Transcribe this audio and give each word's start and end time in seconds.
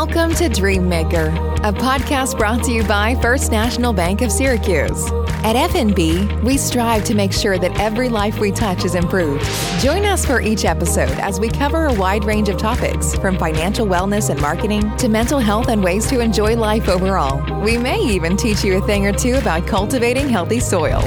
Welcome 0.00 0.32
to 0.36 0.48
Dream 0.48 0.88
Maker, 0.88 1.26
a 1.64 1.72
podcast 1.72 2.38
brought 2.38 2.62
to 2.62 2.70
you 2.70 2.84
by 2.84 3.16
First 3.16 3.50
National 3.50 3.92
Bank 3.92 4.22
of 4.22 4.30
Syracuse. 4.30 5.10
At 5.42 5.56
FNB, 5.56 6.40
we 6.44 6.56
strive 6.56 7.02
to 7.06 7.16
make 7.16 7.32
sure 7.32 7.58
that 7.58 7.80
every 7.80 8.08
life 8.08 8.38
we 8.38 8.52
touch 8.52 8.84
is 8.84 8.94
improved. 8.94 9.44
Join 9.80 10.04
us 10.04 10.24
for 10.24 10.40
each 10.40 10.64
episode 10.64 11.10
as 11.18 11.40
we 11.40 11.48
cover 11.48 11.86
a 11.86 11.94
wide 11.94 12.22
range 12.22 12.48
of 12.48 12.58
topics, 12.58 13.16
from 13.16 13.36
financial 13.38 13.88
wellness 13.88 14.30
and 14.30 14.40
marketing 14.40 14.96
to 14.98 15.08
mental 15.08 15.40
health 15.40 15.66
and 15.66 15.82
ways 15.82 16.06
to 16.10 16.20
enjoy 16.20 16.54
life 16.54 16.88
overall. 16.88 17.60
We 17.60 17.76
may 17.76 17.98
even 18.00 18.36
teach 18.36 18.62
you 18.62 18.76
a 18.76 18.86
thing 18.86 19.04
or 19.04 19.12
two 19.12 19.34
about 19.34 19.66
cultivating 19.66 20.28
healthy 20.28 20.60
soil. 20.60 21.02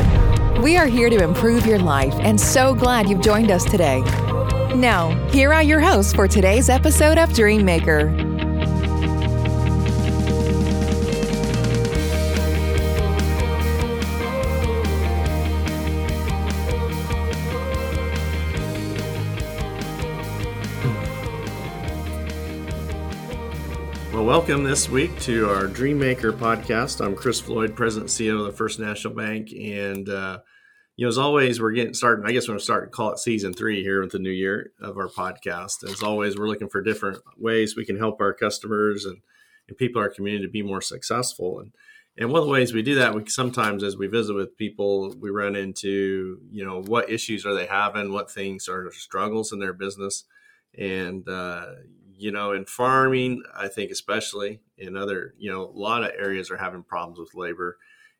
We 0.62 0.76
are 0.76 0.88
here 0.88 1.10
to 1.10 1.24
improve 1.24 1.66
your 1.66 1.80
life 1.80 2.16
and 2.16 2.40
so 2.40 2.76
glad 2.76 3.10
you've 3.10 3.22
joined 3.22 3.52
us 3.52 3.64
today. 3.64 4.02
Now, 4.76 5.12
here 5.30 5.54
are 5.54 5.64
your 5.64 5.80
hosts 5.80 6.12
for 6.12 6.28
today's 6.28 6.68
episode 6.68 7.18
of 7.18 7.34
Dream 7.34 7.64
Maker. 7.64 8.31
Welcome 24.32 24.64
this 24.64 24.88
week 24.88 25.20
to 25.20 25.50
our 25.50 25.66
Dreammaker 25.66 26.32
podcast. 26.32 27.06
I'm 27.06 27.18
Chris 27.18 27.42
Floyd, 27.42 27.76
President 27.76 28.10
CEO 28.10 28.40
of 28.40 28.46
the 28.46 28.54
First 28.54 28.80
National 28.80 29.14
Bank, 29.14 29.52
and 29.52 30.08
uh, 30.08 30.40
you 30.96 31.06
know, 31.06 31.10
as 31.10 31.18
always, 31.18 31.60
we're 31.60 31.74
getting 31.74 31.94
started. 31.94 32.26
I 32.26 32.32
guess 32.32 32.48
we're 32.48 32.54
going 32.54 32.60
to 32.60 32.64
start 32.64 32.86
to 32.86 32.96
call 32.96 33.12
it 33.12 33.20
season 33.20 33.52
three 33.52 33.84
here 33.84 34.00
with 34.00 34.14
the 34.14 34.20
new 34.20 34.30
year 34.30 34.72
of 34.80 34.96
our 34.96 35.10
podcast. 35.10 35.84
As 35.84 36.02
always, 36.02 36.38
we're 36.38 36.48
looking 36.48 36.70
for 36.70 36.82
different 36.82 37.18
ways 37.36 37.76
we 37.76 37.84
can 37.84 37.98
help 37.98 38.22
our 38.22 38.34
customers 38.34 39.04
and, 39.04 39.18
and 39.68 39.78
people 39.78 40.02
in 40.02 40.08
our 40.08 40.14
community 40.14 40.46
to 40.46 40.50
be 40.50 40.64
more 40.64 40.82
successful. 40.82 41.60
And 41.60 41.74
and 42.18 42.32
one 42.32 42.40
of 42.40 42.46
the 42.46 42.54
ways 42.54 42.74
we 42.74 42.84
do 42.84 42.96
that, 42.96 43.14
we 43.14 43.28
sometimes 43.28 43.84
as 43.84 43.98
we 43.98 44.08
visit 44.08 44.34
with 44.34 44.56
people, 44.56 45.14
we 45.20 45.30
run 45.30 45.58
into 45.58 46.40
you 46.50 46.64
know 46.64 46.82
what 46.84 47.12
issues 47.12 47.46
are 47.46 47.54
they 47.54 47.66
having, 47.66 48.14
what 48.14 48.32
things 48.32 48.70
are 48.70 48.94
struggles 48.94 49.52
in 49.52 49.60
their 49.60 49.74
business, 49.74 50.24
and 50.78 51.28
uh, 51.28 51.66
you 52.22 52.32
know, 52.32 52.54
in 52.54 52.66
farming, 52.66 53.42
I 53.56 53.68
think 53.68 53.90
especially 53.90 54.62
in 54.78 54.96
other, 54.96 55.34
you 55.40 55.52
know, 55.52 55.64
a 55.64 55.80
lot 55.80 56.04
of 56.04 56.12
areas 56.18 56.52
are 56.52 56.58
having 56.58 56.84
problems 56.84 57.18
with 57.18 57.34
labor 57.34 57.78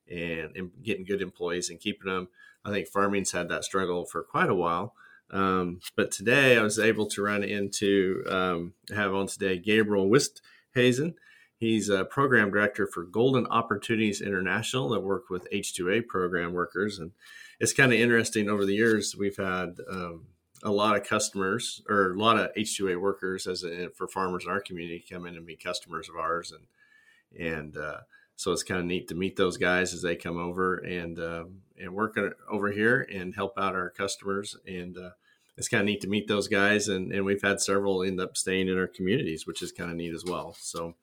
and, 0.10 0.56
and 0.56 0.72
getting 0.82 1.06
good 1.06 1.22
employees 1.22 1.70
and 1.70 1.80
keeping 1.80 2.12
them. 2.12 2.28
I 2.66 2.72
think 2.72 2.88
farming's 2.88 3.32
had 3.32 3.48
that 3.50 3.64
struggle 3.64 4.06
for 4.06 4.24
quite 4.24 4.50
a 4.50 4.56
while. 4.56 4.96
Um, 5.30 5.82
but 5.96 6.12
today 6.12 6.58
I 6.58 6.64
was 6.64 6.80
able 6.80 7.06
to 7.10 7.22
run 7.22 7.44
into, 7.44 8.24
um, 8.28 8.74
have 8.94 9.14
on 9.14 9.28
today 9.28 9.60
Gabriel 9.60 10.10
Wisthazen. 10.10 11.14
He's 11.58 11.88
a 11.88 12.04
program 12.04 12.50
director 12.50 12.88
for 12.88 13.04
Golden 13.04 13.46
Opportunities 13.46 14.20
International 14.20 14.90
that 14.90 15.02
work 15.02 15.30
with 15.30 15.48
H2A 15.54 16.08
program 16.08 16.54
workers. 16.54 16.98
And 16.98 17.12
it's 17.60 17.72
kind 17.72 17.94
of 17.94 18.00
interesting 18.00 18.50
over 18.50 18.66
the 18.66 18.74
years, 18.74 19.16
we've 19.16 19.38
had, 19.38 19.76
um, 19.90 20.26
a 20.64 20.72
lot 20.72 20.96
of 20.96 21.04
customers 21.04 21.82
or 21.90 22.12
a 22.12 22.20
lot 22.20 22.38
of 22.38 22.54
H2A 22.56 23.00
workers 23.00 23.48
as 23.48 23.64
a, 23.64 23.90
for 23.90 24.08
farmers 24.08 24.46
in 24.46 24.52
our 24.52 24.62
community 24.62 25.04
come 25.10 25.26
in 25.26 25.36
and 25.36 25.46
be 25.46 25.56
customers 25.56 26.10
of 26.10 26.16
ours. 26.16 26.52
And, 26.52 27.48
and, 27.48 27.78
uh, 27.78 28.02
so 28.36 28.52
it's 28.52 28.64
kind 28.64 28.80
of 28.80 28.86
neat 28.86 29.08
to 29.10 29.16
meet 29.16 29.36
those 29.36 29.58
guys 29.58 29.94
as 29.94 30.02
they 30.02 30.16
come 30.16 30.38
over 30.38 30.78
and, 30.78 31.20
um, 31.20 31.62
and 31.80 31.94
work 31.94 32.18
over 32.50 32.72
here 32.72 33.08
and 33.14 33.36
help 33.36 33.58
out 33.58 33.76
our 33.76 33.90
customers. 33.90 34.56
And, 34.68 34.98
uh, 34.98 35.12
it's 35.58 35.68
kind 35.68 35.82
of 35.82 35.86
neat 35.86 36.02
to 36.02 36.08
meet 36.08 36.28
those 36.28 36.48
guys. 36.48 36.88
And, 36.88 37.12
and 37.12 37.26
we've 37.26 37.42
had 37.42 37.62
several 37.62 38.04
end 38.04 38.20
up 38.20 38.38
staying 38.38 38.68
in 38.68 38.78
our 38.78 38.88
communities, 38.88 39.46
which 39.46 39.62
is 39.62 39.72
kind 39.72 39.92
of 39.92 39.98
neat 39.98 40.14
as 40.14 40.26
well. 40.26 40.56
So, 40.60 40.96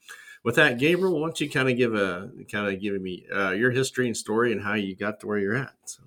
with 0.45 0.55
that, 0.55 0.79
Gabriel, 0.79 1.21
why 1.21 1.27
don't 1.27 1.41
you 1.41 1.51
kind 1.51 1.69
of 1.69 1.77
give 1.77 1.95
a 1.95 2.31
kind 2.51 2.73
of 2.73 2.81
give 2.81 3.01
me 3.01 3.27
uh, 3.35 3.51
your 3.51 3.71
history 3.71 4.07
and 4.07 4.17
story 4.17 4.53
and 4.53 4.63
how 4.63 4.75
you 4.75 4.95
got 4.95 5.21
to 5.21 5.27
where 5.27 5.39
you're 5.39 5.57
at? 5.57 5.75
So. 5.85 6.03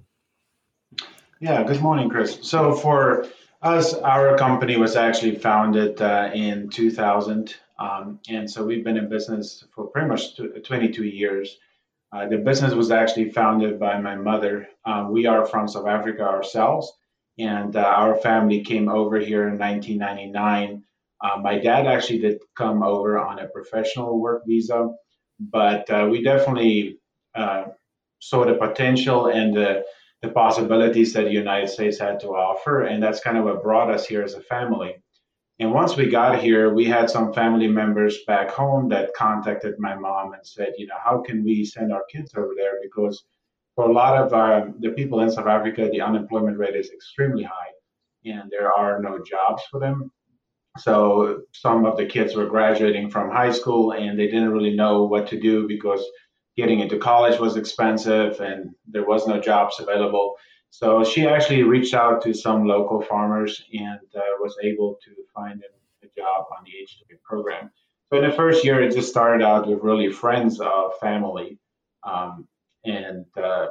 Yeah, 1.40 1.64
good 1.64 1.82
morning, 1.82 2.10
Chris. 2.10 2.40
So 2.42 2.74
for 2.74 3.28
us, 3.62 3.94
our 3.94 4.38
company 4.38 4.78
was 4.78 4.96
actually 4.96 5.36
founded 5.36 6.02
uh, 6.02 6.32
in 6.34 6.70
2000. 6.70 7.56
Um, 7.80 8.20
and 8.30 8.50
so 8.50 8.64
we've 8.64 8.84
been 8.84 8.98
in 8.98 9.10
business 9.10 9.64
for 9.74 9.88
pretty 9.88 10.08
much 10.08 10.40
22 10.64 11.04
years. 11.04 11.58
Uh, 12.12 12.28
the 12.28 12.38
business 12.38 12.74
was 12.74 12.92
actually 12.92 13.30
founded 13.30 13.80
by 13.80 14.00
my 14.00 14.16
mother. 14.16 14.68
Uh, 14.86 15.08
we 15.10 15.26
are 15.26 15.46
from 15.46 15.68
South 15.68 15.88
Africa 15.88 16.24
ourselves, 16.24 16.92
and 17.40 17.76
uh, 17.76 17.80
our 17.80 18.16
family 18.16 18.62
came 18.64 18.90
over 18.90 19.18
here 19.18 19.48
in 19.48 19.58
1999. 19.58 20.84
Uh, 21.24 21.38
my 21.38 21.58
dad 21.58 21.88
actually 21.88 22.20
did 22.20 22.40
come 22.58 22.84
over 22.84 23.18
on 23.18 23.40
a 23.40 23.48
professional 23.48 24.20
work 24.20 24.44
visa, 24.46 24.90
but 25.40 25.90
uh, 25.90 26.08
we 26.12 26.22
definitely 26.22 26.98
saw 28.20 28.46
the 28.46 28.56
potential 28.56 29.28
and 29.28 29.56
the 29.56 29.84
the 30.22 30.30
possibilities 30.30 31.14
that 31.14 31.26
the 31.26 31.32
United 31.32 31.68
States 31.68 32.00
had 32.00 32.20
to 32.20 32.30
offer. 32.30 32.84
And 32.84 33.02
that's 33.02 33.22
kind 33.22 33.38
of 33.38 33.46
what 33.46 33.64
brought 33.64 33.90
us 33.90 34.06
here 34.06 34.24
as 34.24 34.36
a 34.36 34.42
family. 34.42 34.96
And 35.60 35.74
once 35.74 35.96
we 35.96 36.10
got 36.10 36.42
here, 36.42 36.74
we 36.74 36.86
had 36.86 37.10
some 37.10 37.34
family 37.34 37.68
members 37.68 38.24
back 38.26 38.50
home 38.50 38.90
that 38.90 39.14
contacted 39.14 39.76
my 39.78 39.96
mom 39.96 40.34
and 40.34 40.46
said, 40.46 40.74
you 40.78 40.88
know, 40.88 40.96
how 41.04 41.22
can 41.22 41.44
we 41.44 41.64
send 41.66 41.94
our 41.94 42.04
kids 42.12 42.34
over 42.36 42.54
there? 42.56 42.80
Because 42.82 43.24
for 43.76 43.88
a 43.88 43.94
lot 43.94 44.18
of 44.18 44.34
uh, 44.34 44.72
the 44.80 44.90
people 44.90 45.22
in 45.22 45.32
South 45.32 45.48
Africa, 45.48 45.90
the 45.92 46.02
unemployment 46.02 46.58
rate 46.58 46.76
is 46.76 46.92
extremely 46.92 47.44
high 47.44 47.72
and 48.26 48.50
there 48.50 48.72
are 48.72 49.02
no 49.02 49.20
jobs 49.24 49.64
for 49.70 49.80
them. 49.80 50.12
So 50.78 51.42
some 51.52 51.86
of 51.86 51.98
the 51.98 52.06
kids 52.06 52.36
were 52.36 52.46
graduating 52.46 53.10
from 53.10 53.30
high 53.30 53.52
school 53.52 53.94
and 53.94 54.18
they 54.18 54.28
didn't 54.28 54.52
really 54.52 54.76
know 54.76 55.04
what 55.04 55.28
to 55.28 55.40
do 55.40 55.68
because 55.68 56.04
getting 56.58 56.80
into 56.80 56.98
college 56.98 57.40
was 57.40 57.56
expensive 57.56 58.40
and 58.40 58.72
there 58.88 59.06
was 59.06 59.28
no 59.28 59.40
jobs 59.40 59.80
available. 59.80 60.36
So 60.70 61.04
she 61.04 61.28
actually 61.28 61.64
reached 61.64 61.94
out 61.94 62.22
to 62.24 62.34
some 62.34 62.66
local 62.66 63.02
farmers 63.02 63.64
and 63.74 64.00
uh, 64.16 64.22
was 64.40 64.56
able 64.64 64.98
to 65.04 65.12
find 65.34 65.62
a 66.04 66.08
job 66.18 66.46
on 66.58 66.64
the 66.66 66.72
H2A 66.72 67.22
program. 67.24 67.72
So 68.10 68.22
in 68.22 68.30
the 68.30 68.36
first 68.36 68.66
year, 68.66 68.82
it 68.82 68.94
just 68.94 69.10
started 69.10 69.44
out 69.46 69.68
with 69.68 69.82
really 69.82 70.12
friends 70.12 70.60
of 70.60 70.98
family 71.00 71.58
um, 72.04 72.48
and 72.86 73.26
uh, 73.42 73.68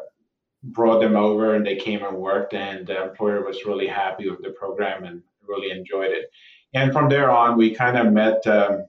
brought 0.63 1.01
them 1.01 1.17
over 1.17 1.55
and 1.55 1.67
they 1.67 1.77
came 1.77 2.05
and 2.05 2.17
worked 2.17 2.55
and 2.55 2.87
the 2.87 3.03
employer 3.03 3.45
was 3.45 3.65
really 3.65 3.87
happy 3.87 4.29
with 4.29 4.43
the 4.43 4.51
program 4.51 5.05
and 5.05 5.23
really 5.47 5.71
enjoyed 5.71 6.11
it. 6.11 6.31
And 6.75 6.93
from 6.93 7.09
there 7.09 7.31
on, 7.31 7.57
we 7.57 7.75
kind 7.75 7.99
of 7.99 8.13
met 8.13 8.47
um, 8.47 8.87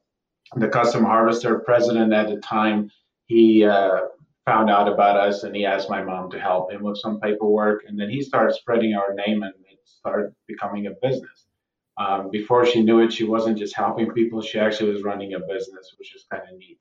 the 0.55 0.67
custom 0.67 1.03
harvester 1.03 1.59
president 1.59 2.13
at 2.13 2.29
the 2.29 2.37
time 2.37 2.91
he 3.31 3.63
uh, 3.63 4.01
found 4.45 4.69
out 4.69 4.91
about 4.91 5.15
us 5.15 5.43
and 5.43 5.55
he 5.55 5.65
asked 5.65 5.89
my 5.89 6.03
mom 6.03 6.29
to 6.31 6.39
help 6.39 6.69
him 6.71 6.83
with 6.83 6.97
some 6.97 7.21
paperwork. 7.21 7.83
And 7.87 7.97
then 7.97 8.09
he 8.09 8.21
started 8.21 8.53
spreading 8.53 8.93
our 8.93 9.13
name 9.13 9.43
and 9.43 9.53
it 9.69 9.79
started 9.85 10.33
becoming 10.47 10.87
a 10.87 10.91
business. 11.01 11.45
Um, 11.97 12.29
before 12.29 12.65
she 12.65 12.83
knew 12.83 12.99
it, 12.99 13.13
she 13.13 13.23
wasn't 13.23 13.57
just 13.57 13.75
helping 13.75 14.11
people, 14.11 14.41
she 14.41 14.59
actually 14.59 14.91
was 14.91 15.03
running 15.03 15.33
a 15.33 15.39
business, 15.39 15.95
which 15.97 16.13
is 16.13 16.25
kind 16.29 16.43
of 16.51 16.57
neat. 16.57 16.79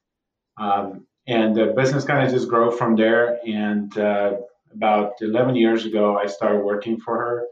Um, 0.59 1.07
and 1.29 1.55
the 1.55 1.67
business 1.67 2.05
kind 2.05 2.27
of 2.27 2.33
just 2.33 2.49
grew 2.49 2.73
from 2.73 2.97
there. 2.97 3.39
And 3.47 3.97
uh, 3.97 4.39
about 4.73 5.13
11 5.21 5.55
years 5.55 5.87
ago, 5.87 6.19
I 6.19 6.27
started 6.27 6.65
working 6.65 6.99
for 6.99 7.17
her 7.17 7.47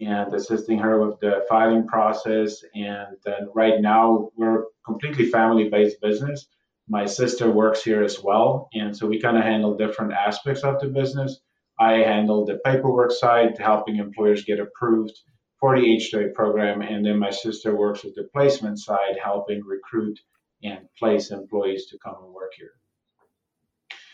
and 0.00 0.34
assisting 0.34 0.78
her 0.78 1.06
with 1.06 1.20
the 1.20 1.46
filing 1.48 1.86
process. 1.86 2.62
And 2.74 3.16
uh, 3.26 3.46
right 3.54 3.80
now, 3.80 4.30
we're 4.36 4.64
completely 4.84 5.30
family 5.30 5.70
based 5.70 6.02
business 6.02 6.48
my 6.92 7.06
sister 7.06 7.50
works 7.50 7.82
here 7.82 8.02
as 8.02 8.22
well, 8.22 8.68
and 8.74 8.94
so 8.94 9.06
we 9.06 9.18
kind 9.18 9.38
of 9.38 9.44
handle 9.44 9.78
different 9.78 10.12
aspects 10.12 10.62
of 10.62 10.78
the 10.78 10.88
business. 10.88 11.40
I 11.80 11.92
handle 11.94 12.44
the 12.44 12.60
paperwork 12.62 13.12
side, 13.12 13.56
helping 13.58 13.96
employers 13.96 14.44
get 14.44 14.60
approved 14.60 15.18
for 15.58 15.74
the 15.74 15.86
H2A 15.86 16.34
program, 16.34 16.82
and 16.82 17.02
then 17.06 17.18
my 17.18 17.30
sister 17.30 17.74
works 17.74 18.04
with 18.04 18.14
the 18.14 18.28
placement 18.34 18.78
side, 18.78 19.16
helping 19.24 19.64
recruit 19.64 20.20
and 20.62 20.80
place 20.98 21.30
employees 21.30 21.86
to 21.86 21.98
come 22.04 22.16
and 22.22 22.34
work 22.34 22.52
here. 22.58 22.74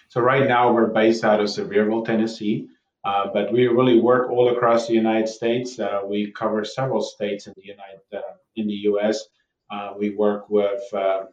So 0.07 0.21
right 0.21 0.47
now 0.47 0.73
we're 0.73 0.93
based 1.03 1.25
out 1.25 1.41
of 1.41 1.49
Sevierville, 1.49 2.07
Tennessee, 2.07 2.69
uh, 3.05 3.27
but 3.35 3.53
we 3.53 3.67
really 3.67 3.99
work 3.99 4.31
all 4.31 4.55
across 4.55 4.87
the 4.87 4.95
United 4.95 5.29
States. 5.29 5.81
Uh, 5.81 6.03
we 6.07 6.31
cover 6.31 6.65
several 6.65 7.03
states 7.03 7.49
in 7.49 7.55
the 7.57 7.67
United 7.75 8.03
uh, 8.15 8.35
in 8.55 8.69
the 8.69 8.81
U.S. 8.93 9.25
Uh, 9.69 9.95
we 9.99 10.11
work 10.11 10.49
with 10.49 10.83
uh, 10.95 11.25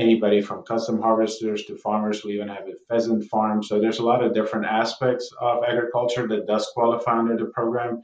anybody 0.00 0.40
from 0.40 0.64
custom 0.64 1.00
harvesters 1.00 1.64
to 1.66 1.76
farmers. 1.76 2.24
We 2.24 2.32
even 2.34 2.48
have 2.48 2.66
a 2.66 2.74
pheasant 2.88 3.24
farm. 3.24 3.62
So 3.62 3.78
there's 3.78 3.98
a 3.98 4.04
lot 4.04 4.24
of 4.24 4.34
different 4.34 4.66
aspects 4.66 5.30
of 5.40 5.62
agriculture 5.62 6.26
that 6.28 6.46
does 6.46 6.66
qualify 6.74 7.18
under 7.18 7.36
the 7.36 7.46
program. 7.46 8.02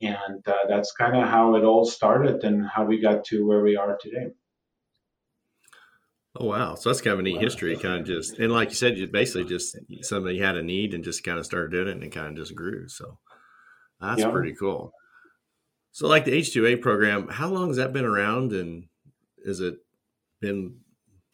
And 0.00 0.46
uh, 0.46 0.66
that's 0.68 0.92
kind 0.92 1.16
of 1.16 1.26
how 1.28 1.56
it 1.56 1.64
all 1.64 1.84
started 1.84 2.44
and 2.44 2.64
how 2.64 2.84
we 2.84 3.00
got 3.00 3.24
to 3.26 3.46
where 3.46 3.62
we 3.62 3.76
are 3.76 3.96
today. 4.00 4.28
Oh 6.40 6.46
wow! 6.46 6.76
So 6.76 6.88
that's 6.88 7.00
kind 7.00 7.14
of 7.14 7.18
a 7.18 7.22
neat 7.22 7.36
wow. 7.36 7.40
history. 7.40 7.76
Kind 7.76 8.00
of 8.00 8.06
just 8.06 8.38
and 8.38 8.52
like 8.52 8.68
you 8.68 8.76
said, 8.76 8.96
you 8.96 9.08
basically 9.08 9.44
just 9.44 9.76
somebody 10.02 10.38
had 10.38 10.56
a 10.56 10.62
need 10.62 10.94
and 10.94 11.02
just 11.02 11.24
kind 11.24 11.36
of 11.38 11.44
started 11.44 11.72
doing 11.72 11.88
it 11.88 11.94
and 11.94 12.04
it 12.04 12.12
kind 12.12 12.28
of 12.28 12.36
just 12.36 12.54
grew. 12.54 12.86
So 12.88 13.18
that's 14.00 14.20
yeah. 14.20 14.30
pretty 14.30 14.54
cool. 14.54 14.92
So 15.90 16.06
like 16.06 16.24
the 16.24 16.34
H 16.34 16.52
two 16.52 16.64
A 16.66 16.76
program, 16.76 17.26
how 17.26 17.48
long 17.48 17.68
has 17.68 17.78
that 17.78 17.92
been 17.92 18.04
around 18.04 18.52
and 18.52 18.84
is 19.38 19.58
it 19.58 19.78
been 20.40 20.76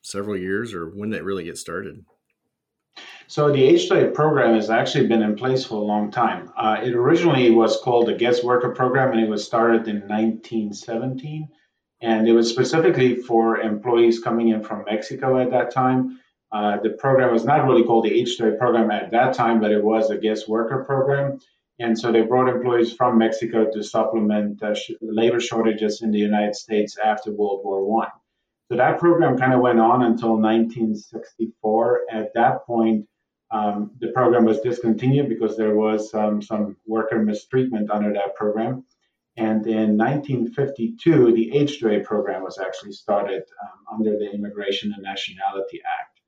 several 0.05 0.37
years, 0.37 0.73
or 0.75 0.89
when 0.89 1.13
it 1.13 1.25
really 1.25 1.45
get 1.45 1.59
started? 1.59 2.05
So 3.27 3.51
the 3.51 3.69
H2A 3.73 4.15
program 4.15 4.55
has 4.55 4.71
actually 4.71 5.07
been 5.09 5.23
in 5.23 5.35
place 5.35 5.65
for 5.65 5.77
a 5.77 5.85
long 5.85 6.11
time. 6.11 6.53
Uh, 6.57 6.77
it 6.83 6.95
originally 6.95 7.51
was 7.51 7.81
called 7.81 8.07
the 8.07 8.15
Guest 8.15 8.45
Worker 8.45 8.71
Program, 8.71 9.13
and 9.13 9.21
it 9.21 9.29
was 9.29 9.45
started 9.45 9.89
in 9.89 10.01
1917. 10.07 11.49
And 12.03 12.29
it 12.29 12.33
was 12.33 12.51
specifically 12.51 13.17
for 13.17 13.59
employees 13.61 14.21
coming 14.21 14.49
in 14.49 14.63
from 14.63 14.85
Mexico 14.85 15.39
at 15.39 15.51
that 15.51 15.73
time. 15.73 16.21
Uh, 16.53 16.79
the 16.83 16.91
program 16.91 17.33
was 17.33 17.45
not 17.45 17.67
really 17.67 17.83
called 17.83 18.05
the 18.05 18.11
H2A 18.11 18.59
program 18.59 18.91
at 18.91 19.11
that 19.11 19.35
time, 19.35 19.61
but 19.61 19.73
it 19.73 19.83
was 19.83 20.11
a 20.11 20.19
guest 20.19 20.49
worker 20.49 20.85
program. 20.85 21.41
And 21.81 21.99
so 21.99 22.13
they 22.13 22.23
brought 22.23 22.49
employees 22.49 22.93
from 22.93 23.19
Mexico 23.19 23.69
to 23.73 23.83
supplement 23.83 24.63
uh, 24.63 24.75
sh- 24.75 24.93
labor 25.01 25.41
shortages 25.41 26.03
in 26.03 26.13
the 26.13 26.19
United 26.19 26.55
States 26.55 26.97
after 27.03 27.33
World 27.33 27.63
War 27.65 27.85
One. 27.85 28.13
So 28.71 28.77
that 28.79 28.99
program 28.99 29.37
kind 29.37 29.53
of 29.53 29.61
went 29.61 29.79
on 29.79 30.03
until 30.03 30.37
1964. 30.41 32.01
At 32.11 32.33
that 32.35 32.65
point, 32.67 33.07
um, 33.51 33.93
the 34.01 34.09
program 34.09 34.45
was 34.45 34.61
discontinued 34.61 35.29
because 35.29 35.57
there 35.57 35.75
was 35.75 36.13
um, 36.15 36.41
some 36.41 36.77
worker 36.87 37.23
mistreatment 37.23 37.91
under 37.91 38.13
that 38.15 38.35
program. 38.35 38.85
And 39.37 39.67
in 39.67 39.99
1952, 39.99 41.33
the 41.35 41.51
H2A 41.55 42.05
program 42.05 42.43
was 42.43 42.59
actually 42.59 42.93
started 42.93 43.43
um, 43.63 43.99
under 43.99 44.17
the 44.17 44.31
Immigration 44.33 44.93
and 44.95 45.03
Nationality 45.03 45.83
Act. 45.85 46.21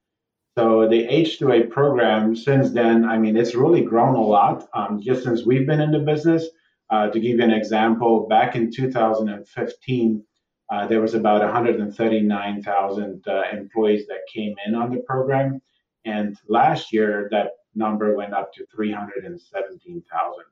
So 0.58 0.88
the 0.88 1.06
H2A 1.06 1.70
program, 1.70 2.34
since 2.34 2.70
then, 2.70 3.04
I 3.04 3.18
mean, 3.18 3.36
it's 3.36 3.54
really 3.54 3.82
grown 3.82 4.14
a 4.14 4.20
lot 4.20 4.68
um, 4.74 5.00
just 5.00 5.22
since 5.22 5.44
we've 5.44 5.66
been 5.66 5.80
in 5.80 5.92
the 5.92 5.98
business. 5.98 6.46
Uh, 6.88 7.10
to 7.10 7.18
give 7.18 7.38
you 7.38 7.42
an 7.42 7.50
example, 7.50 8.28
back 8.28 8.54
in 8.54 8.70
2015, 8.70 10.24
uh, 10.70 10.86
there 10.86 11.00
was 11.00 11.14
about 11.14 11.42
139,000 11.42 13.28
uh, 13.28 13.42
employees 13.52 14.06
that 14.08 14.20
came 14.32 14.54
in 14.66 14.74
on 14.74 14.90
the 14.90 15.00
program. 15.00 15.60
And 16.04 16.36
last 16.48 16.92
year, 16.92 17.28
that 17.30 17.52
number 17.74 18.16
went 18.16 18.34
up 18.34 18.52
to 18.54 18.66
317,000. 18.74 20.44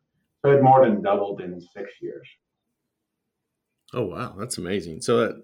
So 0.44 0.50
it 0.50 0.62
more 0.62 0.84
than 0.84 1.02
doubled 1.02 1.40
in 1.40 1.60
six 1.60 1.90
years. 2.00 2.28
Oh, 3.92 4.04
wow. 4.04 4.34
That's 4.38 4.58
amazing. 4.58 5.02
So 5.02 5.18
that 5.18 5.42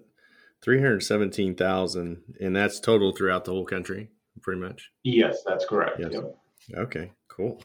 317,000, 0.61 2.21
and 2.39 2.55
that's 2.55 2.79
total 2.79 3.11
throughout 3.13 3.45
the 3.45 3.51
whole 3.51 3.65
country, 3.65 4.09
pretty 4.41 4.61
much? 4.61 4.91
Yes, 5.03 5.43
that's 5.45 5.65
correct. 5.65 5.99
Yes. 5.99 6.11
Yep. 6.13 6.37
Okay, 6.77 7.11
cool. 7.27 7.61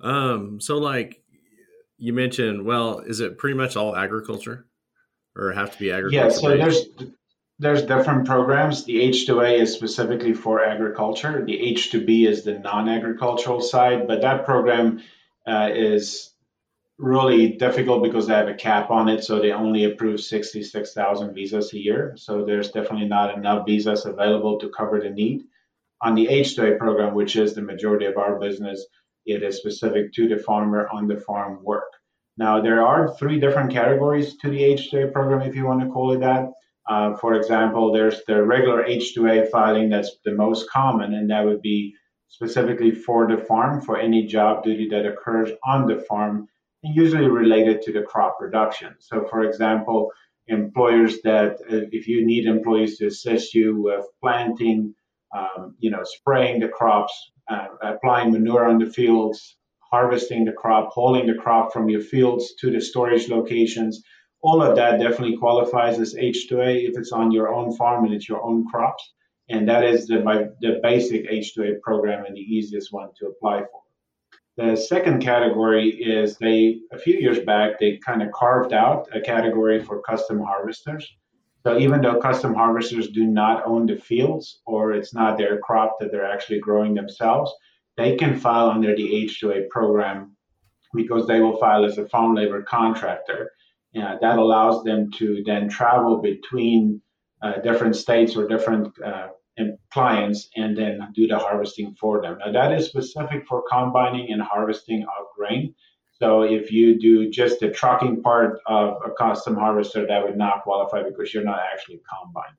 Um, 0.00 0.60
so 0.60 0.78
like 0.78 1.22
you 1.96 2.12
mentioned, 2.12 2.64
well, 2.64 2.98
is 2.98 3.20
it 3.20 3.38
pretty 3.38 3.56
much 3.56 3.76
all 3.76 3.96
agriculture 3.96 4.66
or 5.36 5.52
have 5.52 5.72
to 5.72 5.78
be 5.78 5.92
agriculture? 5.92 6.16
Yeah, 6.16 6.28
so 6.28 6.56
there's 6.56 6.86
there's 7.58 7.82
different 7.82 8.26
programs. 8.26 8.84
The 8.84 8.96
H2A 8.96 9.60
is 9.60 9.72
specifically 9.72 10.34
for 10.34 10.64
agriculture. 10.64 11.44
The 11.44 11.56
H2B 11.74 12.26
is 12.26 12.42
the 12.42 12.58
non-agricultural 12.58 13.60
side, 13.60 14.08
but 14.08 14.22
that 14.22 14.44
program 14.44 15.00
uh, 15.46 15.70
is 15.72 16.32
really 16.98 17.50
difficult 17.50 18.02
because 18.02 18.26
they 18.26 18.34
have 18.34 18.48
a 18.48 18.54
cap 18.54 18.90
on 18.90 19.08
it. 19.08 19.22
So 19.22 19.38
they 19.38 19.52
only 19.52 19.84
approve 19.84 20.20
66,000 20.20 21.34
visas 21.34 21.72
a 21.72 21.78
year. 21.78 22.14
So 22.16 22.44
there's 22.44 22.70
definitely 22.70 23.08
not 23.08 23.36
enough 23.36 23.66
visas 23.66 24.06
available 24.06 24.58
to 24.58 24.68
cover 24.68 25.00
the 25.00 25.10
need. 25.10 25.44
On 26.00 26.16
the 26.16 26.26
H2A 26.26 26.78
program, 26.78 27.14
which 27.14 27.36
is 27.36 27.54
the 27.54 27.62
majority 27.62 28.06
of 28.06 28.16
our 28.16 28.40
business, 28.40 28.84
it 29.24 29.42
is 29.42 29.56
specific 29.56 30.12
to 30.14 30.28
the 30.28 30.36
farmer 30.36 30.88
on 30.92 31.06
the 31.06 31.16
farm 31.16 31.62
work. 31.62 31.92
Now, 32.36 32.60
there 32.60 32.82
are 32.82 33.14
three 33.16 33.38
different 33.38 33.72
categories 33.72 34.36
to 34.38 34.50
the 34.50 34.60
H2A 34.60 35.12
program, 35.12 35.42
if 35.42 35.54
you 35.54 35.66
want 35.66 35.80
to 35.82 35.88
call 35.88 36.12
it 36.12 36.20
that. 36.20 36.50
Uh, 36.88 37.14
for 37.16 37.34
example, 37.34 37.92
there's 37.92 38.24
the 38.26 38.42
regular 38.42 38.84
H2A 38.84 39.50
filing 39.50 39.90
that's 39.90 40.16
the 40.24 40.32
most 40.32 40.68
common, 40.70 41.14
and 41.14 41.30
that 41.30 41.44
would 41.44 41.62
be 41.62 41.94
specifically 42.28 42.90
for 42.90 43.28
the 43.28 43.36
farm 43.36 43.82
for 43.82 43.98
any 43.98 44.26
job 44.26 44.64
duty 44.64 44.88
that 44.88 45.06
occurs 45.06 45.50
on 45.66 45.86
the 45.86 45.98
farm 46.08 46.48
and 46.82 46.96
usually 46.96 47.28
related 47.28 47.82
to 47.82 47.92
the 47.92 48.02
crop 48.02 48.38
production. 48.38 48.94
So, 48.98 49.26
for 49.28 49.42
example, 49.44 50.10
employers 50.48 51.20
that 51.22 51.52
uh, 51.70 51.86
if 51.92 52.08
you 52.08 52.26
need 52.26 52.46
employees 52.46 52.98
to 52.98 53.06
assist 53.06 53.54
you 53.54 53.80
with 53.80 54.04
planting, 54.20 54.94
um, 55.36 55.76
you 55.78 55.90
know, 55.90 56.02
spraying 56.02 56.60
the 56.60 56.68
crops, 56.68 57.12
uh, 57.48 57.66
applying 57.82 58.32
manure 58.32 58.64
on 58.64 58.78
the 58.78 58.86
fields, 58.86 59.56
harvesting 59.92 60.46
the 60.46 60.52
crop, 60.52 60.90
hauling 60.90 61.26
the 61.26 61.34
crop 61.34 61.72
from 61.72 61.90
your 61.90 62.00
fields 62.00 62.54
to 62.54 62.70
the 62.70 62.80
storage 62.80 63.28
locations, 63.28 64.02
all 64.42 64.62
of 64.62 64.74
that 64.74 64.98
definitely 64.98 65.36
qualifies 65.36 66.00
as 66.00 66.14
H2A 66.14 66.88
if 66.88 66.96
it's 66.98 67.12
on 67.12 67.30
your 67.30 67.52
own 67.54 67.76
farm 67.76 68.04
and 68.04 68.14
it's 68.14 68.28
your 68.28 68.42
own 68.42 68.66
crops. 68.68 69.12
And 69.50 69.68
that 69.68 69.84
is 69.84 70.06
the, 70.06 70.54
the 70.60 70.80
basic 70.82 71.30
H2A 71.30 71.80
program 71.82 72.24
and 72.24 72.34
the 72.34 72.40
easiest 72.40 72.92
one 72.92 73.10
to 73.18 73.26
apply 73.26 73.60
for. 73.60 73.82
The 74.56 74.76
second 74.76 75.20
category 75.20 75.88
is 75.90 76.38
they, 76.38 76.80
a 76.90 76.98
few 76.98 77.18
years 77.18 77.40
back, 77.40 77.78
they 77.78 77.98
kind 77.98 78.22
of 78.22 78.32
carved 78.32 78.72
out 78.72 79.08
a 79.14 79.20
category 79.20 79.82
for 79.82 80.02
custom 80.02 80.40
harvesters. 80.40 81.06
So 81.64 81.78
even 81.78 82.00
though 82.00 82.18
custom 82.18 82.54
harvesters 82.54 83.10
do 83.10 83.24
not 83.24 83.66
own 83.66 83.86
the 83.86 83.96
fields 83.96 84.60
or 84.66 84.92
it's 84.92 85.14
not 85.14 85.38
their 85.38 85.58
crop 85.58 85.98
that 86.00 86.10
they're 86.10 86.30
actually 86.30 86.60
growing 86.60 86.94
themselves, 86.94 87.52
they 87.96 88.16
can 88.16 88.38
file 88.38 88.70
under 88.70 88.94
the 88.94 89.26
H2A 89.26 89.68
program 89.68 90.36
because 90.94 91.26
they 91.26 91.40
will 91.40 91.58
file 91.58 91.84
as 91.84 91.98
a 91.98 92.08
farm 92.08 92.34
labor 92.34 92.62
contractor 92.62 93.50
uh, 94.00 94.16
that 94.20 94.38
allows 94.38 94.84
them 94.84 95.10
to 95.12 95.42
then 95.44 95.68
travel 95.68 96.18
between 96.18 97.00
uh, 97.42 97.60
different 97.60 97.96
states 97.96 98.36
or 98.36 98.46
different 98.46 98.88
uh, 99.02 99.28
clients 99.90 100.48
and 100.56 100.76
then 100.76 101.00
do 101.14 101.26
the 101.26 101.38
harvesting 101.38 101.94
for 102.00 102.22
them. 102.22 102.38
Now, 102.38 102.52
that 102.52 102.72
is 102.72 102.86
specific 102.86 103.46
for 103.46 103.62
combining 103.70 104.32
and 104.32 104.40
harvesting 104.40 105.02
of 105.02 105.26
grain. 105.36 105.74
So, 106.12 106.42
if 106.42 106.72
you 106.72 106.98
do 106.98 107.28
just 107.30 107.60
the 107.60 107.70
trucking 107.70 108.22
part 108.22 108.60
of 108.66 108.98
a 109.04 109.10
custom 109.10 109.56
harvester, 109.56 110.06
that 110.06 110.24
would 110.24 110.38
not 110.38 110.62
qualify 110.62 111.02
because 111.02 111.34
you're 111.34 111.44
not 111.44 111.60
actually 111.72 112.00
combining. 112.08 112.56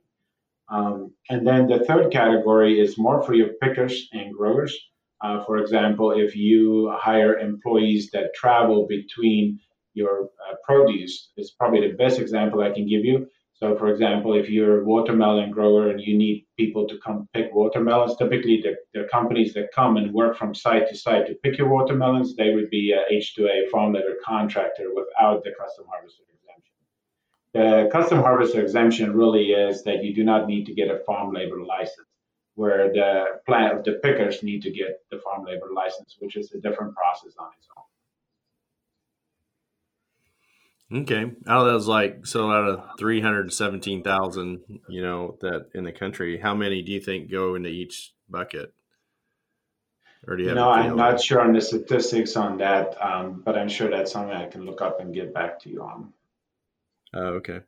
Um, 0.70 1.14
and 1.30 1.48
then 1.48 1.68
the 1.68 1.80
third 1.86 2.12
category 2.12 2.80
is 2.80 2.98
more 2.98 3.22
for 3.24 3.34
your 3.34 3.54
pickers 3.62 4.10
and 4.12 4.34
growers. 4.34 4.78
Uh, 5.24 5.44
for 5.46 5.58
example, 5.58 6.12
if 6.12 6.36
you 6.36 6.92
hire 6.96 7.40
employees 7.40 8.12
that 8.12 8.34
travel 8.36 8.86
between 8.88 9.60
your 9.94 10.30
uh, 10.50 10.56
produce 10.64 11.32
it's 11.38 11.52
probably 11.52 11.88
the 11.88 11.96
best 11.96 12.20
example 12.20 12.62
I 12.62 12.72
can 12.72 12.88
give 12.88 13.06
you. 13.06 13.28
So, 13.54 13.76
for 13.78 13.88
example, 13.88 14.34
if 14.34 14.50
you're 14.50 14.82
a 14.82 14.84
watermelon 14.84 15.52
grower 15.52 15.90
and 15.90 16.02
you 16.02 16.18
need 16.18 16.48
people 16.58 16.88
to 16.88 16.98
come 17.06 17.30
pick 17.34 17.54
watermelons, 17.54 18.18
typically 18.18 18.62
the, 18.62 18.76
the 18.94 19.08
companies 19.10 19.54
that 19.54 19.72
come 19.74 19.96
and 19.96 20.12
work 20.12 20.36
from 20.36 20.54
site 20.54 20.90
to 20.90 20.98
site 20.98 21.28
to 21.28 21.36
pick 21.36 21.58
your 21.58 21.70
watermelons, 21.70 22.36
they 22.36 22.54
would 22.54 22.70
be 22.70 22.92
a 22.92 23.14
H2A 23.14 23.70
farm 23.72 23.94
labor 23.94 24.16
contractor 24.26 24.90
without 24.94 25.44
the 25.44 25.52
custom 25.58 25.86
harvester 25.88 26.24
exemption. 26.34 26.74
The 27.54 27.90
custom 27.92 28.20
harvester 28.20 28.60
exemption 28.60 29.16
really 29.16 29.52
is 29.52 29.84
that 29.84 30.04
you 30.04 30.14
do 30.14 30.24
not 30.24 30.48
need 30.48 30.66
to 30.66 30.74
get 30.74 30.90
a 30.90 31.00
farm 31.06 31.32
labor 31.34 31.64
license, 31.64 32.08
where 32.56 32.92
the 32.92 33.40
plant 33.46 33.84
the 33.86 33.94
pickers 34.04 34.44
need 34.44 34.62
to 34.62 34.72
get 34.72 35.02
the 35.12 35.20
farm 35.20 35.46
labor 35.46 35.70
license, 35.74 36.16
which 36.20 36.36
is 36.36 36.52
a 36.52 36.60
different 36.60 36.96
process 36.96 37.34
on 37.40 37.48
its 37.58 37.68
own. 37.78 37.84
Okay. 40.94 41.32
Out 41.48 41.66
of 41.66 41.74
those, 41.74 41.88
like, 41.88 42.26
so 42.28 42.52
out 42.52 42.70
of 42.70 42.84
317,000, 43.00 44.62
you 44.90 45.02
know, 45.02 45.38
that 45.42 45.70
in 45.74 45.84
the 45.84 45.92
country, 45.92 46.40
how 46.40 46.54
many 46.54 46.84
do 46.84 46.92
you 46.92 47.00
think 47.00 47.32
go 47.32 47.56
into 47.56 47.70
each 47.70 48.14
bucket? 48.30 48.74
Or 50.28 50.38
do 50.38 50.44
you, 50.44 50.50
you 50.50 50.56
know, 50.56 50.70
I'm 50.70 50.96
not 50.96 51.22
sure 51.22 51.42
on 51.42 51.54
the 51.54 51.62
statistics 51.62 52.36
on 52.36 52.60
that, 52.60 52.96
um, 53.04 53.42
but 53.44 53.58
I'm 53.58 53.68
sure 53.68 53.90
that's 53.90 54.12
something 54.12 54.36
I 54.36 54.48
can 54.48 54.66
look 54.66 54.82
up 54.82 55.00
and 55.02 55.14
get 55.14 55.34
back 55.34 55.60
to 55.62 55.70
you 55.70 55.82
on. 55.82 56.14
Oh, 57.14 57.36
okay. 57.36 57.62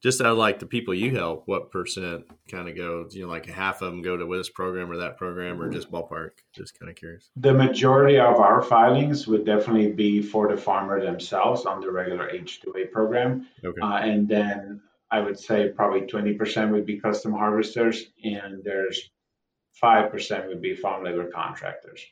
Just 0.00 0.20
out 0.20 0.28
of 0.28 0.38
like 0.38 0.60
the 0.60 0.66
people 0.66 0.94
you 0.94 1.16
help, 1.16 1.42
what 1.46 1.70
percent 1.70 2.24
kind 2.48 2.68
of 2.68 2.76
goes? 2.76 3.16
You 3.16 3.24
know, 3.24 3.28
like 3.28 3.46
half 3.46 3.82
of 3.82 3.90
them 3.90 4.02
go 4.02 4.16
to 4.16 4.36
this 4.36 4.48
program 4.48 4.90
or 4.90 4.98
that 4.98 5.16
program, 5.16 5.60
or 5.60 5.68
just 5.70 5.90
ballpark? 5.90 6.30
Just 6.54 6.78
kind 6.78 6.88
of 6.88 6.96
curious. 6.96 7.30
The 7.36 7.52
majority 7.52 8.18
of 8.18 8.36
our 8.36 8.62
filings 8.62 9.26
would 9.26 9.44
definitely 9.44 9.90
be 9.90 10.22
for 10.22 10.48
the 10.48 10.56
farmer 10.56 11.04
themselves 11.04 11.66
on 11.66 11.80
the 11.80 11.90
regular 11.90 12.30
H2A 12.30 12.92
program, 12.92 13.48
okay. 13.64 13.80
Uh, 13.80 13.96
and 13.96 14.28
then 14.28 14.80
I 15.10 15.20
would 15.20 15.38
say 15.38 15.68
probably 15.68 16.02
20% 16.02 16.70
would 16.70 16.86
be 16.86 17.00
custom 17.00 17.32
harvesters, 17.32 18.06
and 18.24 18.62
there's 18.64 19.10
5% 19.82 20.48
would 20.48 20.62
be 20.62 20.74
farm 20.74 21.04
labor 21.04 21.30
contractors. 21.30 22.04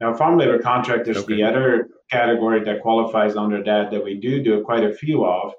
Now, 0.00 0.14
farm 0.14 0.38
labor 0.38 0.58
contractors, 0.58 1.18
okay. 1.18 1.36
the 1.36 1.42
other 1.42 1.88
category 2.10 2.62
that 2.64 2.82
qualifies 2.82 3.36
under 3.36 3.62
that 3.64 3.90
that 3.90 4.04
we 4.04 4.18
do 4.20 4.42
do 4.42 4.62
quite 4.62 4.84
a 4.84 4.92
few 4.92 5.24
of 5.24 5.54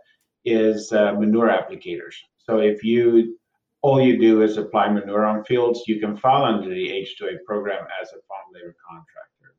is 0.48 0.92
uh, 0.92 1.14
manure 1.14 1.50
applicators. 1.50 2.16
So 2.38 2.60
if 2.60 2.84
you 2.84 3.38
all 3.82 4.02
you 4.02 4.18
do 4.20 4.42
is 4.42 4.58
apply 4.58 4.90
manure 4.90 5.26
on 5.26 5.44
fields, 5.44 5.84
you 5.88 6.00
can 6.00 6.18
file 6.18 6.44
under 6.44 6.68
the 6.68 6.90
H2A 6.90 7.44
program 7.46 7.86
as 8.02 8.10
a 8.10 8.20
farm 8.28 8.52
labor 8.54 8.76
contractor. 8.90 9.56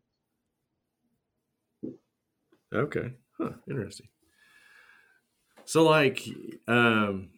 Okay. 2.75 3.14
Huh. 3.38 3.52
Interesting. 3.68 4.09
So 5.64 5.85
like 5.85 6.26
um 6.66 7.30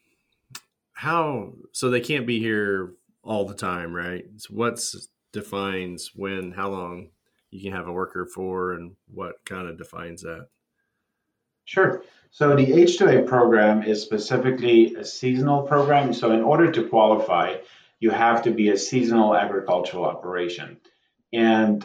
how 0.93 1.53
so 1.73 1.91
they 1.91 2.01
can't 2.01 2.27
be 2.27 2.39
here 2.41 2.95
all 3.23 3.45
the 3.45 3.55
time, 3.55 3.95
right? 3.95 4.25
So 4.39 4.55
what's 4.55 5.09
defines 5.33 6.11
when, 6.15 6.53
how 6.53 6.71
long 6.71 7.09
you 7.51 7.63
can 7.63 7.73
have 7.73 7.89
a 7.89 7.93
worker 7.93 8.27
for, 8.27 8.73
and 8.73 8.97
what 9.13 9.37
kind 9.45 9.69
of 9.69 9.79
defines 9.79 10.23
that? 10.23 10.49
Sure. 11.65 12.03
So 12.33 12.55
the 12.55 12.67
H2A 12.67 13.27
program 13.27 13.83
is 13.83 14.03
specifically 14.03 14.95
a 14.95 15.05
seasonal 15.05 15.63
program. 15.63 16.13
So 16.13 16.31
in 16.31 16.43
order 16.43 16.71
to 16.71 16.89
qualify, 16.89 17.57
you 17.99 18.11
have 18.11 18.43
to 18.45 18.53
be 18.53 18.71
a 18.71 18.79
seasonal 18.79 19.35
agricultural 19.35 20.05
operation. 20.05 20.79
And 21.33 21.85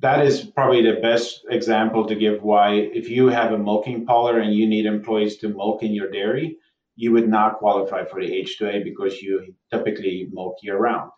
that 0.00 0.26
is 0.26 0.44
probably 0.44 0.82
the 0.82 1.00
best 1.00 1.46
example 1.48 2.06
to 2.06 2.14
give 2.14 2.42
why 2.42 2.74
if 2.74 3.08
you 3.08 3.28
have 3.28 3.52
a 3.52 3.58
milking 3.58 4.04
parlor 4.04 4.40
and 4.40 4.54
you 4.54 4.68
need 4.68 4.84
employees 4.84 5.38
to 5.38 5.48
milk 5.48 5.82
in 5.82 5.92
your 5.94 6.10
dairy, 6.10 6.58
you 6.96 7.12
would 7.12 7.28
not 7.28 7.58
qualify 7.58 8.04
for 8.04 8.20
the 8.20 8.30
H2A 8.30 8.84
because 8.84 9.22
you 9.22 9.54
typically 9.72 10.28
milk 10.32 10.56
year 10.62 10.76
round. 10.76 11.10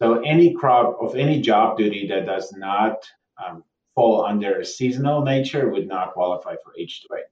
So 0.00 0.20
any 0.22 0.54
crop 0.54 0.96
of 1.02 1.14
any 1.14 1.40
job 1.42 1.76
duty 1.76 2.06
that 2.08 2.24
does 2.24 2.52
not 2.52 3.04
um, 3.44 3.64
fall 3.94 4.24
under 4.24 4.60
a 4.60 4.64
seasonal 4.64 5.22
nature 5.22 5.68
would 5.68 5.88
not 5.88 6.14
qualify 6.14 6.54
for 6.62 6.72
H2A. 6.80 7.22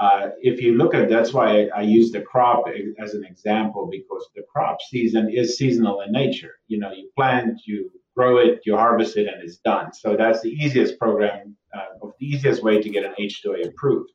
Uh, 0.00 0.30
if 0.40 0.62
you 0.62 0.78
look 0.78 0.94
at 0.94 1.10
that's 1.10 1.34
why 1.34 1.46
I, 1.50 1.68
I, 1.76 1.82
use 1.82 2.10
the 2.10 2.22
crop 2.22 2.64
as 2.98 3.12
an 3.12 3.22
example 3.22 3.86
because 3.90 4.26
the 4.34 4.42
crop 4.50 4.78
season 4.88 5.28
is 5.30 5.58
seasonal 5.58 6.00
in 6.00 6.10
nature. 6.10 6.54
You 6.68 6.78
know, 6.78 6.90
you 6.90 7.10
plant, 7.14 7.60
you 7.66 7.90
grow 8.16 8.38
it, 8.38 8.62
you 8.64 8.74
harvest 8.76 9.18
it, 9.18 9.28
and 9.28 9.42
it's 9.42 9.58
done. 9.58 9.92
So 9.92 10.16
that's 10.16 10.40
the 10.40 10.48
easiest 10.48 10.98
program, 10.98 11.54
uh, 11.76 12.08
the 12.18 12.26
easiest 12.26 12.62
way 12.62 12.80
to 12.80 12.88
get 12.88 13.04
an 13.04 13.12
H2A 13.20 13.68
approved. 13.68 14.10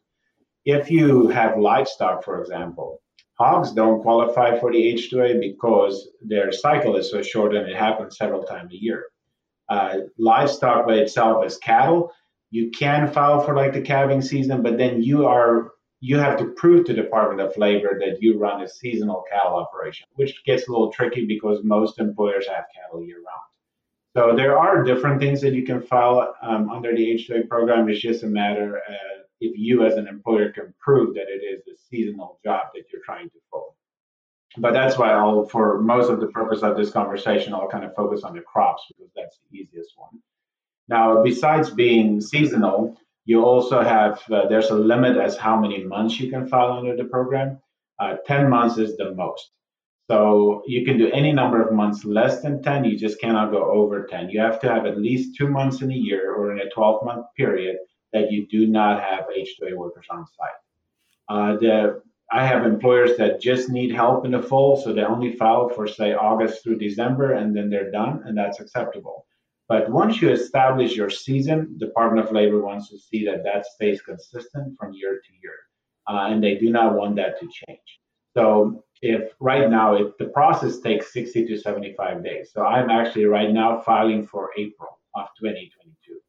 If 0.66 0.90
you 0.90 1.28
have 1.28 1.60
livestock, 1.60 2.24
for 2.24 2.42
example, 2.42 3.00
hogs 3.38 3.72
don't 3.72 4.02
qualify 4.02 4.60
for 4.60 4.72
the 4.72 4.92
H2A 4.92 5.40
because 5.40 6.10
their 6.20 6.52
cycle 6.52 6.96
is 6.96 7.12
so 7.12 7.22
short 7.22 7.56
and 7.56 7.70
it 7.70 7.76
happens 7.76 8.18
several 8.18 8.42
times 8.42 8.74
a 8.74 8.82
year. 8.82 9.06
Uh, 9.70 9.98
livestock 10.18 10.88
by 10.88 10.96
itself 10.96 11.46
as 11.46 11.60
cattle, 11.60 12.12
you 12.50 12.72
can 12.72 13.08
file 13.08 13.42
for 13.42 13.56
like 13.56 13.74
the 13.74 13.82
calving 13.82 14.24
season, 14.24 14.64
but 14.64 14.80
then 14.80 15.04
you 15.04 15.28
are 15.28 15.72
you 16.02 16.18
have 16.18 16.38
to 16.40 16.46
prove 16.52 16.86
to 16.86 16.94
the 16.94 17.02
Department 17.02 17.42
of 17.42 17.58
Labor 17.58 18.00
that 18.00 18.22
you 18.22 18.38
run 18.38 18.62
a 18.62 18.68
seasonal 18.68 19.24
cattle 19.32 19.56
operation, 19.56 20.08
which 20.14 20.44
gets 20.46 20.68
a 20.68 20.72
little 20.72 20.92
tricky 20.92 21.26
because 21.26 21.64
most 21.64 22.00
employers 22.00 22.48
have 22.48 22.66
cattle 22.76 23.04
year 23.04 23.18
round. 23.18 23.46
So 24.16 24.36
there 24.36 24.58
are 24.58 24.84
different 24.84 25.20
things 25.20 25.42
that 25.42 25.54
you 25.54 25.66
can 25.66 25.82
file 25.82 26.36
um, 26.42 26.70
under 26.70 26.96
the 26.96 27.06
H2A 27.06 27.50
program. 27.50 27.90
It's 27.90 28.00
just 28.00 28.24
a 28.24 28.28
matter 28.28 28.78
uh, 28.78 29.24
if 29.42 29.58
you 29.58 29.86
as 29.86 29.96
an 29.96 30.08
employer 30.08 30.52
can 30.52 30.74
prove 30.80 31.16
that 31.16 31.28
it 31.28 31.44
is 31.44 31.68
a 31.68 31.78
seasonal 31.90 32.40
job 32.44 32.68
that 32.74 32.86
you're 32.92 33.02
trying 33.04 33.30
to 33.30 33.38
fill. 33.52 33.76
But 34.58 34.72
that's 34.72 34.98
why 34.98 35.12
I'll, 35.12 35.46
for 35.46 35.82
most 35.82 36.10
of 36.10 36.22
the 36.22 36.28
purpose 36.28 36.64
of 36.64 36.78
this 36.78 36.92
conversation, 36.92 37.54
I'll 37.54 37.68
kind 37.68 37.84
of 37.84 37.94
focus 37.94 38.24
on 38.24 38.34
the 38.34 38.42
crops 38.42 38.84
because 38.88 39.12
that's 39.16 39.38
the 39.52 39.58
easiest 39.58 39.94
one. 39.98 40.22
Now, 40.88 41.24
besides 41.24 41.70
being 41.70 42.22
seasonal, 42.22 42.98
you 43.26 43.44
also 43.44 43.82
have, 43.82 44.22
uh, 44.32 44.48
there's 44.48 44.70
a 44.70 44.76
limit 44.76 45.18
as 45.18 45.36
how 45.36 45.60
many 45.60 45.84
months 45.84 46.20
you 46.20 46.30
can 46.30 46.48
file 46.48 46.74
under 46.74 46.96
the 46.96 47.06
program. 47.06 47.60
Uh, 48.00 48.18
10 48.26 48.50
months 48.50 48.78
is 48.78 48.96
the 48.98 49.14
most. 49.14 49.52
So 50.08 50.62
you 50.68 50.86
can 50.86 51.00
do 51.00 51.12
any 51.12 51.34
number 51.34 51.62
of 51.62 51.74
months 51.74 52.06
less 52.06 52.42
than 52.42 52.62
10. 52.62 52.86
You 52.86 52.98
just 52.98 53.20
cannot 53.20 53.52
go 53.52 53.72
over 53.72 54.06
10. 54.06 54.30
You 54.30 54.40
have 54.40 54.60
to 54.60 54.70
have 54.70 54.86
at 54.86 55.00
least 55.00 55.36
two 55.36 55.48
months 55.48 55.82
in 55.82 55.92
a 55.92 55.96
year 55.96 56.36
or 56.36 56.52
in 56.52 56.60
a 56.60 56.70
12 56.70 57.04
month 57.04 57.26
period 57.36 57.78
that 58.14 58.32
you 58.32 58.46
do 58.48 58.68
not 58.68 59.02
have 59.02 59.26
H2A 59.36 59.76
workers 59.76 60.06
on 60.12 60.26
site. 60.28 60.50
Uh, 61.28 61.58
the, 61.58 62.02
I 62.32 62.46
have 62.46 62.66
employers 62.66 63.18
that 63.18 63.42
just 63.42 63.70
need 63.70 63.92
help 63.92 64.26
in 64.26 64.32
the 64.32 64.44
fall, 64.44 64.78
so 64.78 64.94
they 64.94 65.04
only 65.04 65.36
file 65.36 65.70
for, 65.70 65.88
say, 65.88 66.14
August 66.14 66.64
through 66.64 66.78
December, 66.78 67.34
and 67.34 67.56
then 67.56 67.70
they're 67.70 67.92
done, 67.92 68.24
and 68.26 68.38
that's 68.38 68.60
acceptable. 68.60 69.26
But 69.68 69.90
once 69.90 70.22
you 70.22 70.30
establish 70.30 70.96
your 70.96 71.10
season, 71.10 71.78
Department 71.80 72.26
of 72.26 72.34
Labor 72.34 72.62
wants 72.62 72.90
to 72.90 73.00
see 73.00 73.26
that 73.26 73.44
that 73.46 73.66
stays 73.66 74.02
consistent 74.02 74.78
from 74.78 74.94
year 74.94 75.20
to 75.20 75.34
year, 75.42 75.58
uh, 76.08 76.32
and 76.32 76.44
they 76.44 76.56
do 76.56 76.70
not 76.70 76.94
want 76.94 77.16
that 77.16 77.40
to 77.40 77.48
change. 77.48 78.00
So 78.36 78.84
if 79.02 79.32
right 79.40 79.70
now 79.70 79.96
if 79.96 80.18
the 80.18 80.26
process 80.26 80.80
takes 80.80 81.14
60 81.14 81.48
to 81.48 81.58
75 81.58 82.24
days, 82.24 82.52
so 82.54 82.64
I'm 82.64 82.92
actually 82.92 83.26
right 83.26 83.52
now 83.52 83.82
filing 83.82 84.28
for 84.28 84.52
April 84.56 85.00
of 85.16 85.28
2022, 85.42 86.20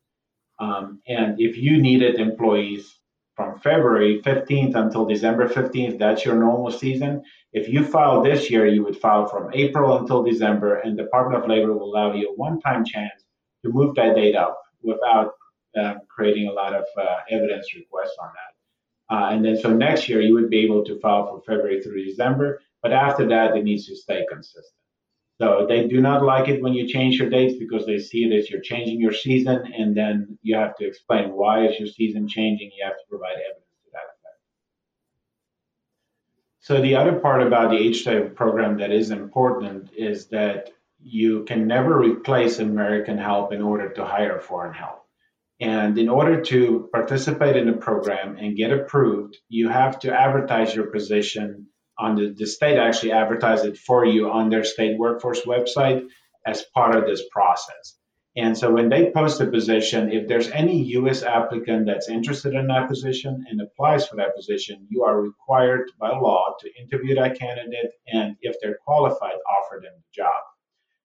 um, 0.58 1.02
and 1.06 1.38
if 1.38 1.58
you 1.58 1.82
needed 1.82 2.14
employees 2.14 3.00
from 3.34 3.58
February 3.58 4.22
15th 4.22 4.76
until 4.76 5.04
December 5.04 5.46
15th, 5.46 5.98
that's 5.98 6.24
your 6.24 6.36
normal 6.36 6.70
season. 6.70 7.22
If 7.52 7.68
you 7.68 7.84
file 7.84 8.22
this 8.22 8.50
year, 8.50 8.66
you 8.66 8.82
would 8.82 8.96
file 8.96 9.26
from 9.26 9.50
April 9.52 9.98
until 9.98 10.22
December, 10.22 10.76
and 10.78 10.96
Department 10.96 11.42
of 11.42 11.50
Labor 11.50 11.74
will 11.74 11.84
allow 11.92 12.14
you 12.14 12.30
a 12.30 12.34
one-time 12.34 12.82
chance 12.82 13.25
to 13.66 13.72
move 13.72 13.94
that 13.96 14.14
date 14.14 14.36
up 14.36 14.60
without 14.82 15.32
um, 15.78 16.00
creating 16.08 16.48
a 16.48 16.52
lot 16.52 16.74
of 16.74 16.84
uh, 16.98 17.18
evidence 17.30 17.74
requests 17.74 18.16
on 18.20 18.28
that. 18.28 19.14
Uh, 19.14 19.28
and 19.30 19.44
then 19.44 19.56
so 19.56 19.70
next 19.70 20.08
year 20.08 20.20
you 20.20 20.34
would 20.34 20.50
be 20.50 20.64
able 20.64 20.84
to 20.84 20.98
file 21.00 21.28
from 21.28 21.42
February 21.42 21.82
through 21.82 22.04
December, 22.04 22.60
but 22.82 22.92
after 22.92 23.28
that 23.28 23.56
it 23.56 23.62
needs 23.62 23.86
to 23.86 23.94
stay 23.94 24.24
consistent. 24.30 24.72
So 25.40 25.66
they 25.68 25.86
do 25.86 26.00
not 26.00 26.24
like 26.24 26.48
it 26.48 26.62
when 26.62 26.72
you 26.72 26.88
change 26.88 27.18
your 27.18 27.28
dates 27.28 27.58
because 27.58 27.84
they 27.84 27.98
see 27.98 28.24
it 28.24 28.34
as 28.34 28.48
you're 28.48 28.62
changing 28.62 29.00
your 29.00 29.12
season, 29.12 29.70
and 29.76 29.94
then 29.94 30.38
you 30.42 30.56
have 30.56 30.76
to 30.76 30.86
explain 30.86 31.32
why 31.32 31.66
is 31.66 31.78
your 31.78 31.88
season 31.88 32.26
changing. 32.26 32.70
You 32.76 32.84
have 32.84 32.94
to 32.94 33.04
provide 33.08 33.34
evidence 33.34 33.76
to 33.84 33.90
that 33.92 33.98
effect. 33.98 34.40
So 36.60 36.80
the 36.80 36.96
other 36.96 37.20
part 37.20 37.42
about 37.42 37.70
the 37.70 37.76
H2A 37.76 38.34
program 38.34 38.78
that 38.78 38.90
is 38.90 39.10
important 39.10 39.90
is 39.94 40.26
that 40.28 40.70
you 41.08 41.44
can 41.44 41.68
never 41.68 41.96
replace 41.96 42.58
American 42.58 43.16
help 43.16 43.52
in 43.52 43.62
order 43.62 43.90
to 43.90 44.04
hire 44.04 44.40
foreign 44.40 44.74
help. 44.74 45.04
And 45.60 45.96
in 45.96 46.08
order 46.08 46.42
to 46.42 46.88
participate 46.92 47.56
in 47.56 47.66
the 47.66 47.76
program 47.76 48.36
and 48.36 48.56
get 48.56 48.72
approved, 48.72 49.36
you 49.48 49.68
have 49.68 50.00
to 50.00 50.12
advertise 50.12 50.74
your 50.74 50.86
position 50.86 51.68
on 51.96 52.16
the, 52.16 52.34
the 52.36 52.46
state 52.46 52.76
actually 52.76 53.12
advertise 53.12 53.64
it 53.64 53.78
for 53.78 54.04
you 54.04 54.30
on 54.30 54.50
their 54.50 54.64
state 54.64 54.98
workforce 54.98 55.42
website 55.42 56.08
as 56.44 56.64
part 56.74 56.96
of 56.96 57.06
this 57.06 57.22
process. 57.30 57.96
And 58.36 58.58
so 58.58 58.72
when 58.72 58.88
they 58.88 59.12
post 59.12 59.40
a 59.40 59.46
position, 59.46 60.12
if 60.12 60.26
there's 60.26 60.50
any 60.50 60.82
US 60.98 61.22
applicant 61.22 61.86
that's 61.86 62.08
interested 62.08 62.52
in 62.54 62.66
that 62.66 62.88
position 62.88 63.46
and 63.48 63.60
applies 63.60 64.08
for 64.08 64.16
that 64.16 64.34
position, 64.34 64.88
you 64.90 65.04
are 65.04 65.22
required 65.22 65.92
by 66.00 66.10
law 66.10 66.56
to 66.60 66.82
interview 66.82 67.14
that 67.14 67.38
candidate 67.38 67.92
and 68.08 68.36
if 68.42 68.56
they're 68.60 68.78
qualified, 68.84 69.38
offer 69.48 69.80
them 69.80 69.92
the 69.94 70.22
job. 70.22 70.42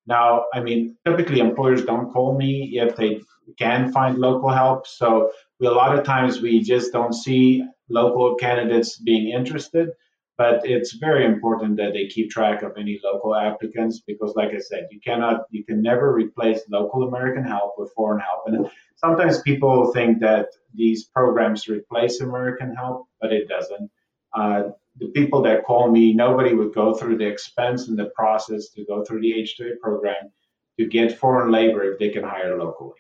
Now, 0.08 0.46
I 0.54 0.62
mean, 0.62 0.98
typically 1.06 1.40
employers 1.40 1.86
don't 1.86 2.12
call 2.12 2.38
me 2.38 2.80
if 2.80 2.96
they 2.96 3.22
can 3.58 3.92
find 3.92 4.18
local 4.18 4.50
help. 4.50 4.88
So 4.88 5.32
we, 5.60 5.68
a 5.68 5.72
lot 5.72 5.98
of 5.98 6.06
times 6.06 6.42
we 6.42 6.62
just 6.62 6.92
don't 6.92 7.14
see 7.14 7.64
local 7.90 8.36
candidates 8.36 8.98
being 8.98 9.30
interested. 9.30 9.90
But 10.38 10.62
it's 10.64 10.94
very 10.94 11.24
important 11.24 11.78
that 11.78 11.94
they 11.94 12.08
keep 12.08 12.32
track 12.32 12.64
of 12.64 12.72
any 12.76 13.00
local 13.04 13.36
applicants 13.36 14.02
because, 14.08 14.34
like 14.36 14.50
I 14.56 14.58
said, 14.58 14.88
you 14.90 15.00
cannot, 15.00 15.42
you 15.52 15.64
can 15.64 15.84
never 15.84 16.12
replace 16.12 16.62
local 16.68 17.04
American 17.08 17.44
help 17.44 17.74
with 17.78 17.94
foreign 17.94 18.22
help. 18.22 18.44
And 18.48 18.68
sometimes 18.96 19.42
people 19.44 19.92
think 19.92 20.20
that 20.22 20.48
these 20.74 21.06
programs 21.06 21.68
replace 21.68 22.22
American 22.22 22.74
help, 22.74 23.06
but 23.20 23.32
it 23.32 23.48
doesn't. 23.50 23.92
Uh, 24.34 24.70
the 24.98 25.08
people 25.08 25.42
that 25.44 25.64
call 25.64 25.90
me, 25.90 26.14
nobody 26.14 26.54
would 26.54 26.74
go 26.74 26.94
through 26.94 27.18
the 27.18 27.28
expense 27.28 27.88
and 27.88 27.98
the 27.98 28.12
process 28.16 28.70
to 28.70 28.86
go 28.86 29.04
through 29.04 29.22
the 29.22 29.34
H2A 29.34 29.80
program 29.80 30.32
to 30.80 30.86
get 30.86 31.18
foreign 31.18 31.52
labor 31.52 31.84
if 31.84 32.00
they 32.00 32.10
can 32.10 32.24
hire 32.24 32.58
locally. 32.58 33.00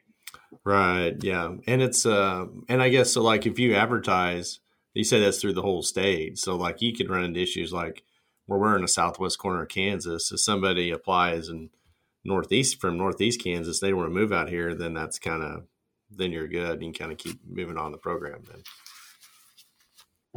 Right. 0.63 1.15
Yeah. 1.21 1.55
And 1.67 1.81
it's, 1.81 2.05
uh, 2.05 2.45
and 2.69 2.81
I 2.81 2.89
guess 2.89 3.11
so, 3.11 3.21
like, 3.21 3.45
if 3.45 3.57
you 3.59 3.75
advertise, 3.75 4.59
you 4.93 5.03
say 5.03 5.19
that's 5.19 5.39
through 5.39 5.53
the 5.53 5.61
whole 5.61 5.81
state. 5.81 6.37
So, 6.37 6.55
like, 6.55 6.81
you 6.81 6.93
could 6.93 7.09
run 7.09 7.23
into 7.23 7.41
issues 7.41 7.73
like 7.73 8.03
where 8.45 8.59
we're 8.59 8.75
in 8.75 8.81
the 8.81 8.87
southwest 8.87 9.39
corner 9.39 9.63
of 9.63 9.69
Kansas. 9.69 10.31
If 10.31 10.39
somebody 10.39 10.91
applies 10.91 11.49
in 11.49 11.69
northeast 12.23 12.79
from 12.79 12.97
northeast 12.97 13.41
Kansas, 13.41 13.79
they 13.79 13.93
want 13.93 14.07
to 14.07 14.13
move 14.13 14.31
out 14.31 14.49
here, 14.49 14.75
then 14.75 14.93
that's 14.93 15.19
kind 15.19 15.43
of, 15.43 15.63
then 16.09 16.31
you're 16.31 16.47
good. 16.47 16.81
You 16.81 16.91
can 16.91 16.93
kind 16.93 17.11
of 17.11 17.17
keep 17.17 17.39
moving 17.47 17.77
on 17.77 17.91
the 17.91 17.97
program 17.97 18.43
then. 18.49 18.63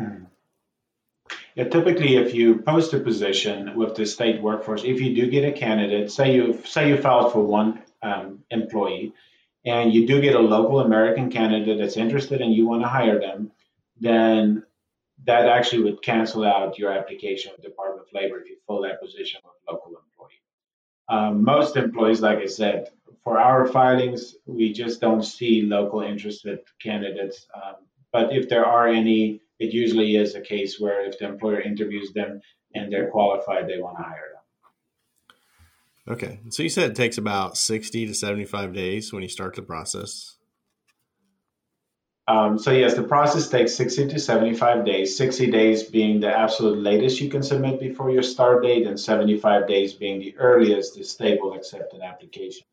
Mm-hmm. 0.06 0.24
Yeah, 1.54 1.68
typically, 1.68 2.16
if 2.16 2.34
you 2.34 2.58
post 2.58 2.94
a 2.94 2.98
position 2.98 3.76
with 3.76 3.94
the 3.94 4.06
state 4.06 4.42
workforce, 4.42 4.82
if 4.82 5.00
you 5.00 5.14
do 5.14 5.30
get 5.30 5.44
a 5.44 5.52
candidate, 5.52 6.10
say 6.10 6.34
you 6.34 6.60
say 6.64 6.88
you 6.88 6.96
filed 6.96 7.32
for 7.32 7.44
one 7.44 7.82
um, 8.02 8.40
employee, 8.50 9.12
and 9.64 9.94
you 9.94 10.06
do 10.06 10.20
get 10.20 10.34
a 10.34 10.40
local 10.40 10.80
American 10.80 11.30
candidate 11.30 11.78
that's 11.78 11.96
interested 11.96 12.40
and 12.40 12.52
you 12.52 12.66
want 12.66 12.82
to 12.82 12.88
hire 12.88 13.20
them, 13.20 13.52
then 14.00 14.64
that 15.24 15.46
actually 15.46 15.82
would 15.84 16.02
cancel 16.02 16.44
out 16.44 16.78
your 16.78 16.92
application 16.92 17.52
with 17.52 17.62
the 17.62 17.68
Department 17.68 18.06
of 18.06 18.12
Labor 18.12 18.40
if 18.40 18.48
you 18.48 18.56
fill 18.66 18.82
that 18.82 19.00
position 19.00 19.40
with 19.44 19.54
local 19.68 19.92
employee. 19.92 20.42
Um, 21.08 21.44
most 21.44 21.76
employees, 21.76 22.20
like 22.20 22.38
I 22.38 22.46
said, 22.46 22.90
for 23.22 23.38
our 23.38 23.66
filings, 23.66 24.36
we 24.44 24.72
just 24.72 25.00
don't 25.00 25.22
see 25.22 25.62
local 25.62 26.00
interested 26.00 26.58
candidates. 26.82 27.46
Um, 27.54 27.76
but 28.12 28.32
if 28.32 28.48
there 28.48 28.66
are 28.66 28.88
any 28.88 29.40
it 29.58 29.72
usually 29.72 30.16
is 30.16 30.34
a 30.34 30.40
case 30.40 30.80
where 30.80 31.04
if 31.06 31.18
the 31.18 31.26
employer 31.26 31.60
interviews 31.60 32.12
them 32.12 32.40
and 32.74 32.92
they're 32.92 33.10
qualified, 33.10 33.68
they 33.68 33.78
want 33.78 33.98
to 33.98 34.02
hire 34.02 34.30
them. 34.32 36.14
Okay. 36.14 36.40
So 36.50 36.62
you 36.62 36.68
said 36.68 36.90
it 36.90 36.96
takes 36.96 37.18
about 37.18 37.56
60 37.56 38.06
to 38.06 38.14
75 38.14 38.74
days 38.74 39.12
when 39.12 39.22
you 39.22 39.28
start 39.28 39.54
the 39.54 39.62
process. 39.62 40.36
Um, 42.26 42.58
so 42.58 42.70
yes, 42.70 42.94
the 42.94 43.02
process 43.02 43.48
takes 43.48 43.74
60 43.74 44.08
to 44.08 44.18
75 44.18 44.86
days, 44.86 45.16
60 45.16 45.50
days 45.50 45.82
being 45.82 46.20
the 46.20 46.34
absolute 46.34 46.78
latest 46.78 47.20
you 47.20 47.28
can 47.28 47.42
submit 47.42 47.78
before 47.78 48.10
your 48.10 48.22
start 48.22 48.62
date 48.62 48.86
and 48.86 48.98
75 48.98 49.68
days 49.68 49.92
being 49.92 50.20
the 50.20 50.34
earliest 50.38 50.94
the 50.94 51.04
state 51.04 51.40
will 51.42 51.52
accept 51.52 51.92
an 51.92 52.00
application. 52.00 52.66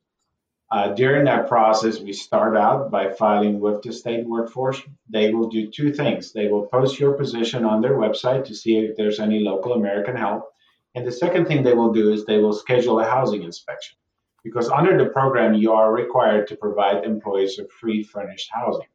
Uh, 0.71 0.93
during 0.93 1.25
that 1.25 1.49
process, 1.49 1.99
we 1.99 2.13
start 2.13 2.55
out 2.55 2.89
by 2.89 3.11
filing 3.11 3.59
with 3.59 3.81
the 3.81 3.91
state 3.91 4.25
workforce. 4.25 4.81
They 5.09 5.33
will 5.33 5.49
do 5.49 5.69
two 5.69 5.91
things. 5.91 6.31
They 6.31 6.47
will 6.47 6.67
post 6.67 6.97
your 6.97 7.13
position 7.13 7.65
on 7.65 7.81
their 7.81 7.97
website 7.97 8.45
to 8.45 8.55
see 8.55 8.77
if 8.77 8.95
there's 8.95 9.19
any 9.19 9.39
local 9.39 9.73
American 9.73 10.15
help. 10.15 10.53
And 10.95 11.05
the 11.05 11.11
second 11.11 11.45
thing 11.45 11.63
they 11.63 11.73
will 11.73 11.91
do 11.91 12.13
is 12.13 12.25
they 12.25 12.37
will 12.37 12.53
schedule 12.53 13.01
a 13.01 13.05
housing 13.05 13.43
inspection. 13.43 13.97
Because 14.45 14.69
under 14.69 14.97
the 14.97 15.09
program, 15.09 15.55
you 15.55 15.73
are 15.73 15.91
required 15.91 16.47
to 16.47 16.55
provide 16.55 17.03
employees 17.03 17.57
with 17.57 17.69
free 17.69 18.01
furnished 18.01 18.49
housing. 18.53 18.87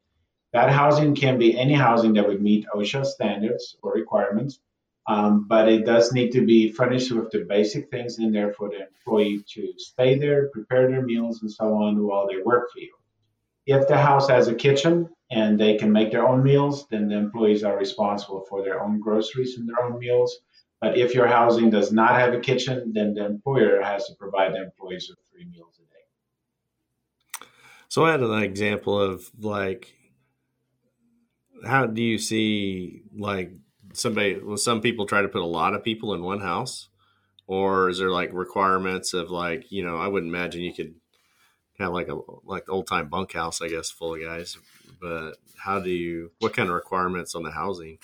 That 0.54 0.70
housing 0.70 1.14
can 1.14 1.38
be 1.38 1.58
any 1.58 1.74
housing 1.74 2.14
that 2.14 2.26
would 2.26 2.40
meet 2.40 2.64
OSHA 2.74 3.04
standards 3.04 3.76
or 3.82 3.92
requirements, 3.92 4.60
um, 5.08 5.46
but 5.46 5.68
it 5.68 5.86
does 5.86 6.12
need 6.12 6.32
to 6.32 6.44
be 6.44 6.72
furnished 6.72 7.12
with 7.12 7.30
the 7.30 7.44
basic 7.48 7.90
things 7.90 8.18
in 8.18 8.32
there 8.32 8.52
for 8.52 8.68
the 8.68 8.86
employee 8.86 9.44
to 9.54 9.72
stay 9.76 10.18
there, 10.18 10.48
prepare 10.52 10.88
their 10.90 11.02
meals, 11.02 11.42
and 11.42 11.50
so 11.50 11.74
on 11.74 12.04
while 12.04 12.26
they 12.26 12.42
work 12.42 12.70
for 12.72 12.80
you. 12.80 12.92
If 13.66 13.86
the 13.88 13.96
house 13.96 14.28
has 14.28 14.48
a 14.48 14.54
kitchen 14.54 15.08
and 15.30 15.58
they 15.58 15.76
can 15.76 15.92
make 15.92 16.10
their 16.10 16.26
own 16.26 16.42
meals, 16.42 16.86
then 16.88 17.08
the 17.08 17.16
employees 17.16 17.62
are 17.62 17.78
responsible 17.78 18.44
for 18.48 18.62
their 18.62 18.82
own 18.82 19.00
groceries 19.00 19.56
and 19.56 19.68
their 19.68 19.84
own 19.84 19.98
meals. 19.98 20.38
But 20.80 20.98
if 20.98 21.14
your 21.14 21.26
housing 21.26 21.70
does 21.70 21.92
not 21.92 22.18
have 22.20 22.34
a 22.34 22.40
kitchen, 22.40 22.92
then 22.92 23.14
the 23.14 23.24
employer 23.24 23.80
has 23.82 24.06
to 24.06 24.14
provide 24.14 24.54
the 24.54 24.62
employees 24.62 25.08
with 25.08 25.18
three 25.30 25.46
meals 25.46 25.78
a 25.78 25.82
day. 25.82 27.46
So 27.88 28.04
I 28.04 28.12
had 28.12 28.20
an 28.20 28.42
example 28.42 29.00
of 29.00 29.30
like 29.38 29.94
how 31.64 31.86
do 31.86 32.02
you 32.02 32.18
see 32.18 33.02
like 33.16 33.52
somebody 33.96 34.38
well 34.38 34.56
some 34.56 34.80
people 34.80 35.06
try 35.06 35.22
to 35.22 35.28
put 35.28 35.42
a 35.42 35.46
lot 35.46 35.74
of 35.74 35.84
people 35.84 36.14
in 36.14 36.22
one 36.22 36.40
house? 36.40 36.88
Or 37.46 37.88
is 37.88 37.98
there 37.98 38.10
like 38.10 38.30
requirements 38.32 39.14
of 39.14 39.30
like 39.30 39.70
you 39.70 39.84
know 39.84 39.96
i 39.96 40.08
wouldn't 40.08 40.32
imagine 40.32 40.62
you 40.62 40.74
could 40.74 40.94
have 41.78 41.92
like 41.92 42.08
a 42.08 42.18
like 42.44 42.68
old 42.68 42.86
time 42.86 43.08
bunkhouse 43.08 43.60
i 43.60 43.68
guess 43.68 43.90
full 43.90 44.14
of 44.14 44.22
guys. 44.22 44.56
But 45.00 45.34
how 45.58 45.80
do 45.80 45.90
you 45.90 46.32
what 46.40 46.54
kind 46.54 46.68
of 46.68 46.74
requirements 46.74 47.34
on 47.34 47.42
the 47.42 47.50
housing? 47.50 47.98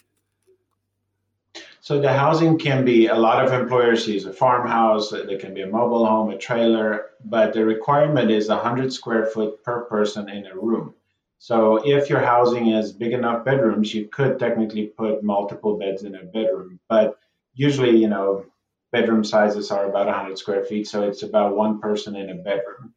So 1.81 2.01
the 2.01 2.13
housing 2.13 2.59
can 2.59 2.85
be 2.85 3.09
a 3.09 3.15
lot 3.15 3.45
of 3.45 3.53
employers 3.53 4.07
use 4.07 4.25
a 4.25 4.33
farmhouse 4.33 5.13
uh, 5.13 5.27
it 5.29 5.41
can 5.41 5.53
be 5.53 5.63
a 5.63 5.67
mobile 5.67 6.07
home 6.07 6.31
a 6.31 6.39
trailer 6.39 7.11
but 7.25 7.53
the 7.53 7.65
requirement 7.65 8.31
is 8.31 8.49
100 8.49 8.93
square 8.93 9.27
foot 9.27 9.63
per 9.63 9.83
person 9.83 10.29
in 10.29 10.47
a 10.47 10.55
room 10.55 10.95
so 11.43 11.83
if 11.85 12.09
your 12.09 12.21
housing 12.21 12.69
is 12.69 12.93
big 12.93 13.13
enough 13.13 13.45
bedrooms, 13.45 13.93
you 13.93 14.07
could 14.07 14.39
technically 14.39 14.87
put 14.87 15.25
multiple 15.25 15.77
beds 15.77 16.05
in 16.05 16.15
a 16.15 16.23
bedroom. 16.23 16.79
But 16.89 17.19
usually, 17.53 17.97
you 17.97 18.09
know, 18.09 18.47
bedroom 18.93 19.25
sizes 19.25 19.73
are 19.73 19.89
about 19.91 20.07
100 20.07 20.39
square 20.39 20.63
feet, 20.63 20.87
so 20.87 21.03
it's 21.03 21.25
about 21.25 21.57
one 21.57 21.81
person 21.81 22.15
in 22.15 22.31
a 22.31 22.37
bedroom. 22.37 22.95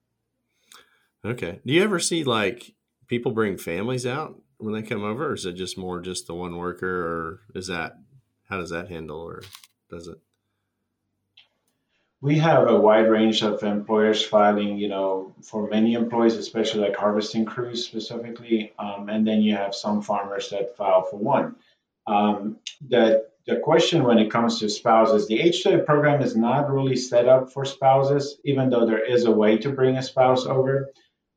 Okay. 1.25 1.59
Do 1.65 1.73
you 1.73 1.83
ever 1.83 1.99
see 1.99 2.23
like 2.23 2.75
people 3.07 3.31
bring 3.31 3.57
families 3.57 4.05
out 4.05 4.39
when 4.57 4.75
they 4.75 4.83
come 4.83 5.03
over, 5.03 5.31
or 5.31 5.33
is 5.33 5.47
it 5.47 5.53
just 5.53 5.75
more 5.75 5.99
just 5.99 6.27
the 6.27 6.35
one 6.35 6.55
worker, 6.55 6.87
or 6.87 7.39
is 7.55 7.65
that 7.65 7.97
how 8.47 8.59
does 8.59 8.69
that 8.69 8.89
handle, 8.89 9.21
or 9.21 9.41
does 9.89 10.07
it? 10.07 10.19
We 12.21 12.37
have 12.39 12.67
a 12.67 12.79
wide 12.79 13.09
range 13.09 13.43
of 13.43 13.61
employers 13.63 14.23
filing, 14.23 14.77
you 14.77 14.87
know, 14.87 15.33
for 15.43 15.67
many 15.67 15.93
employees, 15.93 16.35
especially 16.35 16.81
like 16.81 16.95
harvesting 16.95 17.45
crews 17.45 17.85
specifically. 17.85 18.73
Um, 18.79 19.09
and 19.09 19.27
then 19.27 19.41
you 19.41 19.55
have 19.55 19.75
some 19.75 20.01
farmers 20.01 20.49
that 20.49 20.75
file 20.75 21.03
for 21.03 21.17
one. 21.17 21.55
Um, 22.07 22.57
the, 22.87 23.27
the 23.45 23.57
question 23.57 24.03
when 24.03 24.17
it 24.17 24.31
comes 24.31 24.59
to 24.59 24.69
spouses, 24.69 25.27
the 25.27 25.39
H2A 25.39 25.85
program 25.85 26.21
is 26.21 26.35
not 26.35 26.71
really 26.71 26.95
set 26.95 27.27
up 27.27 27.51
for 27.51 27.65
spouses, 27.65 28.39
even 28.43 28.69
though 28.69 28.85
there 28.85 29.03
is 29.03 29.25
a 29.25 29.31
way 29.31 29.57
to 29.57 29.69
bring 29.69 29.97
a 29.97 30.03
spouse 30.03 30.45
over 30.45 30.89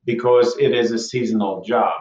because 0.04 0.56
it 0.58 0.72
is 0.72 0.90
a 0.92 0.98
seasonal 0.98 1.62
job. 1.62 2.00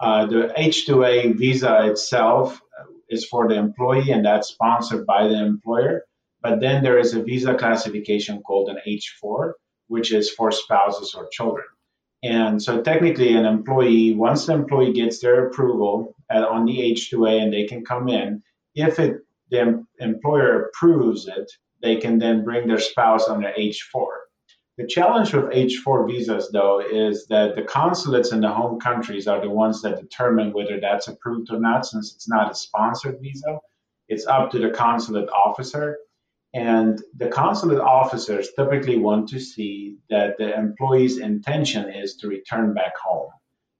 Uh, 0.00 0.26
the 0.26 0.52
H2A 0.56 1.36
visa 1.36 1.86
itself 1.86 2.60
is 3.08 3.24
for 3.26 3.48
the 3.48 3.56
employee 3.56 4.12
and 4.12 4.24
that's 4.24 4.48
sponsored 4.48 5.06
by 5.06 5.26
the 5.26 5.44
employer. 5.44 6.04
But 6.40 6.60
then 6.60 6.82
there 6.82 6.98
is 6.98 7.14
a 7.14 7.22
visa 7.22 7.54
classification 7.54 8.42
called 8.42 8.68
an 8.68 8.78
H4, 8.86 9.52
which 9.88 10.12
is 10.12 10.30
for 10.30 10.52
spouses 10.52 11.14
or 11.14 11.28
children. 11.32 11.66
And 12.22 12.62
so 12.62 12.82
technically, 12.82 13.34
an 13.34 13.44
employee, 13.44 14.14
once 14.14 14.46
the 14.46 14.54
employee 14.54 14.92
gets 14.92 15.20
their 15.20 15.46
approval 15.46 16.14
on 16.30 16.64
the 16.64 16.78
H2A 16.78 17.42
and 17.42 17.52
they 17.52 17.64
can 17.66 17.84
come 17.84 18.08
in, 18.08 18.42
if 18.74 18.98
it, 18.98 19.18
the 19.50 19.84
employer 19.98 20.64
approves 20.64 21.26
it, 21.28 21.50
they 21.80 21.96
can 21.96 22.18
then 22.18 22.44
bring 22.44 22.66
their 22.66 22.80
spouse 22.80 23.28
on 23.28 23.40
their 23.40 23.54
H4. 23.54 24.06
The 24.78 24.86
challenge 24.86 25.32
with 25.34 25.46
H4 25.46 26.06
visas, 26.08 26.50
though, 26.52 26.80
is 26.80 27.26
that 27.28 27.56
the 27.56 27.62
consulates 27.62 28.30
in 28.30 28.40
the 28.40 28.48
home 28.48 28.78
countries 28.78 29.26
are 29.26 29.40
the 29.40 29.50
ones 29.50 29.82
that 29.82 30.00
determine 30.00 30.52
whether 30.52 30.78
that's 30.80 31.08
approved 31.08 31.50
or 31.50 31.58
not, 31.58 31.86
since 31.86 32.14
it's 32.14 32.28
not 32.28 32.50
a 32.50 32.54
sponsored 32.54 33.18
visa. 33.20 33.58
It's 34.08 34.26
up 34.26 34.50
to 34.52 34.58
the 34.58 34.70
consulate 34.70 35.28
officer. 35.30 35.98
And 36.58 37.00
the 37.16 37.28
consulate 37.28 37.78
officers 37.78 38.48
typically 38.56 38.98
want 38.98 39.28
to 39.28 39.38
see 39.38 39.98
that 40.10 40.38
the 40.38 40.58
employee's 40.58 41.18
intention 41.18 41.88
is 41.88 42.16
to 42.16 42.26
return 42.26 42.74
back 42.74 42.96
home 42.96 43.30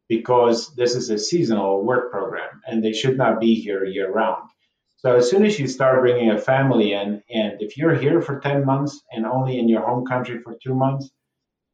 because 0.09 0.73
this 0.77 0.95
is 0.95 1.11
a 1.11 1.19
seasonal 1.19 1.85
work 1.85 2.13
program 2.13 2.63
and 2.69 2.85
they 2.85 2.93
should 2.93 3.17
not 3.19 3.41
be 3.41 3.57
here 3.57 3.85
year 3.85 4.09
round. 4.13 4.49
So 4.99 5.17
as 5.17 5.29
soon 5.29 5.45
as 5.45 5.59
you 5.59 5.67
start 5.67 6.03
bringing 6.03 6.31
a 6.31 6.39
family 6.39 6.93
in, 6.93 7.21
and 7.29 7.61
if 7.61 7.77
you're 7.77 7.97
here 7.97 8.23
for 8.23 8.39
10 8.39 8.65
months 8.65 9.03
and 9.11 9.27
only 9.27 9.59
in 9.59 9.69
your 9.69 9.85
home 9.85 10.07
country 10.07 10.39
for 10.39 10.57
two 10.63 10.77
months, 10.77 11.11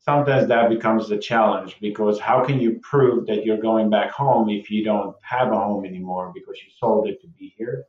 sometimes 0.00 0.48
that 0.48 0.70
becomes 0.70 1.10
a 1.10 1.18
challenge 1.18 1.76
because 1.82 2.18
how 2.18 2.46
can 2.46 2.60
you 2.60 2.80
prove 2.82 3.26
that 3.26 3.44
you're 3.44 3.60
going 3.70 3.90
back 3.90 4.10
home 4.10 4.48
if 4.48 4.70
you 4.70 4.82
don't 4.82 5.14
have 5.20 5.52
a 5.52 5.56
home 5.66 5.84
anymore 5.84 6.32
because 6.34 6.56
you 6.64 6.70
sold 6.80 7.08
it 7.08 7.20
to 7.20 7.28
be 7.38 7.54
here? 7.58 7.84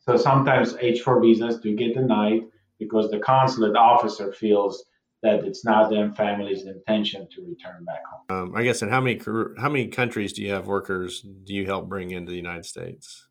So 0.00 0.16
sometimes 0.16 0.74
H4 0.74 1.20
visas 1.20 1.60
do 1.60 1.74
get 1.76 1.94
denied 1.94 2.42
because 2.78 3.10
the 3.10 3.18
consulate 3.18 3.76
officer 3.76 4.32
feels 4.32 4.84
that 5.22 5.44
it's 5.44 5.64
not 5.64 5.90
their 5.90 6.10
family's 6.12 6.64
intention 6.64 7.28
to 7.34 7.42
return 7.42 7.84
back 7.84 8.02
home. 8.06 8.22
Um, 8.30 8.56
I 8.56 8.62
guess, 8.62 8.82
and 8.82 8.90
how 8.90 9.00
many 9.00 9.20
how 9.58 9.68
many 9.68 9.88
countries 9.88 10.32
do 10.32 10.42
you 10.42 10.52
have 10.52 10.66
workers? 10.66 11.20
Do 11.20 11.54
you 11.54 11.66
help 11.66 11.88
bring 11.88 12.10
into 12.10 12.30
the 12.30 12.36
United 12.36 12.64
States? 12.64 13.26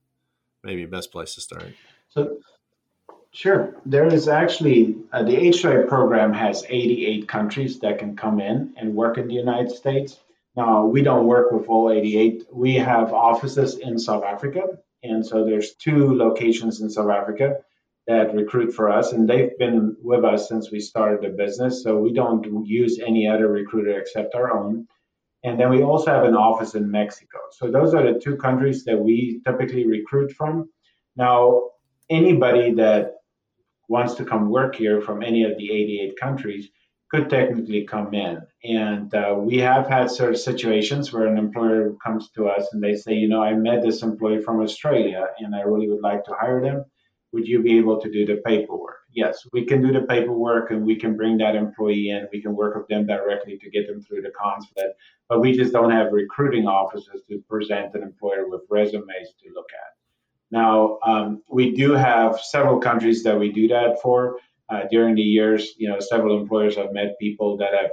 Maybe 0.63 0.85
best 0.85 1.11
place 1.11 1.35
to 1.35 1.41
start. 1.41 1.73
So, 2.09 2.37
sure, 3.31 3.75
there 3.85 4.05
is 4.05 4.27
actually 4.27 4.97
uh, 5.11 5.23
the 5.23 5.35
H2A 5.35 5.87
program 5.87 6.33
has 6.33 6.63
88 6.67 7.27
countries 7.27 7.79
that 7.79 7.97
can 7.97 8.15
come 8.15 8.39
in 8.39 8.73
and 8.77 8.93
work 8.93 9.17
in 9.17 9.27
the 9.27 9.33
United 9.33 9.71
States. 9.71 10.19
Now, 10.55 10.85
we 10.85 11.01
don't 11.01 11.25
work 11.25 11.51
with 11.51 11.67
all 11.67 11.89
88. 11.89 12.47
We 12.51 12.75
have 12.75 13.13
offices 13.13 13.77
in 13.77 13.97
South 13.97 14.23
Africa, 14.23 14.79
and 15.03 15.25
so 15.25 15.45
there's 15.45 15.75
two 15.75 16.15
locations 16.15 16.81
in 16.81 16.89
South 16.89 17.09
Africa 17.09 17.57
that 18.07 18.33
recruit 18.33 18.73
for 18.73 18.89
us, 18.89 19.13
and 19.13 19.29
they've 19.29 19.57
been 19.57 19.95
with 20.01 20.25
us 20.25 20.47
since 20.47 20.71
we 20.71 20.79
started 20.79 21.21
the 21.21 21.29
business. 21.35 21.83
So 21.83 21.97
we 21.97 22.11
don't 22.11 22.65
use 22.65 22.99
any 22.99 23.27
other 23.27 23.47
recruiter 23.47 23.99
except 23.99 24.35
our 24.35 24.57
own. 24.57 24.87
And 25.43 25.59
then 25.59 25.69
we 25.69 25.83
also 25.83 26.11
have 26.11 26.23
an 26.23 26.35
office 26.35 26.75
in 26.75 26.89
Mexico. 26.89 27.37
So 27.51 27.71
those 27.71 27.93
are 27.93 28.11
the 28.11 28.19
two 28.19 28.35
countries 28.35 28.83
that 28.85 28.97
we 28.97 29.41
typically 29.45 29.85
recruit 29.87 30.31
from. 30.31 30.69
Now, 31.15 31.69
anybody 32.09 32.73
that 32.73 33.15
wants 33.87 34.15
to 34.15 34.25
come 34.25 34.49
work 34.49 34.75
here 34.75 35.01
from 35.01 35.23
any 35.23 35.43
of 35.43 35.57
the 35.57 35.71
88 35.71 36.19
countries 36.19 36.69
could 37.09 37.29
technically 37.29 37.85
come 37.85 38.13
in. 38.13 38.41
And 38.63 39.13
uh, 39.13 39.35
we 39.37 39.57
have 39.57 39.87
had 39.87 40.11
sort 40.11 40.31
of 40.31 40.39
situations 40.39 41.11
where 41.11 41.25
an 41.25 41.37
employer 41.37 41.93
comes 42.03 42.29
to 42.31 42.47
us 42.47 42.67
and 42.71 42.83
they 42.83 42.95
say, 42.95 43.13
you 43.13 43.27
know, 43.27 43.41
I 43.41 43.53
met 43.53 43.81
this 43.81 44.03
employee 44.03 44.41
from 44.41 44.61
Australia 44.61 45.27
and 45.39 45.55
I 45.55 45.61
really 45.61 45.89
would 45.89 46.01
like 46.01 46.23
to 46.25 46.35
hire 46.39 46.61
them. 46.61 46.85
Would 47.31 47.47
you 47.47 47.61
be 47.61 47.77
able 47.77 47.99
to 48.01 48.11
do 48.11 48.25
the 48.25 48.41
paperwork? 48.45 48.97
Yes, 49.11 49.47
we 49.53 49.65
can 49.65 49.81
do 49.81 49.91
the 49.91 50.05
paperwork 50.05 50.71
and 50.71 50.85
we 50.85 50.95
can 50.95 51.15
bring 51.15 51.37
that 51.39 51.55
employee 51.55 52.09
in. 52.09 52.27
We 52.31 52.41
can 52.41 52.55
work 52.55 52.75
with 52.75 52.87
them 52.87 53.07
directly 53.07 53.57
to 53.57 53.69
get 53.69 53.87
them 53.87 54.01
through 54.01 54.21
the 54.21 54.31
consulate, 54.31 54.95
but 55.27 55.39
we 55.39 55.55
just 55.55 55.73
don't 55.73 55.91
have 55.91 56.11
recruiting 56.11 56.67
offices 56.67 57.23
to 57.27 57.43
present 57.49 57.95
an 57.95 58.03
employer 58.03 58.47
with 58.47 58.61
resumes 58.69 59.29
to 59.41 59.53
look 59.53 59.69
at. 59.73 59.93
Now, 60.51 60.97
um, 61.05 61.43
we 61.49 61.75
do 61.75 61.93
have 61.93 62.39
several 62.39 62.79
countries 62.79 63.23
that 63.23 63.39
we 63.39 63.51
do 63.51 63.67
that 63.67 64.01
for 64.01 64.37
uh, 64.69 64.83
during 64.91 65.15
the 65.15 65.21
years, 65.21 65.73
you 65.77 65.89
know, 65.89 65.99
several 65.99 66.39
employers 66.39 66.75
have 66.75 66.93
met 66.93 67.17
people 67.19 67.57
that 67.57 67.73
have 67.73 67.91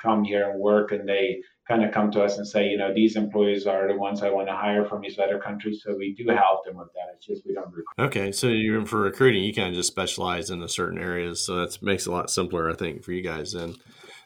come 0.00 0.24
here 0.24 0.50
and 0.50 0.58
work 0.58 0.92
and 0.92 1.08
they 1.08 1.42
kind 1.68 1.84
of 1.84 1.92
come 1.92 2.10
to 2.10 2.22
us 2.22 2.38
and 2.38 2.48
say, 2.48 2.68
you 2.68 2.76
know, 2.76 2.92
these 2.92 3.16
employees 3.16 3.66
are 3.66 3.86
the 3.86 3.96
ones 3.96 4.22
I 4.22 4.30
want 4.30 4.48
to 4.48 4.54
hire 4.54 4.84
from 4.84 5.02
these 5.02 5.18
other 5.18 5.38
countries. 5.38 5.82
So 5.84 5.94
we 5.94 6.14
do 6.14 6.26
help 6.30 6.64
them 6.64 6.78
with 6.78 6.88
that. 6.94 7.14
It's 7.14 7.26
just 7.26 7.46
we 7.46 7.54
don't 7.54 7.66
recruit. 7.66 7.84
Okay, 7.98 8.32
so 8.32 8.48
you're 8.48 8.84
for 8.86 9.02
recruiting, 9.02 9.44
you 9.44 9.54
kind 9.54 9.68
of 9.68 9.74
just 9.74 9.88
specialize 9.88 10.50
in 10.50 10.58
the 10.58 10.68
certain 10.68 10.98
areas, 10.98 11.44
so 11.44 11.56
that 11.56 11.80
makes 11.82 12.06
it 12.06 12.10
a 12.10 12.12
lot 12.12 12.30
simpler, 12.30 12.70
I 12.70 12.74
think, 12.74 13.04
for 13.04 13.12
you 13.12 13.22
guys. 13.22 13.54
And 13.54 13.78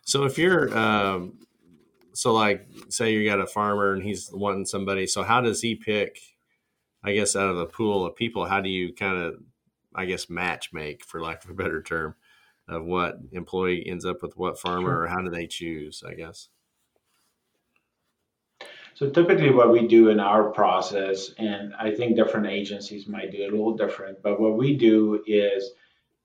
so 0.04 0.24
if 0.24 0.38
you're, 0.38 0.74
um, 0.76 1.38
so 2.12 2.32
like, 2.32 2.66
say 2.88 3.12
you 3.12 3.28
got 3.28 3.40
a 3.40 3.46
farmer 3.46 3.92
and 3.92 4.02
he's 4.02 4.30
wanting 4.32 4.64
somebody, 4.64 5.06
so 5.06 5.22
how 5.22 5.40
does 5.40 5.60
he 5.60 5.74
pick? 5.74 6.18
I 7.02 7.12
guess 7.12 7.36
out 7.36 7.50
of 7.50 7.56
the 7.56 7.66
pool 7.66 8.06
of 8.06 8.16
people, 8.16 8.46
how 8.46 8.62
do 8.62 8.70
you 8.70 8.94
kind 8.94 9.18
of, 9.18 9.34
I 9.94 10.04
guess, 10.06 10.28
match 10.28 10.72
make, 10.72 11.04
for 11.04 11.20
lack 11.20 11.44
of 11.44 11.50
a 11.50 11.54
better 11.54 11.82
term, 11.82 12.14
of 12.68 12.84
what 12.84 13.16
employee 13.32 13.86
ends 13.86 14.04
up 14.04 14.22
with 14.22 14.36
what 14.36 14.58
farmer, 14.58 14.90
sure. 14.90 15.02
or 15.02 15.06
how 15.08 15.20
do 15.20 15.30
they 15.30 15.46
choose? 15.46 16.02
I 16.06 16.14
guess. 16.14 16.48
So 18.94 19.10
typically 19.10 19.50
what 19.50 19.72
we 19.72 19.88
do 19.88 20.08
in 20.08 20.20
our 20.20 20.50
process, 20.50 21.30
and 21.36 21.74
I 21.74 21.92
think 21.92 22.14
different 22.14 22.46
agencies 22.46 23.08
might 23.08 23.32
do 23.32 23.42
it 23.42 23.48
a 23.48 23.56
little 23.56 23.76
different, 23.76 24.22
but 24.22 24.40
what 24.40 24.56
we 24.56 24.76
do 24.76 25.22
is 25.26 25.72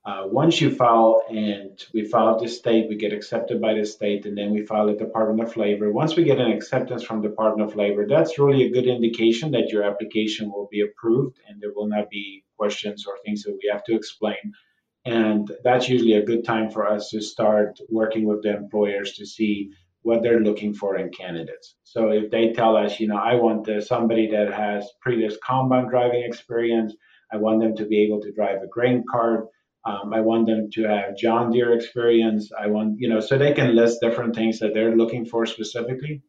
uh, 0.09 0.25
once 0.25 0.59
you 0.59 0.71
file 0.73 1.21
and 1.29 1.85
we 1.93 2.03
file 2.03 2.33
at 2.33 2.39
the 2.39 2.47
state, 2.47 2.89
we 2.89 2.95
get 2.95 3.13
accepted 3.13 3.61
by 3.61 3.75
the 3.75 3.85
state, 3.85 4.25
and 4.25 4.35
then 4.35 4.51
we 4.51 4.65
file 4.65 4.87
the 4.87 4.93
Department 4.93 5.47
of 5.47 5.55
Labor. 5.55 5.91
Once 5.91 6.15
we 6.15 6.23
get 6.23 6.39
an 6.39 6.51
acceptance 6.51 7.03
from 7.03 7.21
the 7.21 7.29
Department 7.29 7.69
of 7.69 7.75
Labor, 7.75 8.07
that's 8.07 8.39
really 8.39 8.63
a 8.63 8.71
good 8.71 8.87
indication 8.87 9.51
that 9.51 9.69
your 9.69 9.83
application 9.83 10.51
will 10.51 10.67
be 10.71 10.81
approved 10.81 11.37
and 11.47 11.61
there 11.61 11.73
will 11.75 11.87
not 11.87 12.09
be 12.09 12.43
questions 12.57 13.05
or 13.05 13.17
things 13.23 13.43
that 13.43 13.53
we 13.53 13.69
have 13.71 13.83
to 13.83 13.95
explain. 13.95 14.53
And 15.05 15.51
that's 15.63 15.87
usually 15.87 16.13
a 16.13 16.25
good 16.25 16.43
time 16.43 16.71
for 16.71 16.87
us 16.87 17.09
to 17.11 17.21
start 17.21 17.79
working 17.89 18.25
with 18.25 18.41
the 18.41 18.55
employers 18.55 19.13
to 19.17 19.27
see 19.27 19.69
what 20.01 20.23
they're 20.23 20.39
looking 20.39 20.73
for 20.73 20.97
in 20.97 21.09
candidates. 21.09 21.75
So 21.83 22.09
if 22.09 22.31
they 22.31 22.53
tell 22.53 22.75
us, 22.77 22.99
you 22.99 23.07
know, 23.07 23.17
I 23.17 23.35
want 23.35 23.69
somebody 23.83 24.31
that 24.31 24.51
has 24.51 24.89
previous 25.01 25.37
combine 25.45 25.87
driving 25.87 26.23
experience, 26.23 26.95
I 27.31 27.37
want 27.37 27.59
them 27.61 27.75
to 27.75 27.85
be 27.85 28.01
able 28.05 28.21
to 28.21 28.31
drive 28.31 28.63
a 28.63 28.67
grain 28.67 29.03
cart, 29.11 29.49
um, 29.89 30.13
I 30.13 30.21
want 30.21 30.45
them 30.45 30.69
to 30.73 30.83
have 30.83 31.17
John 31.17 31.51
Deere 31.51 31.73
experience. 31.73 32.51
I 32.57 32.67
want, 32.67 32.99
you 32.99 33.09
know, 33.09 33.19
so 33.19 33.37
they 33.37 33.53
can 33.53 33.75
list 33.75 34.01
different 34.01 34.35
things 34.35 34.59
that 34.59 34.73
they're 34.73 34.95
looking 34.95 35.25
for 35.25 35.47
specifically. 35.47 36.21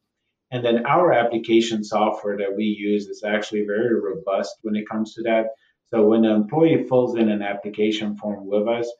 And 0.50 0.64
then 0.64 0.86
our 0.86 1.12
application 1.12 1.84
software 1.84 2.38
that 2.38 2.56
we 2.56 2.64
use 2.64 3.06
is 3.06 3.22
actually 3.22 3.64
very 3.66 3.94
robust 4.00 4.56
when 4.62 4.76
it 4.76 4.88
comes 4.88 5.14
to 5.14 5.22
that. 5.24 5.48
So 5.86 6.06
when 6.06 6.24
an 6.24 6.32
employee 6.32 6.86
fills 6.88 7.16
in 7.16 7.28
an 7.28 7.42
application 7.42 8.16
form 8.16 8.46
with 8.46 8.66
us, 8.66 8.90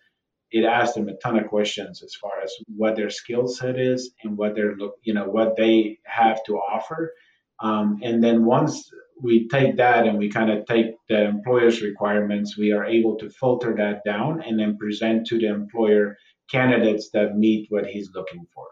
it 0.51 0.65
asks 0.65 0.95
them 0.95 1.09
a 1.09 1.17
ton 1.17 1.39
of 1.39 1.47
questions 1.47 2.03
as 2.03 2.15
far 2.15 2.43
as 2.45 2.53
what 2.77 2.97
their 2.97 3.11
skill 3.11 3.47
set 3.49 3.79
is 3.79 4.13
and 4.23 4.37
what 4.37 4.55
they're 4.55 4.77
look, 4.77 4.97
you 5.03 5.15
know, 5.15 5.29
what 5.29 5.57
they 5.57 6.01
have 6.05 6.43
to 6.45 6.57
offer. 6.57 7.15
Um, 7.61 8.01
and 8.03 8.23
then 8.23 8.45
once 8.45 8.91
we 9.23 9.49
take 9.49 9.77
that 9.77 10.07
and 10.07 10.19
we 10.19 10.29
kind 10.31 10.51
of 10.51 10.67
take 10.67 10.95
the 11.09 11.25
employer's 11.25 11.83
requirements, 11.83 12.57
we 12.57 12.73
are 12.73 12.85
able 12.85 13.17
to 13.19 13.31
filter 13.31 13.75
that 13.77 14.05
down 14.05 14.43
and 14.43 14.59
then 14.59 14.79
present 14.79 15.27
to 15.29 15.39
the 15.39 15.49
employer 15.49 16.17
candidates 16.51 17.11
that 17.13 17.37
meet 17.37 17.67
what 17.71 17.87
he's 17.87 18.11
looking 18.15 18.47
for. 18.55 18.67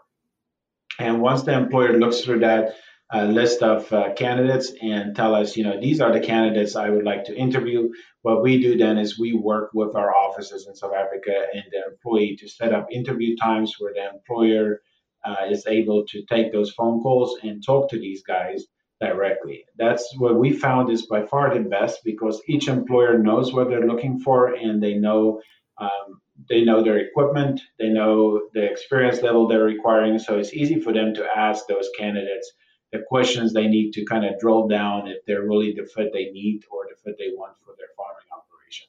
And 0.99 1.21
once 1.21 1.43
the 1.43 1.53
employer 1.53 1.97
looks 1.97 2.21
through 2.21 2.39
that 2.39 2.75
uh, 3.13 3.23
list 3.23 3.63
of 3.63 3.91
uh, 3.91 4.13
candidates 4.13 4.71
and 4.81 5.15
tell 5.15 5.33
us, 5.33 5.55
you 5.55 5.63
know, 5.63 5.79
these 5.79 6.01
are 6.01 6.11
the 6.11 6.19
candidates 6.19 6.75
I 6.75 6.89
would 6.89 7.05
like 7.05 7.23
to 7.25 7.35
interview, 7.35 7.89
what 8.21 8.43
we 8.43 8.61
do 8.61 8.77
then 8.77 8.97
is 8.97 9.17
we 9.17 9.33
work 9.33 9.71
with 9.73 9.95
our 9.95 10.13
offices 10.13 10.67
in 10.67 10.75
South 10.75 10.93
Africa 10.93 11.45
and 11.53 11.63
the 11.71 11.91
employee 11.91 12.37
to 12.39 12.47
set 12.47 12.73
up 12.73 12.87
interview 12.91 13.35
times 13.37 13.75
where 13.79 13.93
the 13.93 14.09
employer 14.09 14.81
uh, 15.25 15.45
is 15.49 15.65
able 15.67 16.05
to 16.07 16.23
take 16.25 16.51
those 16.51 16.71
phone 16.71 17.01
calls 17.01 17.39
and 17.41 17.65
talk 17.65 17.89
to 17.89 17.99
these 17.99 18.23
guys 18.23 18.65
directly. 18.99 19.65
That's 19.77 20.13
what 20.17 20.35
we 20.35 20.51
found 20.51 20.89
is 20.89 21.05
by 21.05 21.25
far 21.25 21.53
the 21.53 21.61
best 21.61 21.99
because 22.03 22.41
each 22.47 22.67
employer 22.67 23.17
knows 23.17 23.53
what 23.53 23.69
they're 23.69 23.87
looking 23.87 24.19
for 24.19 24.53
and 24.53 24.81
they 24.81 24.95
know 24.95 25.41
um, 25.79 26.21
they 26.49 26.63
know 26.63 26.83
their 26.83 26.97
equipment, 26.97 27.61
they 27.79 27.89
know 27.89 28.49
the 28.53 28.63
experience 28.63 29.21
level 29.21 29.47
they're 29.47 29.63
requiring. 29.63 30.19
So 30.19 30.37
it's 30.37 30.53
easy 30.53 30.79
for 30.79 30.93
them 30.93 31.13
to 31.15 31.25
ask 31.35 31.67
those 31.67 31.89
candidates 31.97 32.51
the 32.91 32.99
questions 33.07 33.53
they 33.53 33.67
need 33.67 33.91
to 33.93 34.05
kind 34.05 34.25
of 34.25 34.39
drill 34.39 34.67
down 34.67 35.07
if 35.07 35.23
they're 35.25 35.43
really 35.43 35.73
the 35.73 35.85
fit 35.85 36.11
they 36.11 36.31
need 36.31 36.61
or 36.71 36.85
the 36.89 36.95
fit 37.03 37.15
they 37.19 37.31
want 37.35 37.55
for 37.63 37.75
their 37.77 37.87
farming 37.95 38.27
operation. 38.31 38.87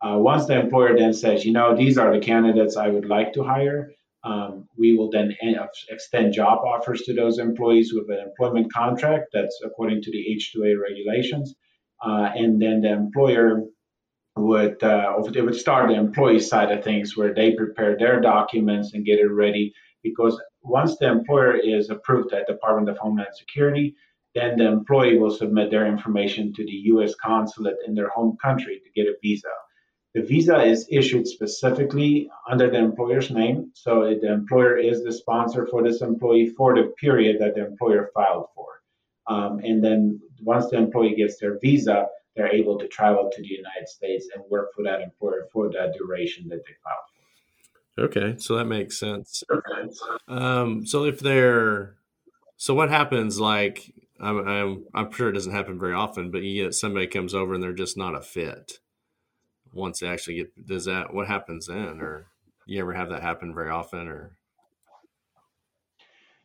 Uh, 0.00 0.18
once 0.18 0.46
the 0.46 0.58
employer 0.58 0.96
then 0.96 1.12
says, 1.12 1.44
you 1.44 1.52
know, 1.52 1.76
these 1.76 1.98
are 1.98 2.12
the 2.12 2.24
candidates 2.24 2.76
I 2.76 2.88
would 2.88 3.06
like 3.06 3.34
to 3.34 3.42
hire, 3.42 3.92
um, 4.26 4.68
we 4.76 4.96
will 4.96 5.08
then 5.08 5.36
extend 5.88 6.32
job 6.32 6.58
offers 6.64 7.02
to 7.02 7.14
those 7.14 7.38
employees 7.38 7.94
with 7.94 8.10
an 8.10 8.18
employment 8.26 8.72
contract 8.72 9.26
that's 9.32 9.60
according 9.64 10.02
to 10.02 10.10
the 10.10 10.18
H2A 10.18 10.74
regulations. 10.82 11.54
Uh, 12.04 12.30
and 12.34 12.60
then 12.60 12.80
the 12.80 12.92
employer 12.92 13.62
would, 14.36 14.82
uh, 14.82 15.22
they 15.30 15.42
would 15.42 15.54
start 15.54 15.88
the 15.88 15.94
employee 15.94 16.40
side 16.40 16.72
of 16.72 16.82
things 16.82 17.16
where 17.16 17.32
they 17.32 17.54
prepare 17.54 17.96
their 17.96 18.20
documents 18.20 18.94
and 18.94 19.06
get 19.06 19.20
it 19.20 19.28
ready. 19.28 19.72
Because 20.02 20.40
once 20.60 20.98
the 20.98 21.06
employer 21.06 21.56
is 21.56 21.90
approved 21.90 22.32
at 22.32 22.48
the 22.48 22.54
Department 22.54 22.88
of 22.88 22.98
Homeland 22.98 23.34
Security, 23.34 23.94
then 24.34 24.58
the 24.58 24.66
employee 24.66 25.18
will 25.18 25.30
submit 25.30 25.70
their 25.70 25.86
information 25.86 26.52
to 26.52 26.64
the 26.64 26.78
U.S. 26.92 27.14
consulate 27.14 27.76
in 27.86 27.94
their 27.94 28.08
home 28.08 28.36
country 28.42 28.80
to 28.84 28.90
get 29.00 29.08
a 29.08 29.14
visa. 29.22 29.48
The 30.16 30.22
visa 30.22 30.62
is 30.62 30.88
issued 30.90 31.28
specifically 31.28 32.30
under 32.50 32.70
the 32.70 32.78
employer's 32.78 33.30
name, 33.30 33.70
so 33.74 34.16
the 34.18 34.32
employer 34.32 34.78
is 34.78 35.04
the 35.04 35.12
sponsor 35.12 35.66
for 35.66 35.82
this 35.82 36.00
employee 36.00 36.46
for 36.56 36.74
the 36.74 36.94
period 36.98 37.36
that 37.40 37.54
the 37.54 37.66
employer 37.66 38.10
filed 38.14 38.46
for. 38.54 38.80
Um, 39.26 39.58
and 39.58 39.84
then 39.84 40.18
once 40.40 40.70
the 40.70 40.78
employee 40.78 41.16
gets 41.16 41.38
their 41.38 41.58
visa, 41.58 42.06
they're 42.34 42.50
able 42.50 42.78
to 42.78 42.88
travel 42.88 43.30
to 43.30 43.42
the 43.42 43.46
United 43.46 43.88
States 43.88 44.26
and 44.34 44.42
work 44.48 44.72
for 44.74 44.82
that 44.84 45.02
employer 45.02 45.48
for 45.52 45.68
that 45.72 45.92
duration 45.98 46.48
that 46.48 46.64
they 46.64 46.72
filed 46.82 47.08
for. 47.12 48.04
Okay, 48.04 48.38
so 48.38 48.56
that 48.56 48.64
makes 48.64 48.98
sense. 48.98 49.44
Okay. 49.50 49.94
Um, 50.28 50.86
so 50.86 51.04
if 51.04 51.20
they're, 51.20 51.96
so 52.56 52.72
what 52.72 52.88
happens? 52.88 53.38
Like, 53.38 53.92
I'm, 54.18 54.48
I'm, 54.48 54.84
I'm 54.94 55.12
sure 55.12 55.28
it 55.28 55.34
doesn't 55.34 55.52
happen 55.52 55.78
very 55.78 55.92
often, 55.92 56.30
but 56.30 56.40
you 56.40 56.64
get 56.64 56.74
somebody 56.74 57.06
comes 57.06 57.34
over 57.34 57.52
and 57.52 57.62
they're 57.62 57.74
just 57.74 57.98
not 57.98 58.14
a 58.14 58.22
fit 58.22 58.78
once 59.76 60.00
they 60.00 60.08
actually 60.08 60.36
get 60.36 60.66
does 60.66 60.86
that 60.86 61.12
what 61.12 61.26
happens 61.26 61.66
then? 61.66 62.00
Or 62.00 62.26
you 62.66 62.80
ever 62.80 62.94
have 62.94 63.10
that 63.10 63.22
happen 63.22 63.54
very 63.54 63.70
often 63.70 64.08
or? 64.08 64.36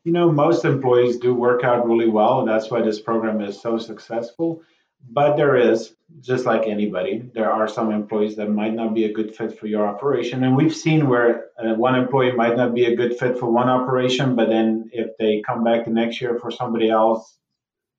You 0.04 0.12
know 0.12 0.32
most 0.32 0.66
employees 0.66 1.18
do 1.18 1.34
work 1.34 1.64
out 1.64 1.88
really 1.88 2.10
well 2.10 2.40
and 2.40 2.50
that's 2.50 2.70
why 2.70 2.82
this 2.82 3.00
program 3.00 3.42
is 3.42 3.60
so 3.60 3.78
successful. 3.78 4.62
But 5.10 5.36
there 5.36 5.56
is 5.56 5.96
just 6.20 6.46
like 6.46 6.68
anybody 6.68 7.24
there 7.34 7.52
are 7.52 7.68
some 7.68 7.92
employees 7.92 8.36
that 8.36 8.50
might 8.50 8.74
not 8.74 8.94
be 8.94 9.06
a 9.06 9.14
good 9.14 9.36
fit 9.36 9.58
for 9.58 9.68
your 9.68 9.88
operation. 9.88 10.44
And 10.44 10.56
we've 10.56 10.76
seen 10.76 11.08
where 11.08 11.46
uh, 11.58 11.74
one 11.76 11.96
employee 11.96 12.34
might 12.34 12.58
not 12.58 12.76
be 12.76 12.86
a 12.86 12.96
good 12.96 13.18
fit 13.18 13.38
for 13.40 13.50
one 13.50 13.70
operation 13.70 14.36
but 14.36 14.50
then 14.50 14.90
if 14.92 15.18
they 15.18 15.42
come 15.48 15.64
back 15.64 15.86
the 15.86 15.92
next 15.92 16.20
year 16.20 16.38
for 16.38 16.52
somebody 16.52 16.90
else 16.90 17.38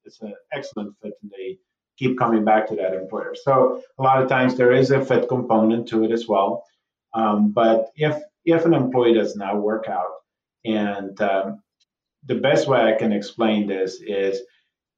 it's 0.04 0.20
an 0.20 0.34
excellent 0.52 0.94
fit 1.00 1.14
and 1.22 1.30
they 1.30 1.58
keep 1.98 2.18
coming 2.18 2.44
back 2.44 2.68
to 2.68 2.76
that 2.76 2.94
employer. 2.94 3.34
So 3.34 3.82
a 3.98 4.02
lot 4.02 4.22
of 4.22 4.28
times 4.28 4.56
there 4.56 4.72
is 4.72 4.90
a 4.90 5.04
fit 5.04 5.28
component 5.28 5.88
to 5.88 6.04
it 6.04 6.12
as 6.12 6.26
well. 6.26 6.64
Um, 7.14 7.52
but 7.52 7.90
if 7.96 8.16
if 8.44 8.64
an 8.64 8.74
employee 8.74 9.14
does 9.14 9.36
not 9.36 9.62
work 9.62 9.86
out, 9.88 10.12
and 10.64 11.20
um, 11.20 11.62
the 12.26 12.36
best 12.36 12.66
way 12.66 12.80
I 12.80 12.98
can 12.98 13.12
explain 13.12 13.66
this 13.66 14.00
is 14.00 14.40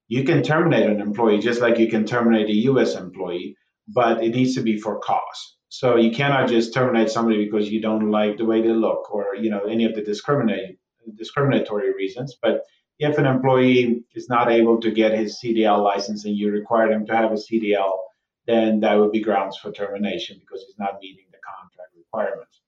you 0.08 0.24
can 0.24 0.42
terminate 0.42 0.88
an 0.88 1.00
employee 1.00 1.38
just 1.38 1.60
like 1.60 1.78
you 1.78 1.88
can 1.88 2.04
terminate 2.04 2.48
a 2.48 2.54
U.S. 2.70 2.94
employee, 2.94 3.56
but 3.88 4.22
it 4.22 4.34
needs 4.34 4.54
to 4.54 4.62
be 4.62 4.78
for 4.78 4.98
cause. 5.00 5.56
So 5.68 5.96
you 5.96 6.12
cannot 6.12 6.48
just 6.48 6.72
terminate 6.72 7.10
somebody 7.10 7.44
because 7.44 7.70
you 7.70 7.80
don't 7.80 8.10
like 8.10 8.36
the 8.36 8.44
way 8.44 8.62
they 8.62 8.68
look 8.68 9.12
or 9.12 9.34
you 9.34 9.50
know 9.50 9.64
any 9.64 9.84
of 9.84 9.94
the 9.94 10.02
discriminate 10.02 10.78
discriminatory 11.16 11.92
reasons, 11.92 12.36
but 12.40 12.62
if 12.98 13.18
an 13.18 13.26
employee 13.26 14.04
is 14.14 14.28
not 14.28 14.50
able 14.50 14.80
to 14.80 14.90
get 14.90 15.12
his 15.12 15.40
CDL 15.42 15.82
license 15.82 16.24
and 16.24 16.36
you 16.36 16.50
require 16.50 16.90
him 16.92 17.06
to 17.06 17.16
have 17.16 17.32
a 17.32 17.34
CDL, 17.34 17.98
then 18.46 18.80
that 18.80 18.94
would 18.94 19.12
be 19.12 19.22
grounds 19.22 19.56
for 19.56 19.72
termination 19.72 20.38
because 20.38 20.64
he's 20.66 20.78
not 20.78 20.98
meeting 21.00 21.24
the 21.30 21.38
contract 21.38 21.94
requirements. 21.96 22.60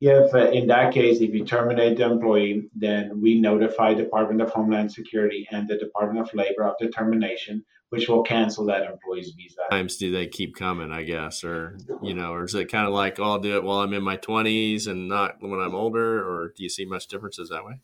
If 0.00 0.34
uh, 0.34 0.50
in 0.50 0.66
that 0.68 0.92
case, 0.92 1.20
if 1.20 1.32
you 1.32 1.44
terminate 1.44 1.96
the 1.96 2.04
employee, 2.04 2.68
then 2.74 3.20
we 3.22 3.40
notify 3.40 3.94
Department 3.94 4.42
of 4.42 4.50
Homeland 4.50 4.92
Security 4.92 5.46
and 5.50 5.68
the 5.68 5.78
Department 5.78 6.26
of 6.26 6.34
Labor 6.34 6.64
of 6.64 6.74
the 6.78 6.88
termination, 6.88 7.64
which 7.90 8.08
will 8.08 8.22
cancel 8.22 8.66
that 8.66 8.82
employee's 8.82 9.30
visa. 9.30 9.60
Times 9.70 9.96
do 9.96 10.10
they 10.10 10.26
keep 10.26 10.56
coming? 10.56 10.92
I 10.92 11.04
guess, 11.04 11.42
or 11.44 11.78
you 12.02 12.12
know, 12.12 12.32
or 12.32 12.44
is 12.44 12.54
it 12.54 12.70
kind 12.70 12.86
of 12.86 12.92
like, 12.92 13.18
oh, 13.18 13.24
I'll 13.24 13.38
do 13.38 13.56
it 13.56 13.64
while 13.64 13.78
I'm 13.78 13.94
in 13.94 14.02
my 14.02 14.16
20s 14.16 14.88
and 14.88 15.08
not 15.08 15.36
when 15.40 15.60
I'm 15.60 15.74
older, 15.74 16.18
or 16.18 16.52
do 16.54 16.62
you 16.62 16.68
see 16.68 16.84
much 16.84 17.06
differences 17.06 17.48
that 17.48 17.64
way? 17.64 17.80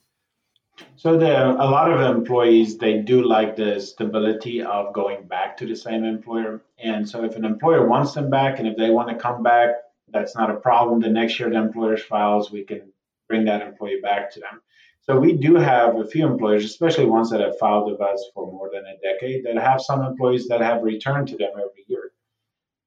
So 0.97 1.17
there, 1.17 1.47
a 1.47 1.53
lot 1.55 1.91
of 1.91 2.01
employees 2.01 2.79
they 2.79 2.99
do 2.99 3.23
like 3.23 3.57
the 3.57 3.81
stability 3.81 4.63
of 4.63 4.93
going 4.93 5.27
back 5.27 5.57
to 5.59 5.67
the 5.67 5.77
same 5.77 6.05
employer. 6.05 6.63
And 6.79 7.09
so 7.09 7.25
if 7.25 7.37
an 7.37 7.45
employer 7.45 7.87
wants 7.87 8.13
them 8.13 8.31
back, 8.31 8.59
and 8.59 8.69
if 8.69 8.77
they 8.77 8.91
want 8.91 9.09
to 9.09 9.15
come 9.15 9.43
back, 9.43 9.71
that's 10.09 10.37
not 10.37 10.51
a 10.51 10.57
problem. 10.57 11.01
The 11.01 11.09
next 11.09 11.39
year 11.39 11.51
the 11.51 11.57
employer's 11.57 12.03
files, 12.03 12.51
we 12.51 12.65
can 12.65 12.93
bring 13.29 13.45
that 13.45 13.63
employee 13.63 14.01
back 14.03 14.31
to 14.33 14.41
them. 14.41 14.61
So 15.03 15.19
we 15.19 15.33
do 15.33 15.55
have 15.55 15.97
a 15.97 16.07
few 16.07 16.27
employers, 16.27 16.65
especially 16.65 17.07
ones 17.07 17.31
that 17.31 17.41
have 17.41 17.59
filed 17.59 17.91
with 17.91 18.01
us 18.01 18.23
for 18.35 18.51
more 18.53 18.71
than 18.73 18.85
a 18.85 18.99
decade, 19.01 19.45
that 19.45 19.57
have 19.57 19.81
some 19.81 20.05
employees 20.05 20.47
that 20.49 20.61
have 20.61 20.83
returned 20.83 21.29
to 21.29 21.37
them 21.37 21.53
every 21.55 21.85
year. 21.87 22.13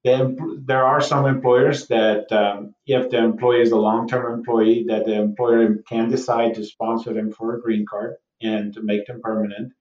There 0.03 0.83
are 0.83 1.01
some 1.01 1.25
employers 1.25 1.87
that, 1.87 2.31
um, 2.31 2.75
if 2.85 3.09
the 3.09 3.17
employee 3.17 3.61
is 3.61 3.71
a 3.71 3.77
long-term 3.77 4.33
employee, 4.33 4.85
that 4.89 5.05
the 5.05 5.13
employer 5.13 5.77
can 5.87 6.09
decide 6.09 6.55
to 6.55 6.65
sponsor 6.65 7.13
them 7.13 7.31
for 7.31 7.55
a 7.55 7.61
green 7.61 7.85
card 7.85 8.15
and 8.41 8.73
to 8.73 8.81
make 8.81 9.05
them 9.05 9.21
permanent. 9.21 9.71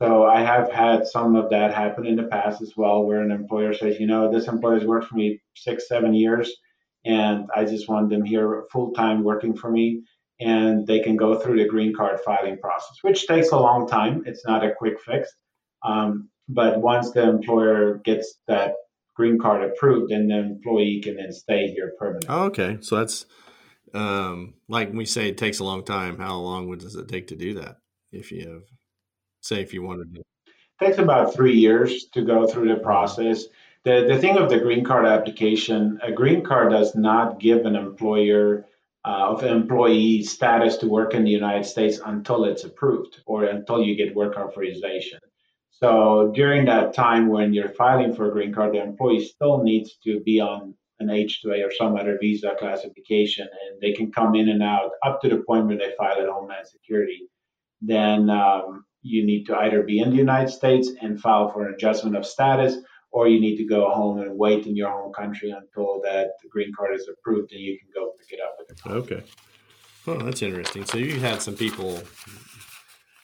So 0.00 0.24
I 0.24 0.40
have 0.40 0.70
had 0.70 1.06
some 1.06 1.34
of 1.36 1.50
that 1.50 1.74
happen 1.74 2.06
in 2.06 2.16
the 2.16 2.24
past 2.24 2.62
as 2.62 2.74
well, 2.76 3.04
where 3.04 3.20
an 3.20 3.30
employer 3.30 3.74
says, 3.74 3.98
you 3.98 4.06
know, 4.06 4.30
this 4.30 4.48
employer's 4.48 4.84
worked 4.84 5.08
for 5.08 5.16
me 5.16 5.40
six, 5.54 5.88
seven 5.88 6.14
years, 6.14 6.52
and 7.04 7.48
I 7.54 7.64
just 7.64 7.88
want 7.88 8.10
them 8.10 8.24
here 8.24 8.64
full 8.70 8.92
time 8.92 9.24
working 9.24 9.54
for 9.56 9.70
me 9.70 10.02
and 10.40 10.86
they 10.86 11.00
can 11.00 11.16
go 11.16 11.38
through 11.38 11.58
the 11.58 11.68
green 11.68 11.94
card 11.94 12.18
filing 12.20 12.58
process, 12.58 12.96
which 13.02 13.26
takes 13.26 13.50
a 13.50 13.58
long 13.58 13.86
time. 13.86 14.24
It's 14.26 14.44
not 14.46 14.64
a 14.64 14.74
quick 14.74 15.00
fix. 15.00 15.30
Um, 15.82 16.30
but 16.48 16.80
once 16.80 17.12
the 17.12 17.28
employer 17.28 17.98
gets 17.98 18.38
that 18.48 18.74
green 19.20 19.38
card 19.38 19.62
approved, 19.62 20.10
then 20.10 20.28
the 20.28 20.38
employee 20.38 21.00
can 21.04 21.16
then 21.16 21.32
stay 21.32 21.68
here 21.74 21.92
permanently. 21.98 22.28
Oh, 22.30 22.44
okay. 22.44 22.78
So 22.80 22.96
that's 22.96 23.26
um, 23.92 24.54
like 24.68 24.92
we 24.92 25.04
say, 25.04 25.28
it 25.28 25.38
takes 25.38 25.58
a 25.58 25.64
long 25.64 25.84
time. 25.84 26.18
How 26.18 26.36
long 26.36 26.76
does 26.78 26.96
it 26.96 27.08
take 27.08 27.26
to 27.28 27.36
do 27.36 27.54
that? 27.54 27.76
If 28.12 28.32
you 28.32 28.48
have, 28.48 28.62
say, 29.40 29.60
if 29.60 29.74
you 29.74 29.82
wanted 29.82 30.14
to. 30.14 30.20
It 30.20 30.86
takes 30.86 30.98
about 30.98 31.34
three 31.34 31.56
years 31.56 32.06
to 32.14 32.22
go 32.22 32.46
through 32.46 32.68
the 32.68 32.80
process. 32.80 33.44
The, 33.84 34.06
the 34.08 34.18
thing 34.18 34.36
of 34.38 34.48
the 34.48 34.58
green 34.58 34.84
card 34.84 35.06
application, 35.06 35.98
a 36.02 36.12
green 36.12 36.42
card 36.44 36.70
does 36.70 36.94
not 36.94 37.40
give 37.40 37.66
an 37.66 37.76
employer 37.76 38.66
uh, 39.04 39.32
of 39.32 39.44
employee 39.44 40.22
status 40.22 40.76
to 40.78 40.86
work 40.86 41.14
in 41.14 41.24
the 41.24 41.30
United 41.30 41.64
States 41.64 42.00
until 42.04 42.44
it's 42.44 42.64
approved 42.64 43.22
or 43.26 43.44
until 43.44 43.82
you 43.82 43.96
get 43.96 44.14
work 44.14 44.36
authorization. 44.36 45.18
So 45.82 46.30
during 46.34 46.66
that 46.66 46.92
time 46.94 47.28
when 47.28 47.54
you're 47.54 47.70
filing 47.70 48.14
for 48.14 48.28
a 48.28 48.32
green 48.32 48.52
card, 48.52 48.74
the 48.74 48.82
employee 48.82 49.24
still 49.24 49.62
needs 49.62 49.96
to 50.04 50.20
be 50.20 50.40
on 50.40 50.74
an 50.98 51.08
H2A 51.08 51.66
or 51.66 51.72
some 51.72 51.96
other 51.96 52.18
visa 52.20 52.52
classification, 52.58 53.48
and 53.48 53.80
they 53.80 53.92
can 53.92 54.12
come 54.12 54.34
in 54.34 54.50
and 54.50 54.62
out 54.62 54.90
up 55.04 55.22
to 55.22 55.28
the 55.30 55.38
point 55.38 55.66
where 55.66 55.78
they 55.78 55.92
file 55.96 56.20
at 56.20 56.28
Homeland 56.28 56.66
Security. 56.66 57.28
Then 57.80 58.28
um, 58.28 58.84
you 59.00 59.24
need 59.24 59.46
to 59.46 59.56
either 59.56 59.82
be 59.82 60.00
in 60.00 60.10
the 60.10 60.16
United 60.16 60.50
States 60.50 60.90
and 61.00 61.18
file 61.18 61.50
for 61.50 61.66
an 61.66 61.74
adjustment 61.74 62.16
of 62.16 62.26
status, 62.26 62.76
or 63.10 63.28
you 63.28 63.40
need 63.40 63.56
to 63.56 63.64
go 63.64 63.88
home 63.90 64.20
and 64.20 64.38
wait 64.38 64.66
in 64.66 64.76
your 64.76 64.90
home 64.90 65.12
country 65.12 65.50
until 65.50 66.00
that 66.02 66.32
green 66.50 66.72
card 66.76 66.94
is 66.94 67.08
approved 67.08 67.52
and 67.52 67.60
you 67.60 67.78
can 67.78 67.88
go 67.94 68.12
pick 68.18 68.38
it 68.38 68.40
up 68.42 68.56
at 68.60 68.76
the 68.76 68.92
Okay. 68.92 69.22
Well, 70.06 70.18
that's 70.18 70.42
interesting. 70.42 70.84
So 70.84 70.98
you 70.98 71.18
had 71.20 71.42
some 71.42 71.56
people, 71.56 72.02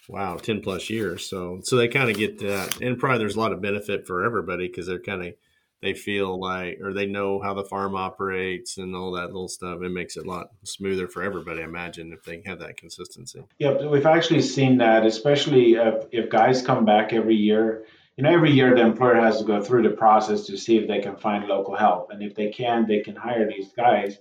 wow, 0.09 0.37
ten 0.37 0.61
plus 0.61 0.91
years. 0.91 1.29
So 1.29 1.61
so 1.63 1.77
they 1.77 1.89
kind 1.89 2.11
of 2.11 2.17
get 2.17 2.39
that, 2.41 2.81
and 2.81 2.99
probably 2.99 3.19
there's 3.19 3.37
a 3.37 3.41
lot 3.41 3.53
of 3.53 3.63
benefit 3.63 4.07
for 4.07 4.25
everybody 4.25 4.69
because 4.69 4.87
they're 4.87 5.01
kind 5.01 5.27
of 5.27 5.35
they 5.83 5.95
feel 5.95 6.41
like 6.41 6.79
or 6.83 6.93
they 6.93 7.07
know 7.07 7.41
how 7.41 7.55
the 7.55 7.65
farm 7.65 7.95
operates 7.95 8.79
and 8.79 8.97
all 8.97 9.13
that 9.13 9.27
little 9.27 9.49
stuff. 9.49 9.83
It 9.83 9.91
makes 9.91 10.17
it 10.17 10.27
a 10.27 10.29
lot 10.29 10.49
smoother 10.65 11.07
for 11.07 11.23
everybody. 11.23 11.61
I 11.61 11.65
imagine 11.65 12.13
if 12.13 12.23
they 12.25 12.43
have 12.47 12.61
that 12.61 12.77
consistency. 12.77 13.43
Yeah, 13.59 13.87
we've 13.87 14.07
actually 14.07 14.43
seen 14.43 14.79
that, 14.79 15.05
especially 15.05 15.75
if, 15.75 16.07
if 16.13 16.31
guys 16.31 16.63
come 16.63 16.85
back 16.87 17.13
every 17.13 17.37
year 17.37 17.85
you 18.17 18.25
know, 18.25 18.33
every 18.33 18.51
year 18.51 18.75
the 18.75 18.81
employer 18.81 19.17
has 19.17 19.39
to 19.39 19.45
go 19.45 19.63
through 19.63 19.83
the 19.83 19.91
process 19.91 20.47
to 20.47 20.57
see 20.57 20.79
if 20.79 20.89
they 20.89 21.01
can 21.01 21.17
find 21.17 21.45
local 21.45 21.77
help. 21.77 22.11
And 22.11 22.23
if 22.23 22.35
they 22.35 22.51
can, 22.51 22.87
they 22.87 23.01
can 23.01 23.15
hire 23.15 23.47
these 23.47 23.73
guys. 23.77 24.19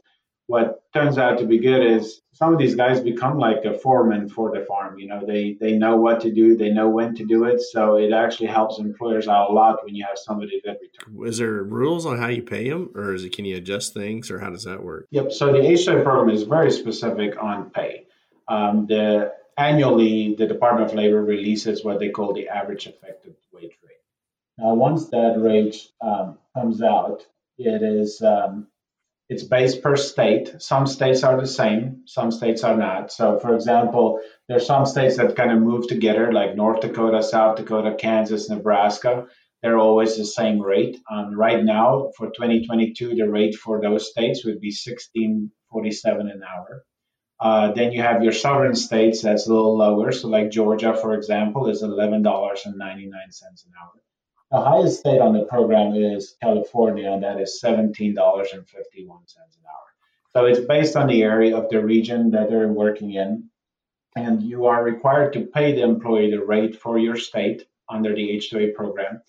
What 0.47 0.83
turns 0.93 1.17
out 1.17 1.39
to 1.39 1.45
be 1.45 1.57
good 1.57 1.83
is 1.83 2.21
some 2.33 2.53
of 2.53 2.59
these 2.59 2.75
guys 2.75 2.99
become 2.99 3.39
like 3.39 3.65
a 3.65 3.77
foreman 3.79 4.29
for 4.29 4.51
the 4.51 4.63
farm. 4.65 4.99
You 4.99 5.07
know, 5.07 5.25
they 5.25 5.57
they 5.59 5.77
know 5.77 5.97
what 5.97 6.19
to 6.21 6.31
do, 6.31 6.55
they 6.55 6.69
know 6.69 6.89
when 6.89 7.15
to 7.15 7.25
do 7.25 7.45
it. 7.45 7.61
So 7.61 7.95
it 7.95 8.13
actually 8.13 8.47
helps 8.47 8.77
employers 8.77 9.27
out 9.27 9.49
a 9.49 9.53
lot 9.53 9.83
when 9.83 9.95
you 9.95 10.05
have 10.07 10.17
somebody 10.17 10.61
that 10.65 10.77
returns. 10.81 11.29
Is 11.29 11.37
there 11.39 11.63
rules 11.63 12.05
on 12.05 12.19
how 12.19 12.27
you 12.27 12.43
pay 12.43 12.69
them, 12.69 12.91
or 12.93 13.13
is 13.15 13.23
it 13.23 13.35
can 13.35 13.45
you 13.45 13.57
adjust 13.57 13.93
things, 13.93 14.29
or 14.29 14.39
how 14.39 14.51
does 14.51 14.65
that 14.65 14.83
work? 14.83 15.07
Yep. 15.11 15.31
So 15.31 15.51
the 15.51 15.59
HSA 15.59 16.03
program 16.03 16.29
is 16.29 16.43
very 16.43 16.71
specific 16.71 17.41
on 17.41 17.71
pay. 17.71 18.05
Um, 18.47 18.85
the 18.85 19.33
annually, 19.57 20.35
the 20.35 20.47
Department 20.47 20.89
of 20.89 20.95
Labor 20.95 21.23
releases 21.23 21.83
what 21.83 21.99
they 21.99 22.09
call 22.09 22.33
the 22.33 22.49
adverse 22.49 22.85
effect 22.85 23.27
wage 23.51 23.77
rate. 23.83 23.97
Now, 24.57 24.73
once 24.73 25.09
that 25.09 25.35
rate 25.37 25.75
um, 26.01 26.37
comes 26.53 26.81
out, 26.81 27.25
it 27.57 27.81
is 27.81 28.21
um, 28.21 28.67
it's 29.27 29.43
based 29.43 29.81
per 29.81 29.95
state. 29.95 30.55
Some 30.59 30.85
states 30.85 31.23
are 31.23 31.39
the 31.39 31.47
same, 31.47 32.03
some 32.05 32.31
states 32.31 32.63
are 32.63 32.77
not. 32.77 33.11
So, 33.11 33.39
for 33.39 33.55
example, 33.55 34.19
there 34.47 34.57
are 34.57 34.71
some 34.71 34.85
states 34.85 35.17
that 35.17 35.35
kind 35.35 35.51
of 35.51 35.59
move 35.59 35.87
together, 35.87 36.31
like 36.31 36.55
North 36.55 36.81
Dakota, 36.81 37.23
South 37.23 37.57
Dakota, 37.57 37.95
Kansas, 37.95 38.49
Nebraska. 38.49 39.25
They're 39.63 39.79
always 39.79 40.15
the 40.15 40.25
same 40.25 40.61
rate. 40.61 40.99
Um, 41.11 41.33
right 41.35 41.63
now, 41.63 42.11
for 42.15 42.27
2022, 42.27 43.15
the 43.15 43.27
rate 43.27 43.55
for 43.55 43.81
those 43.81 44.11
states 44.11 44.45
would 44.45 44.61
be 44.61 44.67
1647 44.67 46.29
an 46.29 46.41
hour. 46.43 46.83
Uh, 47.39 47.71
then 47.73 47.91
you 47.91 48.01
have 48.01 48.23
your 48.23 48.31
southern 48.31 48.75
states 48.75 49.23
that's 49.23 49.47
a 49.47 49.53
little 49.53 49.75
lower. 49.75 50.11
So, 50.11 50.27
like 50.27 50.51
Georgia, 50.51 50.95
for 50.95 51.15
example, 51.15 51.67
is 51.67 51.81
$11.99 51.81 52.21
an 52.23 52.71
hour. 52.79 54.01
The 54.55 54.61
highest 54.61 55.01
state 55.01 55.19
on 55.19 55.33
the 55.33 55.43
program 55.43 55.93
is 55.95 56.37
California, 56.41 57.11
and 57.11 57.21
that 57.23 57.41
is 57.41 57.59
$17.51 57.61 58.15
an 58.15 59.05
hour. 59.05 59.87
So 60.31 60.45
it's 60.45 60.65
based 60.65 60.95
on 60.95 61.07
the 61.07 61.23
area 61.23 61.57
of 61.57 61.67
the 61.69 61.83
region 61.83 62.31
that 62.31 62.49
they're 62.49 62.69
working 62.69 63.15
in. 63.15 63.49
And 64.15 64.41
you 64.41 64.65
are 64.67 64.81
required 64.81 65.33
to 65.33 65.41
pay 65.47 65.73
the 65.73 65.81
employee 65.83 66.31
the 66.31 66.45
rate 66.45 66.79
for 66.79 66.97
your 66.97 67.17
state 67.17 67.65
under 67.89 68.15
the 68.15 68.29
H2A 68.29 68.75
program. 68.75 69.21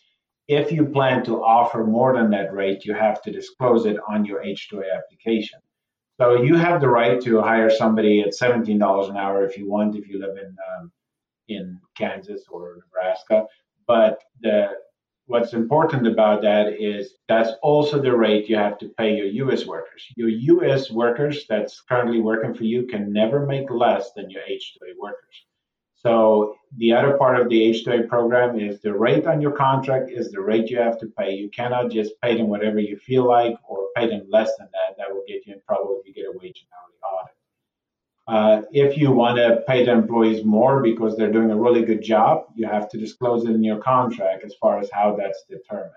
If 0.46 0.70
you 0.70 0.86
plan 0.86 1.24
to 1.24 1.42
offer 1.42 1.82
more 1.82 2.14
than 2.16 2.30
that 2.30 2.54
rate, 2.54 2.84
you 2.84 2.94
have 2.94 3.20
to 3.22 3.32
disclose 3.32 3.84
it 3.84 3.96
on 4.08 4.24
your 4.24 4.44
H2A 4.44 4.96
application. 4.96 5.58
So 6.20 6.40
you 6.40 6.54
have 6.54 6.80
the 6.80 6.88
right 6.88 7.20
to 7.22 7.40
hire 7.40 7.68
somebody 7.68 8.20
at 8.20 8.32
$17 8.32 9.10
an 9.10 9.16
hour 9.16 9.44
if 9.44 9.58
you 9.58 9.68
want, 9.68 9.96
if 9.96 10.06
you 10.06 10.20
live 10.20 10.36
in 10.36 10.56
um, 10.78 10.92
in 11.48 11.80
Kansas 11.96 12.44
or 12.48 12.76
Nebraska. 12.76 13.46
But 13.88 14.22
the 14.40 14.70
what's 15.26 15.52
important 15.52 16.06
about 16.06 16.42
that 16.42 16.80
is 16.80 17.14
that's 17.28 17.50
also 17.62 18.00
the 18.00 18.16
rate 18.16 18.48
you 18.48 18.56
have 18.56 18.78
to 18.78 18.88
pay 18.96 19.16
your 19.16 19.50
US 19.50 19.66
workers. 19.66 20.06
Your 20.16 20.28
US 20.28 20.90
workers 20.90 21.46
that's 21.48 21.80
currently 21.80 22.20
working 22.20 22.54
for 22.54 22.64
you 22.64 22.86
can 22.86 23.12
never 23.12 23.44
make 23.44 23.70
less 23.70 24.12
than 24.12 24.30
your 24.30 24.42
H2A 24.42 24.98
workers. 25.00 25.46
So 25.96 26.56
the 26.76 26.92
other 26.92 27.16
part 27.16 27.40
of 27.40 27.48
the 27.48 27.60
H2A 27.70 28.08
program 28.08 28.60
is 28.60 28.80
the 28.80 28.94
rate 28.94 29.26
on 29.26 29.40
your 29.40 29.52
contract 29.52 30.10
is 30.10 30.30
the 30.30 30.40
rate 30.40 30.70
you 30.70 30.78
have 30.78 30.98
to 31.00 31.06
pay. 31.18 31.34
You 31.34 31.48
cannot 31.50 31.90
just 31.90 32.12
pay 32.20 32.36
them 32.36 32.48
whatever 32.48 32.78
you 32.78 32.96
feel 32.96 33.26
like 33.26 33.56
or 33.68 33.88
pay 33.96 34.08
them 34.08 34.26
less 34.30 34.56
than 34.58 34.68
that. 34.72 34.96
That 34.98 35.12
will 35.12 35.24
get 35.26 35.46
you 35.46 35.54
in 35.54 35.60
trouble 35.66 36.00
if 36.00 36.06
you 36.06 36.14
get 36.14 36.32
a 36.32 36.38
wage 36.38 36.64
and 36.64 36.68
hourly 36.76 37.20
audit. 37.20 37.35
Uh, 38.26 38.62
if 38.72 38.98
you 38.98 39.12
want 39.12 39.36
to 39.36 39.62
pay 39.68 39.84
the 39.84 39.92
employees 39.92 40.44
more 40.44 40.82
because 40.82 41.16
they're 41.16 41.32
doing 41.32 41.50
a 41.50 41.56
really 41.56 41.84
good 41.84 42.02
job, 42.02 42.46
you 42.56 42.66
have 42.66 42.88
to 42.88 42.98
disclose 42.98 43.44
it 43.44 43.52
in 43.52 43.62
your 43.62 43.78
contract 43.78 44.44
as 44.44 44.54
far 44.60 44.80
as 44.80 44.90
how 44.92 45.14
that's 45.14 45.44
determined. 45.48 45.92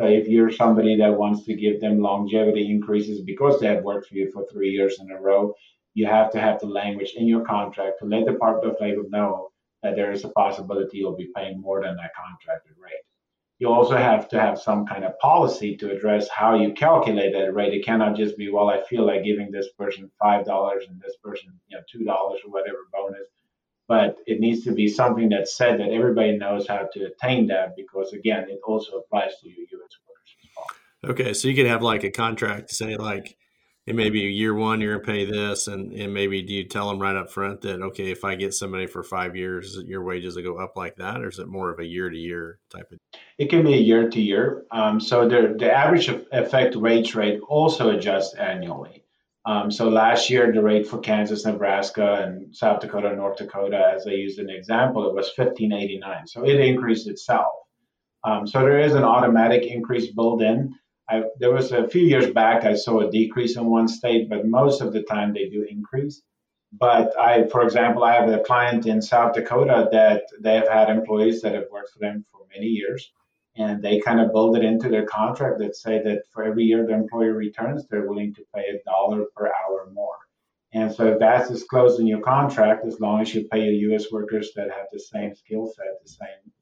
So 0.00 0.06
if 0.06 0.28
you're 0.28 0.52
somebody 0.52 0.96
that 0.98 1.18
wants 1.18 1.44
to 1.46 1.54
give 1.54 1.80
them 1.80 2.00
longevity 2.00 2.70
increases 2.70 3.22
because 3.22 3.58
they 3.58 3.66
have 3.66 3.82
worked 3.82 4.08
for 4.08 4.14
you 4.14 4.30
for 4.32 4.46
three 4.52 4.70
years 4.70 4.98
in 5.00 5.10
a 5.10 5.20
row, 5.20 5.54
you 5.94 6.06
have 6.06 6.30
to 6.32 6.40
have 6.40 6.60
the 6.60 6.66
language 6.66 7.14
in 7.16 7.26
your 7.26 7.44
contract 7.44 7.98
to 8.00 8.06
let 8.06 8.24
the 8.24 8.32
Department 8.32 8.72
of 8.72 8.80
Labor 8.80 9.04
know 9.08 9.50
that 9.82 9.96
there 9.96 10.12
is 10.12 10.24
a 10.24 10.28
possibility 10.30 10.98
you'll 10.98 11.16
be 11.16 11.30
paying 11.36 11.60
more 11.60 11.82
than 11.82 11.96
that 11.96 12.10
contracted 12.14 12.72
rate 12.78 12.92
you 13.58 13.68
also 13.68 13.96
have 13.96 14.28
to 14.28 14.40
have 14.40 14.60
some 14.60 14.84
kind 14.86 15.04
of 15.04 15.18
policy 15.18 15.76
to 15.76 15.90
address 15.90 16.28
how 16.28 16.54
you 16.54 16.72
calculate 16.72 17.32
that 17.32 17.54
rate. 17.54 17.72
It 17.72 17.84
cannot 17.84 18.16
just 18.16 18.36
be, 18.36 18.50
well, 18.50 18.68
I 18.68 18.82
feel 18.82 19.06
like 19.06 19.24
giving 19.24 19.50
this 19.50 19.68
person 19.78 20.10
five 20.20 20.44
dollars 20.44 20.84
and 20.88 21.00
this 21.00 21.16
person, 21.22 21.52
you 21.68 21.76
know, 21.76 21.82
two 21.90 22.04
dollars 22.04 22.40
or 22.44 22.50
whatever 22.50 22.78
bonus. 22.92 23.28
But 23.86 24.16
it 24.26 24.40
needs 24.40 24.64
to 24.64 24.72
be 24.72 24.88
something 24.88 25.28
that's 25.28 25.56
said 25.56 25.78
that 25.78 25.90
everybody 25.90 26.36
knows 26.36 26.66
how 26.66 26.88
to 26.92 27.04
attain 27.04 27.46
that 27.48 27.76
because 27.76 28.12
again, 28.12 28.46
it 28.48 28.60
also 28.66 28.98
applies 28.98 29.38
to 29.42 29.48
you 29.48 29.66
U.S. 29.70 29.98
workers 30.08 30.34
as 30.42 30.50
well. 30.56 31.12
Okay, 31.12 31.34
so 31.34 31.48
you 31.48 31.54
could 31.54 31.66
have 31.66 31.82
like 31.82 32.02
a 32.02 32.10
contract 32.10 32.70
to 32.70 32.74
say 32.74 32.96
like 32.96 33.36
it 33.86 33.94
may 33.94 34.08
be 34.08 34.20
year 34.20 34.54
one 34.54 34.80
you're 34.80 34.98
gonna 34.98 35.04
pay 35.04 35.24
this 35.24 35.66
and, 35.68 35.92
and 35.92 36.12
maybe 36.12 36.42
do 36.42 36.52
you 36.52 36.64
tell 36.64 36.88
them 36.88 37.00
right 37.00 37.16
up 37.16 37.30
front 37.30 37.60
that 37.60 37.80
okay 37.80 38.10
if 38.10 38.24
i 38.24 38.34
get 38.34 38.54
somebody 38.54 38.86
for 38.86 39.02
five 39.02 39.36
years 39.36 39.78
your 39.86 40.02
wages 40.02 40.36
will 40.36 40.42
go 40.42 40.56
up 40.56 40.76
like 40.76 40.96
that 40.96 41.20
or 41.20 41.28
is 41.28 41.38
it 41.38 41.48
more 41.48 41.70
of 41.70 41.78
a 41.78 41.84
year 41.84 42.08
to 42.08 42.16
year 42.16 42.58
type 42.70 42.90
of 42.92 42.98
it 43.38 43.50
can 43.50 43.62
be 43.62 43.74
a 43.74 43.78
year 43.78 44.08
to 44.08 44.20
year 44.20 44.64
um, 44.70 45.00
so 45.00 45.28
the, 45.28 45.54
the 45.58 45.72
adverse 45.72 46.08
effect 46.32 46.76
wage 46.76 47.14
rate 47.14 47.40
also 47.48 47.90
adjusts 47.90 48.34
annually. 48.34 49.02
Um, 49.46 49.70
so 49.70 49.90
last 49.90 50.30
year 50.30 50.50
the 50.52 50.62
rate 50.62 50.86
for 50.86 50.98
kansas 50.98 51.44
nebraska 51.44 52.24
and 52.24 52.54
south 52.54 52.80
dakota 52.80 53.14
north 53.14 53.36
dakota 53.36 53.92
as 53.94 54.06
i 54.06 54.10
used 54.10 54.38
an 54.38 54.48
example 54.48 55.06
it 55.06 55.14
was 55.14 55.30
1589 55.36 56.26
so 56.26 56.44
it 56.44 56.60
increased 56.60 57.08
itself. 57.08 57.52
Um, 58.26 58.46
so 58.46 58.60
there 58.60 58.80
is 58.80 58.94
an 58.94 59.04
automatic 59.04 59.64
increase 59.64 60.10
built 60.10 60.40
in 60.40 60.74
I, 61.08 61.24
there 61.38 61.52
was 61.52 61.72
a 61.72 61.88
few 61.88 62.02
years 62.02 62.30
back 62.30 62.64
I 62.64 62.74
saw 62.74 63.00
a 63.00 63.10
decrease 63.10 63.56
in 63.56 63.66
one 63.66 63.88
state, 63.88 64.28
but 64.28 64.46
most 64.46 64.80
of 64.80 64.92
the 64.92 65.02
time 65.02 65.32
they 65.32 65.48
do 65.48 65.66
increase. 65.68 66.22
But 66.72 67.18
I, 67.18 67.46
for 67.48 67.62
example, 67.62 68.04
I 68.04 68.14
have 68.14 68.28
a 68.28 68.40
client 68.40 68.86
in 68.86 69.00
South 69.00 69.34
Dakota 69.34 69.88
that 69.92 70.24
they 70.40 70.54
have 70.54 70.68
had 70.68 70.88
employees 70.88 71.40
that 71.42 71.54
have 71.54 71.66
worked 71.70 71.90
for 71.90 72.00
them 72.00 72.24
for 72.32 72.40
many 72.52 72.66
years, 72.66 73.12
and 73.56 73.82
they 73.82 74.00
kind 74.00 74.20
of 74.20 74.32
build 74.32 74.56
it 74.56 74.64
into 74.64 74.88
their 74.88 75.06
contract 75.06 75.58
that 75.60 75.76
say 75.76 76.02
that 76.02 76.22
for 76.32 76.42
every 76.42 76.64
year 76.64 76.84
the 76.84 76.94
employee 76.94 77.28
returns, 77.28 77.86
they're 77.86 78.08
willing 78.08 78.34
to 78.34 78.44
pay 78.54 78.68
a 78.68 78.82
dollar 78.84 79.26
per 79.36 79.46
hour 79.46 79.88
more. 79.92 80.16
And 80.72 80.92
so 80.92 81.06
if 81.06 81.20
that's 81.20 81.48
disclosed 81.48 82.00
in 82.00 82.06
your 82.08 82.20
contract, 82.20 82.84
as 82.84 82.98
long 82.98 83.20
as 83.20 83.32
you 83.32 83.46
pay 83.46 83.60
your 83.60 83.90
U.S. 83.90 84.10
workers 84.10 84.50
that 84.56 84.70
have 84.70 84.86
the 84.92 84.98
same 84.98 85.32
skill 85.34 85.66
set, 85.68 86.02
the 86.02 86.08
same. 86.08 86.52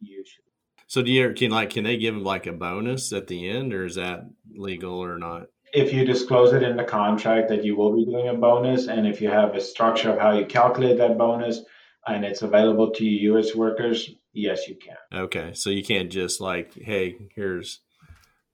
So 0.92 1.00
do 1.00 1.10
you 1.10 1.32
can 1.32 1.50
like 1.50 1.70
can 1.70 1.84
they 1.84 1.96
give 1.96 2.14
them 2.14 2.22
like 2.22 2.46
a 2.46 2.52
bonus 2.52 3.14
at 3.14 3.26
the 3.26 3.48
end, 3.48 3.72
or 3.72 3.86
is 3.86 3.94
that 3.94 4.28
legal 4.54 5.02
or 5.02 5.16
not? 5.16 5.46
if 5.72 5.90
you 5.90 6.04
disclose 6.04 6.52
it 6.52 6.62
in 6.62 6.76
the 6.76 6.84
contract 6.84 7.48
that 7.48 7.64
you 7.64 7.74
will 7.74 7.96
be 7.96 8.04
doing 8.04 8.28
a 8.28 8.34
bonus, 8.34 8.88
and 8.88 9.06
if 9.06 9.22
you 9.22 9.30
have 9.30 9.54
a 9.54 9.60
structure 9.60 10.10
of 10.10 10.18
how 10.18 10.32
you 10.32 10.44
calculate 10.44 10.98
that 10.98 11.16
bonus, 11.16 11.60
and 12.06 12.26
it's 12.26 12.42
available 12.42 12.90
to 12.90 13.06
you 13.06 13.32
U.S. 13.32 13.54
workers, 13.54 14.10
yes, 14.34 14.68
you 14.68 14.76
can. 14.76 14.96
Okay, 15.18 15.52
so 15.54 15.70
you 15.70 15.82
can't 15.82 16.12
just 16.12 16.42
like, 16.42 16.74
hey, 16.74 17.16
here's 17.34 17.80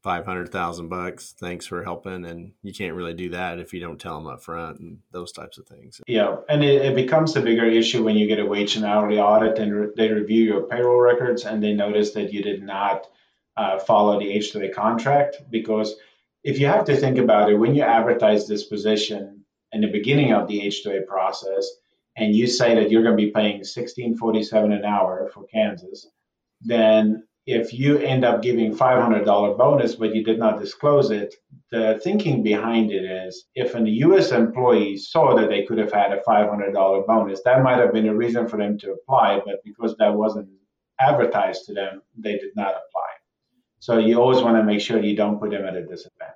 five 0.03 0.25
hundred 0.25 0.51
thousand 0.51 0.89
bucks. 0.89 1.35
Thanks 1.39 1.67
for 1.67 1.83
helping, 1.83 2.25
and 2.25 2.53
you 2.63 2.73
can't 2.73 2.95
really 2.95 3.15
do 3.15 3.31
that 3.31 3.59
if 3.59 3.73
you 3.73 3.81
don't 3.81 4.01
tell 4.01 4.17
them 4.17 4.27
up 4.27 4.43
front 4.43 4.81
and 4.81 4.99
those 5.11 5.33
types 5.33 5.59
of 5.59 5.67
things. 5.67 6.01
Yeah, 6.07 6.37
and 6.49 6.63
it, 6.63 6.83
it 6.83 6.95
becomes 6.95 7.37
a 7.37 7.43
bigger 7.43 7.67
issue 7.67 8.05
when 8.05 8.17
you 8.17 8.27
get 8.27 8.39
a 8.39 8.47
wage 8.47 8.77
and 8.77 8.85
hourly 8.85 9.19
audit, 9.19 9.59
and 9.59 9.75
re- 9.75 9.89
they 9.97 10.11
review 10.11 10.45
your 10.45 10.63
payroll 10.63 11.01
records, 11.01 11.45
and 11.45 11.63
they 11.63 11.73
notice 11.73 12.13
that 12.13 12.33
you 12.33 12.43
did 12.43 12.63
not 12.63 13.07
uh, 13.57 13.79
follow 13.79 14.19
the 14.19 14.27
H2A 14.27 14.73
contract 14.73 15.39
because 15.51 15.97
if 16.45 16.61
you 16.61 16.67
have 16.67 16.85
to 16.85 16.97
think 16.97 17.19
about 17.19 17.51
it, 17.51 17.57
when 17.57 17.75
you 17.75 17.83
advertise 17.83 18.47
this 18.47 18.65
position 18.65 19.45
in 19.73 19.81
the 19.81 19.91
beginning 19.91 20.33
of 20.33 20.49
the 20.49 20.61
H2A 20.61 21.07
process, 21.07 21.69
and 22.17 22.35
you 22.35 22.47
say 22.47 22.75
that 22.75 22.91
you're 22.91 23.03
going 23.03 23.17
to 23.17 23.23
be 23.23 23.31
paying 23.31 23.59
1647 23.59 24.73
an 24.73 24.85
hour 24.85 25.31
for 25.33 25.45
Kansas, 25.45 26.09
then 26.61 27.28
if 27.51 27.73
you 27.73 27.97
end 27.97 28.27
up 28.27 28.43
giving 28.43 28.77
$500 28.77 29.57
bonus, 29.57 29.95
but 29.95 30.15
you 30.15 30.23
did 30.23 30.39
not 30.39 30.61
disclose 30.61 31.11
it, 31.11 31.35
the 31.71 31.99
thinking 32.05 32.43
behind 32.43 32.93
it 32.93 33.07
is 33.07 33.47
if 33.55 33.75
a 33.75 33.81
US 33.81 34.33
employee 34.33 34.99
saw 34.99 35.35
that 35.35 35.49
they 35.49 35.65
could 35.65 35.79
have 35.79 35.91
had 35.91 36.13
a 36.13 36.21
$500 36.29 37.07
bonus, 37.07 37.41
that 37.47 37.63
might 37.63 37.79
have 37.79 37.95
been 37.95 38.07
a 38.07 38.15
reason 38.15 38.49
for 38.49 38.59
them 38.59 38.77
to 38.81 38.93
apply, 38.93 39.41
but 39.47 39.65
because 39.65 39.97
that 39.97 40.13
wasn't 40.13 40.51
advertised 41.01 41.65
to 41.65 41.73
them, 41.73 42.03
they 42.19 42.33
did 42.33 42.55
not 42.55 42.73
apply. 42.73 43.11
So 43.79 43.97
you 43.97 44.21
always 44.21 44.43
want 44.43 44.59
to 44.59 44.63
make 44.63 44.83
sure 44.83 45.03
you 45.03 45.17
don't 45.17 45.41
put 45.41 45.51
them 45.51 45.65
at 45.65 45.75
a 45.75 45.87
disadvantage. 45.87 46.35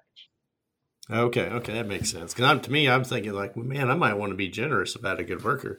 Okay, 1.11 1.45
okay, 1.45 1.75
that 1.75 1.89
makes 1.89 2.11
sense. 2.11 2.33
Because 2.33 2.63
to 2.63 2.73
me, 2.73 2.89
I'm 2.89 3.05
thinking 3.05 3.35
like, 3.35 3.55
man, 3.55 3.91
I 3.91 3.97
might 3.97 4.15
want 4.15 4.31
to 4.31 4.37
be 4.37 4.49
generous 4.49 4.97
about 4.97 5.21
a 5.21 5.25
good 5.25 5.45
worker, 5.45 5.79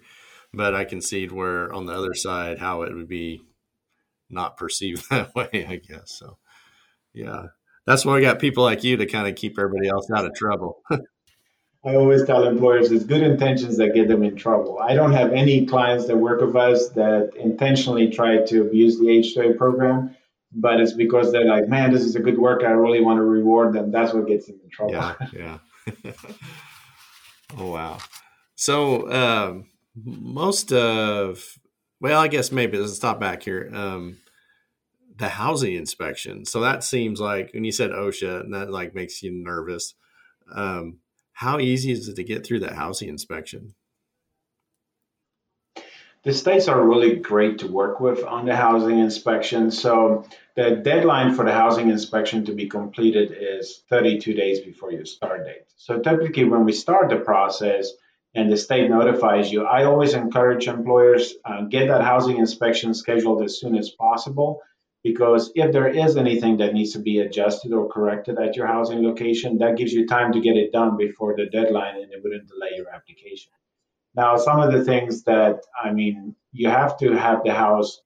but 0.54 0.76
I 0.76 0.86
can 0.86 1.02
see 1.02 1.26
where 1.26 1.74
on 1.74 1.88
the 1.88 1.94
other 1.94 2.14
side 2.14 2.60
how 2.60 2.84
it 2.84 2.94
would 2.94 3.10
be 3.10 3.42
not 4.34 4.58
perceived 4.58 5.08
that 5.10 5.34
way. 5.36 5.66
I 5.68 5.78
guess 5.78 6.12
so. 6.18 6.38
Yeah, 7.14 7.48
that's 7.86 8.06
why 8.06 8.16
we 8.16 8.22
got 8.22 8.40
people 8.40 8.64
like 8.64 8.84
you 8.84 8.98
to 8.98 9.06
kind 9.06 9.28
of 9.28 9.36
keep 9.36 9.58
everybody 9.60 9.88
else 9.88 10.10
out 10.12 10.26
of 10.26 10.34
trouble. 10.36 10.82
I 11.86 11.96
always 11.96 12.24
tell 12.24 12.48
employers 12.48 12.92
it's 12.92 13.04
good 13.04 13.22
intentions 13.22 13.76
that 13.78 13.94
get 13.94 14.08
them 14.08 14.24
in 14.24 14.38
trouble. 14.38 14.80
I 14.80 14.94
don't 14.94 15.12
have 15.12 15.34
any 15.34 15.66
clients 15.66 16.08
that 16.08 16.16
work 16.16 16.40
with 16.40 16.56
us 16.56 16.90
that 16.90 17.32
intentionally 17.36 18.10
try 18.10 18.38
to 18.38 18.62
abuse 18.62 18.98
the 18.98 19.06
H2A 19.06 19.58
program 19.58 20.16
but 20.56 20.80
it's 20.80 20.94
because 20.94 21.32
they're 21.32 21.46
like, 21.46 21.68
man, 21.68 21.92
this 21.92 22.04
is 22.04 22.16
a 22.16 22.20
good 22.20 22.38
work. 22.38 22.64
I 22.64 22.72
really 22.72 23.02
want 23.02 23.18
to 23.18 23.24
reward 23.24 23.74
them. 23.74 23.92
That's 23.92 24.14
what 24.14 24.28
gets 24.28 24.48
them 24.48 24.60
in 24.64 24.70
trouble. 24.70 24.94
Yeah, 24.94 25.16
yeah. 25.34 26.12
oh 27.58 27.72
wow. 27.72 27.98
So 28.56 29.12
um, 29.12 29.66
most 29.96 30.72
of, 30.72 31.44
well, 32.00 32.20
I 32.20 32.28
guess 32.28 32.52
maybe 32.52 32.78
let's 32.78 32.96
stop 32.96 33.20
back 33.20 33.44
here. 33.44 33.70
Um, 33.74 34.18
the 35.16 35.30
housing 35.30 35.76
inspection. 35.76 36.46
So 36.46 36.62
that 36.62 36.84
seems 36.84 37.20
like 37.20 37.52
when 37.54 37.64
you 37.64 37.72
said 37.72 37.92
OSHA, 37.92 38.42
and 38.42 38.54
that 38.54 38.72
like 38.72 38.96
makes 38.96 39.22
you 39.22 39.32
nervous. 39.32 39.96
Um, 40.54 41.00
how 41.34 41.60
easy 41.60 41.92
is 41.92 42.08
it 42.08 42.16
to 42.16 42.24
get 42.24 42.46
through 42.46 42.60
that 42.62 42.74
housing 42.74 43.10
inspection? 43.10 43.76
the 46.24 46.34
states 46.34 46.70
are 46.70 46.82
really 46.82 47.18
great 47.18 47.60
to 47.60 47.68
work 47.68 48.00
with 48.00 48.24
on 48.24 48.46
the 48.46 48.56
housing 48.56 49.00
inspection. 49.00 49.72
So 49.72 50.26
the 50.56 50.78
deadline 50.78 51.36
for 51.36 51.44
the 51.44 51.52
housing 51.52 51.90
inspection 51.90 52.46
to 52.46 52.54
be 52.54 52.68
completed 52.68 53.36
is 53.38 53.84
32 53.90 54.34
days 54.34 54.62
before 54.62 54.92
your 54.92 55.06
start 55.06 55.46
date. 55.46 55.66
So 55.76 56.00
typically, 56.00 56.46
when 56.46 56.64
we 56.64 56.72
start 56.72 57.10
the 57.10 57.18
process 57.18 57.92
and 58.34 58.50
the 58.50 58.56
state 58.56 58.90
notifies 58.90 59.52
you, 59.52 59.66
I 59.66 59.84
always 59.84 60.14
encourage 60.14 60.68
employers 60.68 61.34
uh, 61.44 61.64
get 61.64 61.90
that 61.90 62.04
housing 62.04 62.38
inspection 62.38 62.94
scheduled 62.94 63.44
as 63.44 63.60
soon 63.60 63.76
as 63.76 63.90
possible. 63.90 64.62
Because 65.04 65.52
if 65.54 65.74
there 65.74 65.90
is 65.90 66.16
anything 66.16 66.58
that 66.58 66.74
needs 66.74 66.94
to 66.94 67.00
be 67.00 67.20
adjusted 67.20 67.74
or 67.74 67.90
corrected 67.90 68.40
at 68.40 68.56
your 68.56 68.68
housing 68.68 69.04
location, 69.04 69.58
that 69.58 69.76
gives 69.76 69.92
you 69.92 70.08
time 70.08 70.32
to 70.32 70.40
get 70.40 70.56
it 70.56 70.72
done 70.72 70.96
before 70.96 71.36
the 71.36 71.48
deadline 71.48 71.96
and 71.96 72.12
it 72.12 72.22
wouldn't 72.24 72.48
delay 72.48 72.70
your 72.78 72.90
application. 72.90 73.52
Now, 74.16 74.38
some 74.38 74.62
of 74.62 74.72
the 74.72 74.86
things 74.86 75.24
that, 75.24 75.62
I 75.84 75.92
mean, 75.92 76.36
you 76.52 76.70
have 76.70 76.98
to 77.00 77.14
have 77.18 77.44
the 77.44 77.54
house. 77.54 78.00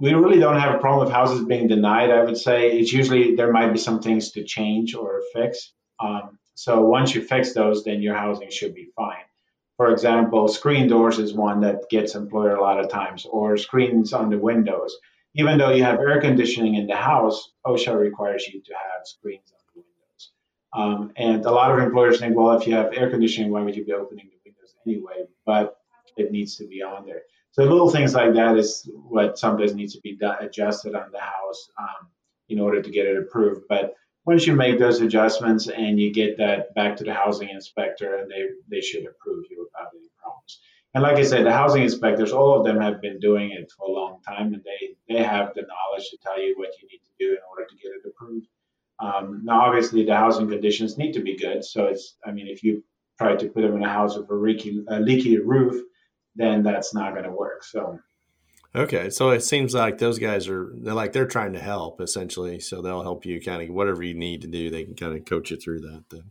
We 0.00 0.12
really 0.12 0.40
don't 0.40 0.58
have 0.58 0.74
a 0.74 0.78
problem 0.78 1.04
with 1.04 1.14
houses 1.14 1.44
being 1.44 1.68
denied, 1.68 2.10
I 2.10 2.24
would 2.24 2.36
say. 2.36 2.78
It's 2.78 2.92
usually 2.92 3.34
there 3.36 3.52
might 3.52 3.72
be 3.72 3.78
some 3.78 4.00
things 4.00 4.32
to 4.32 4.44
change 4.44 4.94
or 4.94 5.22
fix. 5.32 5.72
Um, 5.98 6.38
so 6.54 6.84
once 6.84 7.14
you 7.14 7.22
fix 7.22 7.54
those, 7.54 7.84
then 7.84 8.02
your 8.02 8.14
housing 8.14 8.50
should 8.50 8.74
be 8.74 8.90
fine. 8.96 9.24
For 9.76 9.92
example, 9.92 10.48
screen 10.48 10.88
doors 10.88 11.18
is 11.18 11.32
one 11.32 11.60
that 11.60 11.88
gets 11.88 12.14
employer 12.14 12.56
a 12.56 12.60
lot 12.60 12.80
of 12.80 12.90
times, 12.90 13.24
or 13.24 13.56
screens 13.56 14.12
on 14.12 14.28
the 14.28 14.38
windows. 14.38 14.94
Even 15.34 15.58
though 15.58 15.70
you 15.70 15.84
have 15.84 16.00
air 16.00 16.20
conditioning 16.20 16.74
in 16.74 16.86
the 16.86 16.96
house, 16.96 17.52
OSHA 17.66 17.98
requires 17.98 18.46
you 18.48 18.60
to 18.60 18.72
have 18.72 19.06
screens 19.06 19.52
on 19.52 19.60
the 19.74 19.82
windows. 19.82 20.30
Um, 20.72 21.12
and 21.16 21.44
a 21.46 21.50
lot 21.50 21.70
of 21.70 21.78
employers 21.78 22.18
think, 22.18 22.36
well, 22.36 22.56
if 22.58 22.66
you 22.66 22.74
have 22.74 22.92
air 22.92 23.10
conditioning, 23.10 23.50
why 23.50 23.62
would 23.62 23.76
you 23.76 23.84
be 23.84 23.92
opening 23.92 24.26
the 24.26 24.50
windows 24.50 24.74
anyway, 24.86 25.26
but 25.46 25.76
it 26.16 26.32
needs 26.32 26.56
to 26.56 26.66
be 26.66 26.82
on 26.82 27.06
there. 27.06 27.22
So 27.52 27.62
little 27.64 27.90
things 27.90 28.14
like 28.14 28.34
that 28.34 28.56
is 28.56 28.88
what 28.94 29.38
sometimes 29.38 29.74
needs 29.74 29.94
to 29.94 30.00
be 30.00 30.18
adjusted 30.40 30.94
on 30.94 31.10
the 31.10 31.18
house 31.18 31.70
um, 31.78 32.08
in 32.48 32.60
order 32.60 32.80
to 32.80 32.90
get 32.90 33.06
it 33.06 33.18
approved. 33.18 33.62
But 33.68 33.94
once 34.24 34.46
you 34.46 34.54
make 34.54 34.78
those 34.78 35.00
adjustments 35.00 35.68
and 35.68 35.98
you 35.98 36.12
get 36.12 36.38
that 36.38 36.74
back 36.74 36.96
to 36.96 37.04
the 37.04 37.14
housing 37.14 37.48
inspector, 37.48 38.16
and 38.16 38.30
they 38.30 38.46
they 38.68 38.80
should 38.80 39.06
approve 39.06 39.46
you 39.50 39.64
without 39.64 39.90
any 39.94 40.08
problems. 40.22 40.60
And 40.94 41.02
like 41.04 41.16
I 41.16 41.22
said, 41.22 41.46
the 41.46 41.52
housing 41.52 41.84
inspectors, 41.84 42.32
all 42.32 42.58
of 42.58 42.64
them 42.64 42.80
have 42.80 43.00
been 43.00 43.20
doing 43.20 43.52
it 43.52 43.70
for 43.76 43.86
a 43.86 43.92
long 43.92 44.20
time, 44.26 44.54
and 44.54 44.62
they 44.64 44.96
they 45.08 45.22
have 45.22 45.54
the 45.54 45.62
knowledge 45.62 46.10
to 46.10 46.18
tell 46.18 46.40
you 46.40 46.54
what 46.56 46.70
you 46.80 46.88
need 46.88 47.00
to 47.04 47.12
do 47.18 47.30
in 47.30 47.38
order 47.48 47.66
to 47.68 47.76
get 47.76 47.92
it 47.92 48.08
approved. 48.08 48.48
Um, 48.98 49.42
now, 49.44 49.60
obviously, 49.62 50.04
the 50.04 50.16
housing 50.16 50.48
conditions 50.48 50.98
need 50.98 51.12
to 51.12 51.20
be 51.20 51.36
good. 51.36 51.64
So 51.64 51.86
it's, 51.86 52.16
I 52.24 52.32
mean, 52.32 52.48
if 52.48 52.62
you 52.62 52.84
try 53.18 53.34
to 53.36 53.48
put 53.48 53.62
them 53.62 53.76
in 53.76 53.82
a 53.82 53.88
house 53.88 54.16
with 54.16 54.30
a 54.30 54.34
leaky, 54.34 54.84
a 54.88 55.00
leaky 55.00 55.38
roof, 55.38 55.82
then 56.36 56.62
that's 56.62 56.92
not 56.92 57.12
going 57.12 57.24
to 57.24 57.32
work. 57.32 57.64
So. 57.64 57.98
Okay, 58.74 59.10
so 59.10 59.30
it 59.30 59.42
seems 59.42 59.74
like 59.74 59.98
those 59.98 60.18
guys 60.18 60.48
are 60.48 60.72
they're 60.76 60.94
like 60.94 61.12
they're 61.12 61.26
trying 61.26 61.54
to 61.54 61.58
help 61.58 62.00
essentially, 62.00 62.60
so 62.60 62.80
they'll 62.80 63.02
help 63.02 63.26
you 63.26 63.40
kind 63.40 63.62
of 63.62 63.74
whatever 63.74 64.02
you 64.02 64.14
need 64.14 64.42
to 64.42 64.48
do. 64.48 64.70
They 64.70 64.84
can 64.84 64.94
kind 64.94 65.16
of 65.16 65.24
coach 65.24 65.50
you 65.50 65.56
through 65.56 65.80
that. 65.80 66.04
Then. 66.10 66.30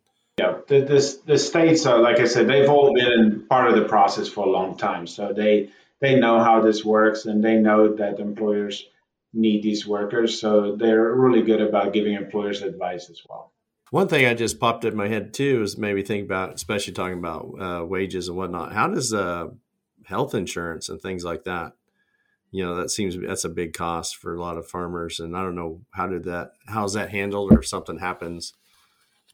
The, 0.69 0.81
the 0.81 1.17
the 1.25 1.37
states 1.39 1.87
are 1.87 1.99
like 1.99 2.19
I 2.19 2.25
said, 2.25 2.47
they've 2.47 2.69
all 2.69 2.93
been 2.93 3.45
part 3.49 3.67
of 3.69 3.75
the 3.75 3.89
process 3.89 4.27
for 4.27 4.45
a 4.45 4.49
long 4.49 4.77
time, 4.77 5.07
so 5.07 5.33
they 5.33 5.71
they 5.99 6.19
know 6.19 6.39
how 6.39 6.61
this 6.61 6.85
works 6.85 7.25
and 7.25 7.43
they 7.43 7.57
know 7.57 7.95
that 7.95 8.19
employers 8.19 8.85
need 9.33 9.63
these 9.63 9.87
workers, 9.87 10.39
so 10.39 10.75
they're 10.75 11.13
really 11.15 11.41
good 11.41 11.59
about 11.59 11.91
giving 11.91 12.13
employers 12.13 12.61
advice 12.61 13.09
as 13.09 13.21
well. 13.27 13.51
One 13.89 14.07
thing 14.07 14.27
I 14.27 14.35
just 14.35 14.59
popped 14.59 14.85
in 14.85 14.95
my 14.95 15.07
head 15.07 15.33
too 15.33 15.63
is 15.63 15.75
maybe 15.75 16.03
think 16.03 16.25
about, 16.25 16.53
especially 16.53 16.93
talking 16.93 17.17
about 17.17 17.45
uh, 17.59 17.85
wages 17.85 18.27
and 18.27 18.37
whatnot. 18.37 18.71
How 18.71 18.87
does 18.87 19.11
uh, 19.11 19.47
health 20.05 20.35
insurance 20.35 20.87
and 20.87 21.01
things 21.01 21.23
like 21.23 21.45
that? 21.45 21.73
You 22.51 22.63
know, 22.63 22.75
that 22.75 22.91
seems 22.91 23.17
that's 23.17 23.43
a 23.43 23.49
big 23.49 23.73
cost 23.73 24.17
for 24.17 24.35
a 24.35 24.39
lot 24.39 24.57
of 24.57 24.67
farmers, 24.67 25.19
and 25.19 25.35
I 25.35 25.41
don't 25.41 25.55
know 25.55 25.81
how 25.89 26.05
did 26.05 26.25
that, 26.25 26.51
how's 26.67 26.93
that 26.93 27.09
handled, 27.09 27.51
or 27.51 27.59
if 27.59 27.67
something 27.67 27.97
happens 27.97 28.53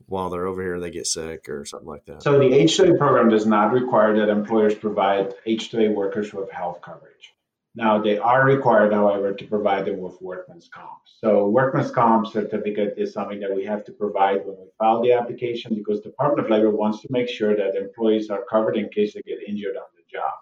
while 0.08 0.30
they're 0.30 0.48
over 0.48 0.62
here, 0.62 0.80
they 0.80 0.92
get 0.92 1.08
sick 1.08 1.50
or 1.50 1.66
something 1.66 1.88
like 1.88 2.06
that. 2.06 2.24
So 2.24 2.38
the 2.38 2.46
H2A 2.46 2.98
program 2.98 3.30
does 3.30 3.46
not 3.46 3.72
require 3.72 4.18
that 4.18 4.30
employers 4.30 4.76
provide 4.76 5.34
H2A 5.48 5.94
workers 5.94 6.34
with 6.34 6.52
health 6.52 6.82
coverage. 6.82 7.34
Now, 7.78 8.02
they 8.02 8.18
are 8.18 8.46
required, 8.46 8.94
however, 8.94 9.34
to 9.34 9.48
provide 9.48 9.86
them 9.86 10.00
with 10.00 10.22
workman's 10.22 10.70
comp. 10.70 11.02
So, 11.20 11.50
workman's 11.50 11.92
comp 11.92 12.28
certificate 12.28 12.94
is 12.98 13.12
something 13.12 13.42
that 13.42 13.54
we 13.54 13.66
have 13.66 13.84
to 13.86 13.92
provide 13.92 14.46
when 14.46 14.56
we 14.56 14.70
file 14.80 15.02
the 15.02 15.12
application 15.12 15.76
because 15.76 16.00
Department 16.00 16.46
of 16.46 16.50
Labor 16.50 16.70
wants 16.70 17.02
to 17.02 17.10
make 17.10 17.28
sure 17.28 17.54
that 17.54 17.76
employees 17.76 18.30
are 18.30 18.46
covered 18.50 18.78
in 18.78 18.88
case 18.88 19.14
they 19.14 19.22
get 19.24 19.40
injured 19.46 19.76
on 19.76 19.84
the 19.98 20.04
job. 20.10 20.34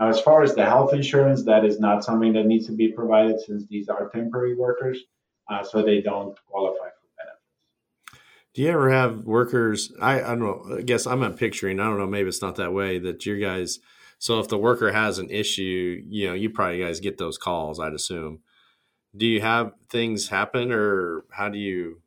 Now, 0.00 0.08
as 0.08 0.22
far 0.22 0.42
as 0.42 0.54
the 0.54 0.64
health 0.64 0.94
insurance, 0.94 1.44
that 1.44 1.66
is 1.66 1.78
not 1.78 2.04
something 2.04 2.32
that 2.32 2.46
needs 2.46 2.66
to 2.66 2.72
be 2.72 2.90
provided 2.90 3.38
since 3.40 3.66
these 3.66 3.90
are 3.90 4.08
temporary 4.08 4.56
workers, 4.56 4.98
uh, 5.50 5.62
so 5.62 5.82
they 5.82 6.00
don't 6.00 6.38
qualify. 6.46 6.88
Do 8.54 8.62
you 8.62 8.68
ever 8.68 8.90
have 8.90 9.24
workers? 9.24 9.92
I, 10.00 10.20
I 10.20 10.28
don't 10.34 10.40
know. 10.40 10.76
I 10.78 10.82
guess 10.82 11.06
I'm 11.06 11.34
picturing. 11.34 11.80
I 11.80 11.84
don't 11.84 11.98
know. 11.98 12.06
Maybe 12.06 12.28
it's 12.28 12.42
not 12.42 12.56
that 12.56 12.72
way. 12.72 12.98
That 12.98 13.24
your 13.24 13.38
guys. 13.38 13.78
So 14.18 14.38
if 14.40 14.48
the 14.48 14.58
worker 14.58 14.92
has 14.92 15.18
an 15.18 15.30
issue, 15.30 16.02
you 16.06 16.28
know, 16.28 16.34
you 16.34 16.50
probably 16.50 16.80
guys 16.80 17.00
get 17.00 17.18
those 17.18 17.38
calls. 17.38 17.80
I'd 17.80 17.94
assume. 17.94 18.40
Do 19.16 19.26
you 19.26 19.40
have 19.40 19.72
things 19.90 20.28
happen, 20.28 20.70
or 20.72 21.24
how 21.30 21.48
do 21.48 21.58
you? 21.58 22.02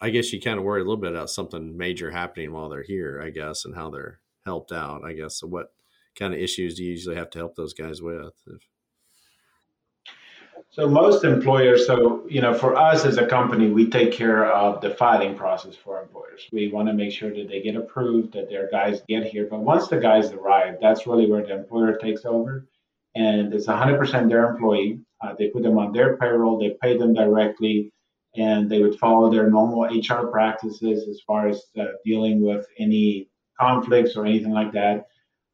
I 0.00 0.10
guess 0.10 0.32
you 0.32 0.40
kind 0.40 0.58
of 0.58 0.64
worry 0.64 0.80
a 0.80 0.84
little 0.84 1.00
bit 1.00 1.12
about 1.12 1.30
something 1.30 1.76
major 1.76 2.10
happening 2.10 2.52
while 2.52 2.68
they're 2.68 2.82
here. 2.82 3.20
I 3.22 3.30
guess, 3.30 3.64
and 3.64 3.74
how 3.74 3.90
they're 3.90 4.20
helped 4.44 4.72
out. 4.72 5.04
I 5.04 5.12
guess. 5.12 5.36
So 5.36 5.46
what 5.46 5.72
kind 6.18 6.32
of 6.32 6.40
issues 6.40 6.76
do 6.76 6.84
you 6.84 6.92
usually 6.92 7.16
have 7.16 7.30
to 7.30 7.38
help 7.38 7.56
those 7.56 7.74
guys 7.74 8.00
with? 8.02 8.34
If, 8.46 8.62
so 10.76 10.86
most 10.86 11.24
employers, 11.24 11.86
so 11.86 12.22
you 12.28 12.42
know, 12.42 12.52
for 12.52 12.76
us 12.76 13.06
as 13.06 13.16
a 13.16 13.26
company, 13.26 13.70
we 13.70 13.88
take 13.88 14.12
care 14.12 14.44
of 14.52 14.82
the 14.82 14.90
filing 14.90 15.34
process 15.34 15.74
for 15.74 16.02
employers. 16.02 16.46
We 16.52 16.68
want 16.68 16.88
to 16.88 16.92
make 16.92 17.12
sure 17.12 17.34
that 17.34 17.48
they 17.48 17.62
get 17.62 17.76
approved, 17.76 18.34
that 18.34 18.50
their 18.50 18.68
guys 18.70 19.00
get 19.08 19.24
here. 19.24 19.46
But 19.50 19.60
once 19.60 19.88
the 19.88 19.96
guys 19.96 20.32
arrive, 20.32 20.76
that's 20.78 21.06
really 21.06 21.30
where 21.30 21.42
the 21.42 21.56
employer 21.56 21.96
takes 21.96 22.26
over, 22.26 22.68
and 23.14 23.54
it's 23.54 23.66
100% 23.66 24.28
their 24.28 24.50
employee. 24.50 25.00
Uh, 25.22 25.34
they 25.38 25.48
put 25.48 25.62
them 25.62 25.78
on 25.78 25.94
their 25.94 26.18
payroll, 26.18 26.58
they 26.58 26.76
pay 26.82 26.98
them 26.98 27.14
directly, 27.14 27.90
and 28.36 28.68
they 28.70 28.82
would 28.82 28.98
follow 28.98 29.30
their 29.30 29.48
normal 29.48 29.84
HR 29.84 30.26
practices 30.26 31.08
as 31.08 31.22
far 31.26 31.48
as 31.48 31.62
uh, 31.80 31.84
dealing 32.04 32.42
with 32.42 32.66
any 32.78 33.30
conflicts 33.58 34.14
or 34.14 34.26
anything 34.26 34.52
like 34.52 34.72
that. 34.72 35.06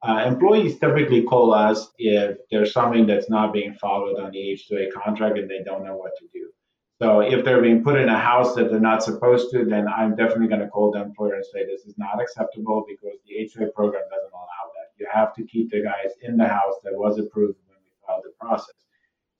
Uh, 0.05 0.25
employees 0.27 0.81
typically 0.81 1.23
call 1.23 1.55
us 1.55 1.93
if 1.97 2.37
there's 2.51 2.73
something 2.73 3.07
that's 3.07 3.31
not 3.31 3.53
being 3.53 3.73
followed 3.75 4.19
on 4.19 4.33
the 4.33 4.39
H2A 4.39 4.93
contract 4.93 5.39
and 5.39 5.49
they 5.49 5.63
don't 5.65 5.85
know 5.85 5.97
what 5.97 6.17
to 6.19 6.27
do. 6.33 6.51
So 7.01 7.21
if 7.21 7.45
they're 7.45 7.63
being 7.63 7.85
put 7.85 8.01
in 8.01 8.09
a 8.09 8.19
house 8.19 8.55
that 8.57 8.71
they're 8.71 8.81
not 8.81 9.05
supposed 9.05 9.53
to, 9.53 9.65
then 9.65 9.87
I'm 9.87 10.17
definitely 10.17 10.49
going 10.49 10.61
to 10.61 10.69
call 10.69 10.91
the 10.91 11.01
employer 11.01 11.35
and 11.35 11.45
say 11.45 11.65
this 11.65 11.83
is 11.83 11.97
not 11.99 12.21
acceptable 12.21 12.85
because 12.89 13.17
the 13.27 13.35
H2A 13.35 13.73
program 13.75 14.03
doesn't 14.11 14.33
allow 14.33 14.67
that. 14.75 14.91
You 14.99 15.07
have 15.13 15.35
to 15.35 15.45
keep 15.45 15.71
the 15.71 15.83
guys 15.83 16.13
in 16.21 16.37
the 16.37 16.49
house 16.49 16.75
that 16.83 16.95
was 16.97 17.19
approved 17.19 17.59
when 17.69 17.79
we 17.85 17.91
filed 18.05 18.25
the 18.25 18.33
process. 18.41 18.75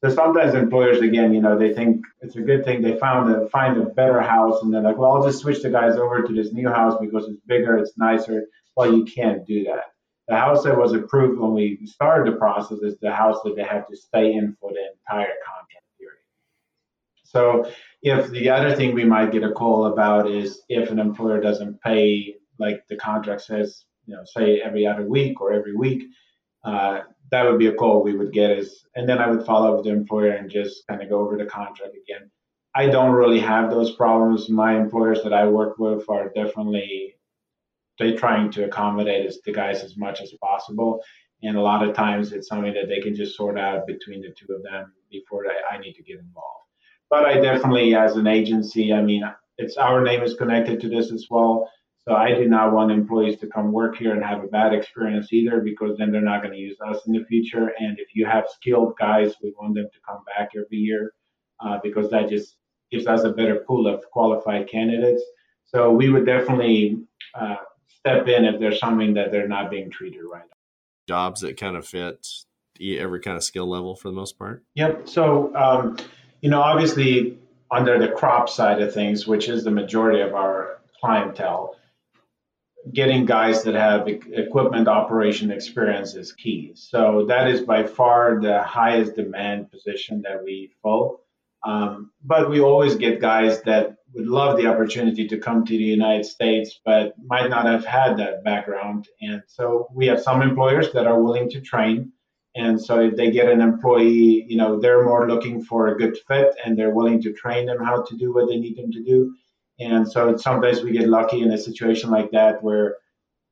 So 0.05 0.11
sometimes 0.11 0.55
employers, 0.55 1.01
again, 1.01 1.35
you 1.35 1.41
know, 1.41 1.59
they 1.59 1.73
think 1.73 2.05
it's 2.21 2.37
a 2.37 2.41
good 2.41 2.65
thing 2.65 2.83
they 2.83 2.99
found 2.99 3.33
a 3.33 3.49
find 3.49 3.81
a 3.81 3.87
better 3.87 4.21
house, 4.21 4.63
and 4.63 4.75
they're 4.75 4.83
like, 4.83 4.97
well, 4.97 5.13
I'll 5.13 5.25
just 5.25 5.41
switch 5.41 5.63
the 5.63 5.71
guys 5.71 5.97
over 5.97 6.23
to 6.23 6.33
this 6.33 6.53
new 6.53 6.69
house 6.69 6.99
because 7.01 7.29
it's 7.29 7.41
bigger, 7.47 7.77
it's 7.77 7.97
nicer. 7.97 8.47
Well, 8.77 8.93
you 8.93 9.05
can't 9.05 9.47
do 9.47 9.65
that 9.65 9.92
the 10.29 10.37
house 10.37 10.63
that 10.65 10.77
was 10.77 10.93
approved 10.93 11.41
when 11.41 11.53
we 11.53 11.79
started 11.85 12.33
the 12.33 12.37
process 12.37 12.79
is 12.79 12.97
the 13.01 13.13
house 13.13 13.39
that 13.45 13.57
they 13.57 13.65
have 13.65 13.87
to 13.89 13.97
stay 13.97 14.33
in 14.33 14.57
for 14.61 14.71
the 14.73 14.79
entire 14.79 15.35
contract 15.45 15.87
period. 15.99 16.17
So 17.25 17.71
if 18.03 18.31
the 18.31 18.51
other 18.51 18.75
thing 18.75 18.95
we 18.95 19.05
might 19.05 19.33
get 19.33 19.43
a 19.43 19.53
call 19.53 19.87
about 19.87 20.31
is 20.31 20.63
if 20.69 20.91
an 20.91 20.99
employer 20.99 21.41
doesn't 21.41 21.81
pay 21.83 22.37
like 22.59 22.85
the 22.89 22.97
contract 22.97 23.43
says, 23.43 23.85
you 24.07 24.15
know, 24.15 24.23
say 24.25 24.61
every 24.61 24.87
other 24.87 25.07
week 25.07 25.41
or 25.41 25.53
every 25.53 25.75
week, 25.75 26.05
uh, 26.65 27.01
that 27.31 27.45
would 27.45 27.59
be 27.59 27.67
a 27.67 27.75
call 27.75 28.03
we 28.03 28.17
would 28.17 28.33
get 28.33 28.51
is, 28.51 28.85
and 28.95 29.09
then 29.09 29.19
I 29.19 29.29
would 29.29 29.45
follow 29.45 29.71
up 29.71 29.77
with 29.77 29.87
the 29.87 29.93
employer 29.93 30.33
and 30.33 30.51
just 30.51 30.87
kind 30.87 31.03
of 31.03 31.09
go 31.09 31.21
over 31.21 31.37
the 31.37 31.47
contract 31.47 31.95
again. 31.95 32.31
I 32.75 32.87
don't 32.87 33.13
really 33.13 33.41
have 33.41 33.71
those 33.71 33.97
problems. 33.97 34.49
My 34.49 34.77
employers 34.77 35.23
that 35.25 35.33
I 35.33 35.47
work 35.47 35.79
with 35.79 36.09
are 36.09 36.31
definitely 36.35 37.17
they're 37.99 38.17
trying 38.17 38.51
to 38.53 38.65
accommodate 38.65 39.27
as, 39.27 39.39
the 39.45 39.53
guys 39.53 39.83
as 39.83 39.97
much 39.97 40.21
as 40.21 40.33
possible. 40.41 41.01
And 41.43 41.57
a 41.57 41.61
lot 41.61 41.87
of 41.87 41.95
times 41.95 42.33
it's 42.33 42.49
something 42.49 42.73
that 42.75 42.89
they 42.89 43.01
can 43.01 43.15
just 43.15 43.37
sort 43.37 43.59
out 43.59 43.87
between 43.87 44.23
the 44.23 44.31
two 44.31 44.53
of 44.55 44.63
them 44.63 44.93
before 45.11 45.45
I, 45.47 45.75
I 45.75 45.79
need 45.79 45.95
to 45.95 46.03
get 46.03 46.19
involved. 46.19 46.67
But 47.11 47.27
I 47.27 47.41
definitely, 47.41 47.95
as 47.95 48.17
an 48.17 48.27
agency, 48.27 48.93
I 48.93 49.03
mean, 49.03 49.23
it's 49.59 49.77
our 49.77 50.03
name 50.03 50.23
is 50.23 50.35
connected 50.35 50.81
to 50.81 50.89
this 50.89 51.13
as 51.13 51.27
well. 51.29 51.69
So 52.09 52.15
I 52.15 52.35
do 52.35 52.49
not 52.49 52.73
want 52.73 52.91
employees 52.91 53.39
to 53.41 53.47
come 53.47 53.71
work 53.71 53.97
here 53.97 54.13
and 54.13 54.25
have 54.25 54.43
a 54.43 54.49
bad 54.49 54.73
experience 54.73 55.33
either, 55.33 55.61
because 55.61 55.99
then 55.99 56.11
they're 56.11 56.21
not 56.21 56.43
going 56.43 56.55
to 56.55 56.59
use 56.59 56.77
us 56.85 56.99
in 57.07 57.13
the 57.13 57.25
future. 57.27 57.73
And 57.79 57.99
if 57.99 58.09
you 58.15 58.25
have 58.27 58.45
skilled 58.49 58.95
guys, 58.99 59.35
we 59.43 59.53
want 59.61 59.75
them 59.75 59.89
to 59.93 60.01
come 60.09 60.21
back 60.37 60.51
every 60.57 60.79
year, 60.79 61.13
uh, 61.61 61.79
because 61.83 62.11
that 62.11 62.29
just 62.29 62.57
gives 62.91 63.07
us 63.07 63.25
a 63.25 63.31
better 63.31 63.57
pool 63.67 63.87
of 63.87 64.05
qualified 64.11 64.69
candidates. 64.69 65.23
So 65.65 65.91
we 65.91 66.09
would 66.09 66.27
definitely 66.27 67.05
uh, 67.35 67.57
step 67.97 68.29
in 68.29 68.45
if 68.45 68.61
there's 68.61 68.79
something 68.79 69.15
that 69.15 69.33
they're 69.33 69.49
not 69.49 69.71
being 69.71 69.91
treated 69.91 70.21
right. 70.31 70.43
Jobs 71.09 71.41
that 71.41 71.57
kind 71.57 71.77
of 71.77 71.87
fit 71.87 72.27
every 72.81 73.21
kind 73.21 73.37
of 73.37 73.45
skill 73.45 73.69
level 73.69 73.95
for 73.95 74.09
the 74.09 74.15
most 74.15 74.39
part. 74.39 74.63
Yep. 74.75 75.09
So, 75.09 75.55
um, 75.55 75.97
you 76.41 76.51
know, 76.51 76.61
obviously 76.61 77.39
under 77.71 77.99
the 77.99 78.09
crop 78.09 78.49
side 78.49 78.83
of 78.83 78.93
things, 78.93 79.27
which 79.27 79.49
is 79.49 79.65
the 79.65 79.71
majority 79.71 80.21
of 80.21 80.35
our 80.35 80.81
clientele, 81.01 81.77
getting 82.93 83.25
guys 83.25 83.63
that 83.63 83.75
have 83.75 84.09
equipment 84.09 84.89
operation 84.89 85.51
experience 85.51 86.15
is 86.15 86.33
key. 86.33 86.73
So 86.75 87.27
that 87.29 87.49
is 87.49 87.63
by 87.63 87.85
far 87.85 88.41
the 88.41 88.63
highest 88.63 89.17
demand 89.17 89.71
position 89.71 90.23
that 90.23 90.43
we 90.45 90.73
fill. 90.83 91.22
Um, 91.65 92.11
but 92.25 92.51
we 92.51 92.61
always 92.61 92.97
get 92.97 93.21
guys 93.21 93.63
that 93.63 93.97
would 94.15 94.27
love 94.27 94.57
the 94.57 94.67
opportunity 94.67 95.27
to 95.29 95.39
come 95.39 95.65
to 95.65 95.73
the 95.73 95.85
United 95.85 96.27
States, 96.27 96.81
but 96.85 97.15
might 97.25 97.49
not 97.49 97.67
have 97.67 97.85
had 97.85 98.17
that 98.19 98.45
background. 98.45 99.09
And 99.21 99.43
so 99.47 99.89
we 99.95 100.07
have 100.07 100.21
some 100.21 100.43
employers 100.43 100.93
that 100.93 101.07
are 101.07 101.23
willing 101.23 101.49
to 101.51 101.61
train. 101.61 102.13
And 102.55 102.81
so 102.81 103.01
if 103.01 103.17
they 103.17 103.31
get 103.31 103.49
an 103.49 103.61
employee, 103.61 104.45
you 104.47 104.57
know, 104.57 104.79
they're 104.79 105.05
more 105.05 105.29
looking 105.29 105.63
for 105.65 105.89
a 105.89 105.97
good 105.97 106.19
fit 106.29 106.55
and 106.65 106.77
they're 106.77 106.95
willing 106.95 107.23
to 107.23 107.33
train 107.33 107.67
them 107.67 107.83
how 107.83 108.03
to 108.03 108.17
do 108.17 108.35
what 108.35 108.49
they 108.49 108.59
need 108.59 108.77
them 108.77 108.93
to 108.93 109.03
do. 109.03 109.35
And 109.81 110.11
so 110.11 110.37
sometimes 110.37 110.83
we 110.83 110.93
get 110.93 111.09
lucky 111.09 111.41
in 111.41 111.51
a 111.51 111.59
situation 111.59 112.11
like 112.11 112.31
that 112.33 112.63
where 112.63 112.97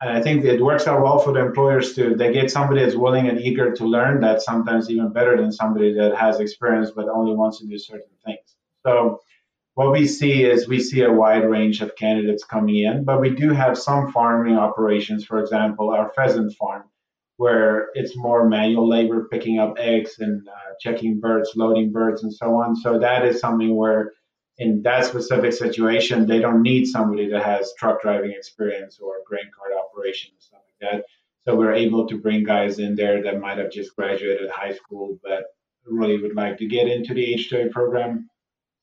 and 0.00 0.10
I 0.10 0.22
think 0.22 0.44
it 0.44 0.62
works 0.62 0.86
out 0.86 1.02
well 1.02 1.18
for 1.18 1.32
the 1.32 1.40
employers 1.40 1.94
too. 1.94 2.14
They 2.14 2.32
get 2.32 2.50
somebody 2.50 2.82
that's 2.82 2.96
willing 2.96 3.28
and 3.28 3.40
eager 3.40 3.72
to 3.72 3.84
learn. 3.84 4.20
That's 4.20 4.44
sometimes 4.44 4.90
even 4.90 5.12
better 5.12 5.36
than 5.36 5.52
somebody 5.52 5.92
that 5.94 6.16
has 6.16 6.40
experience 6.40 6.90
but 6.90 7.08
only 7.08 7.34
wants 7.34 7.58
to 7.58 7.66
do 7.66 7.78
certain 7.78 8.08
things. 8.24 8.56
So 8.86 9.20
what 9.74 9.92
we 9.92 10.06
see 10.06 10.44
is 10.44 10.66
we 10.68 10.80
see 10.80 11.02
a 11.02 11.12
wide 11.12 11.44
range 11.44 11.82
of 11.82 11.96
candidates 11.96 12.44
coming 12.44 12.78
in, 12.78 13.04
but 13.04 13.20
we 13.20 13.30
do 13.34 13.50
have 13.50 13.78
some 13.78 14.10
farming 14.10 14.56
operations. 14.56 15.24
For 15.24 15.38
example, 15.38 15.90
our 15.90 16.10
pheasant 16.14 16.54
farm, 16.54 16.84
where 17.36 17.88
it's 17.94 18.16
more 18.16 18.48
manual 18.48 18.88
labor, 18.88 19.28
picking 19.30 19.58
up 19.58 19.76
eggs 19.78 20.18
and 20.18 20.48
uh, 20.48 20.52
checking 20.80 21.20
birds, 21.20 21.52
loading 21.56 21.92
birds, 21.92 22.22
and 22.22 22.32
so 22.32 22.54
on. 22.56 22.74
So 22.76 22.98
that 22.98 23.24
is 23.24 23.40
something 23.40 23.76
where 23.76 24.12
in 24.60 24.82
that 24.82 25.06
specific 25.06 25.54
situation, 25.54 26.26
they 26.26 26.38
don't 26.38 26.62
need 26.62 26.84
somebody 26.84 27.28
that 27.30 27.42
has 27.42 27.72
truck 27.78 28.02
driving 28.02 28.32
experience 28.32 29.00
or 29.00 29.22
grain 29.26 29.50
cart 29.56 29.72
operation 29.72 30.32
or 30.36 30.40
stuff 30.40 30.60
like 30.68 30.92
that. 30.92 31.04
So 31.44 31.56
we're 31.56 31.72
able 31.72 32.06
to 32.08 32.20
bring 32.20 32.44
guys 32.44 32.78
in 32.78 32.94
there 32.94 33.22
that 33.22 33.40
might 33.40 33.56
have 33.56 33.72
just 33.72 33.96
graduated 33.96 34.50
high 34.50 34.74
school, 34.74 35.18
but 35.24 35.44
really 35.86 36.20
would 36.20 36.36
like 36.36 36.58
to 36.58 36.66
get 36.66 36.88
into 36.88 37.14
the 37.14 37.34
H2A 37.34 37.70
program. 37.70 38.28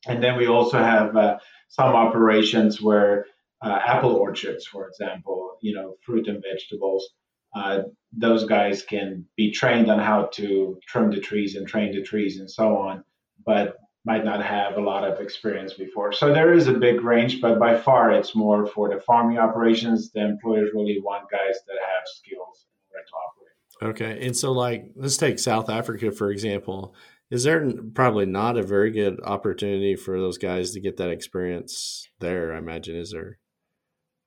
And 0.07 0.21
then 0.21 0.35
we 0.35 0.47
also 0.47 0.79
have 0.79 1.15
uh, 1.15 1.37
some 1.67 1.93
operations 1.93 2.81
where 2.81 3.27
uh, 3.63 3.79
apple 3.85 4.15
orchards, 4.15 4.65
for 4.65 4.87
example, 4.87 5.57
you 5.61 5.75
know, 5.75 5.95
fruit 6.01 6.27
and 6.27 6.41
vegetables, 6.41 7.07
uh, 7.55 7.83
those 8.13 8.45
guys 8.45 8.81
can 8.81 9.25
be 9.35 9.51
trained 9.51 9.91
on 9.91 9.99
how 9.99 10.29
to 10.33 10.79
trim 10.87 11.11
the 11.11 11.19
trees 11.19 11.55
and 11.55 11.67
train 11.67 11.91
the 11.91 12.01
trees 12.01 12.39
and 12.39 12.49
so 12.49 12.77
on. 12.77 13.03
But 13.45 13.77
might 14.07 14.23
not 14.23 14.41
have 14.41 14.77
a 14.77 14.81
lot 14.81 15.03
of 15.03 15.19
experience 15.19 15.73
before. 15.73 16.13
So 16.13 16.33
there 16.33 16.53
is 16.53 16.67
a 16.67 16.73
big 16.73 17.01
range, 17.01 17.41
but 17.41 17.59
by 17.59 17.77
far 17.77 18.09
it's 18.11 18.33
more 18.33 18.65
for 18.65 18.87
the 18.87 19.01
farming 19.01 19.37
operations. 19.37 20.11
The 20.11 20.25
employers 20.25 20.69
really 20.73 20.97
want 21.03 21.29
guys 21.29 21.57
that 21.67 21.75
have 21.85 22.03
skills 22.05 22.67
in 22.79 22.95
order 22.95 23.05
to 23.05 23.15
operate. 23.25 24.11
Okay. 24.15 24.25
And 24.25 24.35
so, 24.35 24.53
like, 24.53 24.85
let's 24.95 25.17
take 25.17 25.39
South 25.39 25.69
Africa, 25.69 26.13
for 26.13 26.31
example. 26.31 26.95
Is 27.29 27.43
there 27.43 27.69
probably 27.93 28.25
not 28.25 28.57
a 28.57 28.63
very 28.63 28.91
good 28.91 29.19
opportunity 29.21 29.97
for 29.97 30.17
those 30.17 30.37
guys 30.37 30.71
to 30.71 30.79
get 30.79 30.95
that 30.97 31.09
experience 31.09 32.07
there? 32.19 32.55
I 32.55 32.59
imagine, 32.59 32.95
is 32.95 33.11
there? 33.11 33.39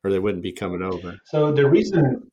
Or 0.05 0.11
they 0.11 0.18
wouldn't 0.18 0.43
be 0.43 0.53
coming 0.53 0.83
over. 0.83 1.16
So 1.24 1.53
the 1.53 1.68
reason 1.68 2.31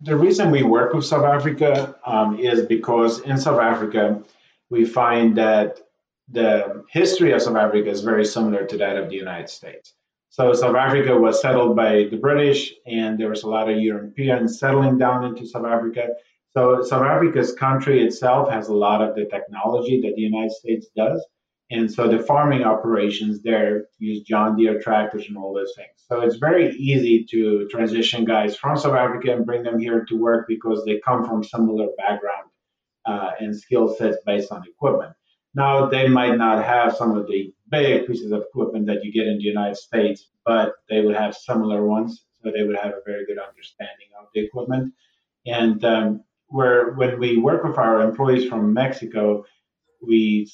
the 0.00 0.16
reason 0.16 0.50
we 0.50 0.62
work 0.62 0.92
with 0.92 1.06
South 1.06 1.24
Africa 1.24 1.94
um, 2.04 2.38
is 2.40 2.66
because 2.66 3.20
in 3.20 3.38
South 3.38 3.60
Africa 3.60 4.22
we 4.68 4.84
find 4.84 5.36
that 5.36 5.78
the 6.28 6.84
history 6.90 7.32
of 7.32 7.42
South 7.42 7.56
Africa 7.56 7.90
is 7.90 8.02
very 8.02 8.24
similar 8.24 8.66
to 8.66 8.78
that 8.78 8.96
of 8.96 9.08
the 9.08 9.16
United 9.16 9.48
States. 9.48 9.94
So 10.30 10.52
South 10.52 10.76
Africa 10.76 11.16
was 11.16 11.40
settled 11.40 11.76
by 11.76 12.08
the 12.10 12.18
British, 12.18 12.72
and 12.86 13.18
there 13.18 13.30
was 13.30 13.44
a 13.44 13.48
lot 13.48 13.70
of 13.70 13.78
Europeans 13.78 14.58
settling 14.58 14.98
down 14.98 15.24
into 15.24 15.46
South 15.46 15.64
Africa. 15.64 16.08
So 16.50 16.82
South 16.82 17.04
Africa's 17.04 17.52
country 17.52 18.04
itself 18.04 18.50
has 18.50 18.68
a 18.68 18.74
lot 18.74 19.02
of 19.02 19.14
the 19.14 19.26
technology 19.26 20.00
that 20.02 20.14
the 20.14 20.22
United 20.22 20.52
States 20.52 20.88
does. 20.96 21.24
And 21.70 21.90
so 21.90 22.06
the 22.06 22.20
farming 22.20 22.62
operations 22.62 23.42
there 23.42 23.86
use 23.98 24.22
John 24.22 24.56
Deere 24.56 24.80
tractors 24.80 25.26
and 25.28 25.36
all 25.36 25.52
those 25.52 25.74
things. 25.74 25.88
So 26.08 26.20
it's 26.20 26.36
very 26.36 26.70
easy 26.76 27.24
to 27.30 27.66
transition 27.68 28.24
guys 28.24 28.56
from 28.56 28.76
South 28.76 28.94
Africa 28.94 29.32
and 29.32 29.44
bring 29.44 29.64
them 29.64 29.80
here 29.80 30.04
to 30.04 30.16
work 30.16 30.46
because 30.46 30.84
they 30.84 31.00
come 31.04 31.24
from 31.24 31.42
similar 31.42 31.88
background 31.96 32.50
uh, 33.04 33.30
and 33.40 33.56
skill 33.56 33.92
sets 33.96 34.18
based 34.24 34.52
on 34.52 34.62
equipment. 34.68 35.15
Now, 35.56 35.86
they 35.86 36.06
might 36.06 36.36
not 36.36 36.62
have 36.62 36.94
some 36.94 37.16
of 37.16 37.26
the 37.26 37.50
big 37.70 38.06
pieces 38.06 38.30
of 38.30 38.42
equipment 38.42 38.84
that 38.88 39.02
you 39.02 39.10
get 39.10 39.26
in 39.26 39.38
the 39.38 39.42
United 39.42 39.76
States, 39.76 40.28
but 40.44 40.74
they 40.90 41.00
would 41.00 41.16
have 41.16 41.34
similar 41.34 41.86
ones, 41.86 42.26
so 42.42 42.50
they 42.50 42.62
would 42.62 42.76
have 42.76 42.92
a 42.92 43.00
very 43.06 43.24
good 43.24 43.38
understanding 43.38 44.08
of 44.20 44.26
the 44.34 44.44
equipment. 44.44 44.92
And 45.46 45.82
um, 45.82 46.24
where 46.48 46.92
when 46.92 47.18
we 47.18 47.38
work 47.38 47.64
with 47.64 47.78
our 47.78 48.02
employees 48.02 48.46
from 48.46 48.74
Mexico, 48.74 49.46
we 50.02 50.50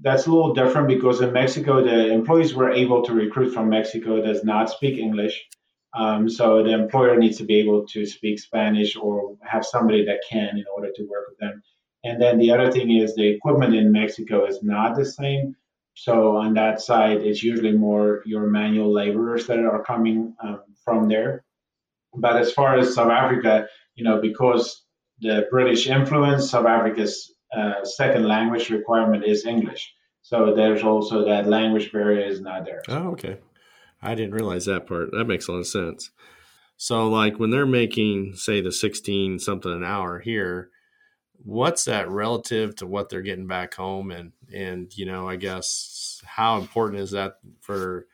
that's 0.00 0.26
a 0.26 0.30
little 0.30 0.54
different 0.54 0.88
because 0.88 1.20
in 1.20 1.32
Mexico 1.32 1.82
the 1.82 2.12
employees 2.12 2.54
we're 2.54 2.72
able 2.72 3.02
to 3.02 3.12
recruit 3.12 3.52
from 3.52 3.68
Mexico 3.68 4.22
does 4.22 4.42
not 4.42 4.70
speak 4.70 4.98
English. 4.98 5.44
Um, 5.92 6.28
so 6.28 6.62
the 6.62 6.72
employer 6.72 7.16
needs 7.16 7.36
to 7.38 7.44
be 7.44 7.56
able 7.56 7.86
to 7.88 8.06
speak 8.06 8.38
Spanish 8.38 8.96
or 8.96 9.36
have 9.42 9.64
somebody 9.66 10.04
that 10.06 10.20
can 10.28 10.56
in 10.56 10.64
order 10.74 10.90
to 10.94 11.02
work 11.04 11.26
with 11.28 11.38
them. 11.38 11.62
And 12.06 12.22
then 12.22 12.38
the 12.38 12.52
other 12.52 12.70
thing 12.70 12.90
is 12.90 13.14
the 13.14 13.26
equipment 13.26 13.74
in 13.74 13.90
Mexico 13.90 14.46
is 14.46 14.62
not 14.62 14.94
the 14.94 15.04
same. 15.04 15.56
So 15.94 16.36
on 16.36 16.54
that 16.54 16.80
side, 16.80 17.18
it's 17.22 17.42
usually 17.42 17.72
more 17.72 18.22
your 18.24 18.46
manual 18.46 18.92
laborers 18.92 19.48
that 19.48 19.58
are 19.58 19.82
coming 19.82 20.36
um, 20.40 20.62
from 20.84 21.08
there. 21.08 21.44
But 22.14 22.36
as 22.36 22.52
far 22.52 22.78
as 22.78 22.94
South 22.94 23.10
Africa, 23.10 23.66
you 23.96 24.04
know, 24.04 24.20
because 24.20 24.84
the 25.18 25.48
British 25.50 25.88
influence, 25.88 26.50
South 26.50 26.66
Africa's 26.66 27.32
uh, 27.56 27.84
second 27.84 28.28
language 28.28 28.70
requirement 28.70 29.24
is 29.24 29.44
English. 29.44 29.92
So 30.22 30.54
there's 30.54 30.84
also 30.84 31.24
that 31.24 31.48
language 31.48 31.90
barrier 31.90 32.26
is 32.26 32.40
not 32.40 32.64
there. 32.64 32.82
Oh, 32.88 33.10
okay. 33.12 33.38
I 34.00 34.14
didn't 34.14 34.34
realize 34.34 34.66
that 34.66 34.86
part. 34.86 35.10
That 35.10 35.24
makes 35.24 35.48
a 35.48 35.52
lot 35.52 35.58
of 35.58 35.66
sense. 35.66 36.10
So, 36.76 37.08
like 37.08 37.40
when 37.40 37.50
they're 37.50 37.66
making, 37.66 38.34
say, 38.34 38.60
the 38.60 38.70
16 38.70 39.38
something 39.38 39.72
an 39.72 39.82
hour 39.82 40.20
here, 40.20 40.70
what's 41.44 41.84
that 41.84 42.10
relative 42.10 42.76
to 42.76 42.86
what 42.86 43.08
they're 43.08 43.22
getting 43.22 43.46
back 43.46 43.74
home? 43.74 44.10
And, 44.10 44.32
and, 44.52 44.96
you 44.96 45.06
know, 45.06 45.28
I 45.28 45.36
guess 45.36 46.20
how 46.24 46.58
important 46.58 47.02
is 47.02 47.12
that 47.12 47.38
for 47.60 48.06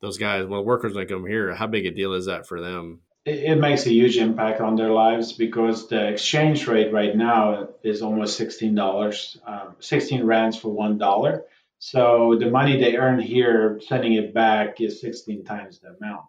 those 0.00 0.18
guys? 0.18 0.46
Well, 0.46 0.64
workers 0.64 0.94
that 0.94 1.08
come 1.08 1.26
here, 1.26 1.54
how 1.54 1.66
big 1.66 1.86
a 1.86 1.90
deal 1.90 2.14
is 2.14 2.26
that 2.26 2.46
for 2.46 2.60
them? 2.60 3.00
It, 3.24 3.40
it 3.40 3.56
makes 3.56 3.86
a 3.86 3.92
huge 3.92 4.16
impact 4.16 4.60
on 4.60 4.76
their 4.76 4.90
lives 4.90 5.32
because 5.32 5.88
the 5.88 6.08
exchange 6.08 6.66
rate 6.66 6.92
right 6.92 7.14
now 7.14 7.68
is 7.82 8.02
almost 8.02 8.40
$16, 8.40 9.38
um, 9.46 9.76
16 9.78 10.24
rands 10.24 10.56
for 10.56 10.74
$1. 10.74 11.40
So 11.78 12.36
the 12.38 12.50
money 12.50 12.78
they 12.78 12.96
earn 12.96 13.18
here, 13.20 13.80
sending 13.86 14.14
it 14.14 14.34
back, 14.34 14.80
is 14.80 15.00
16 15.00 15.44
times 15.44 15.78
the 15.78 15.96
amount. 16.00 16.26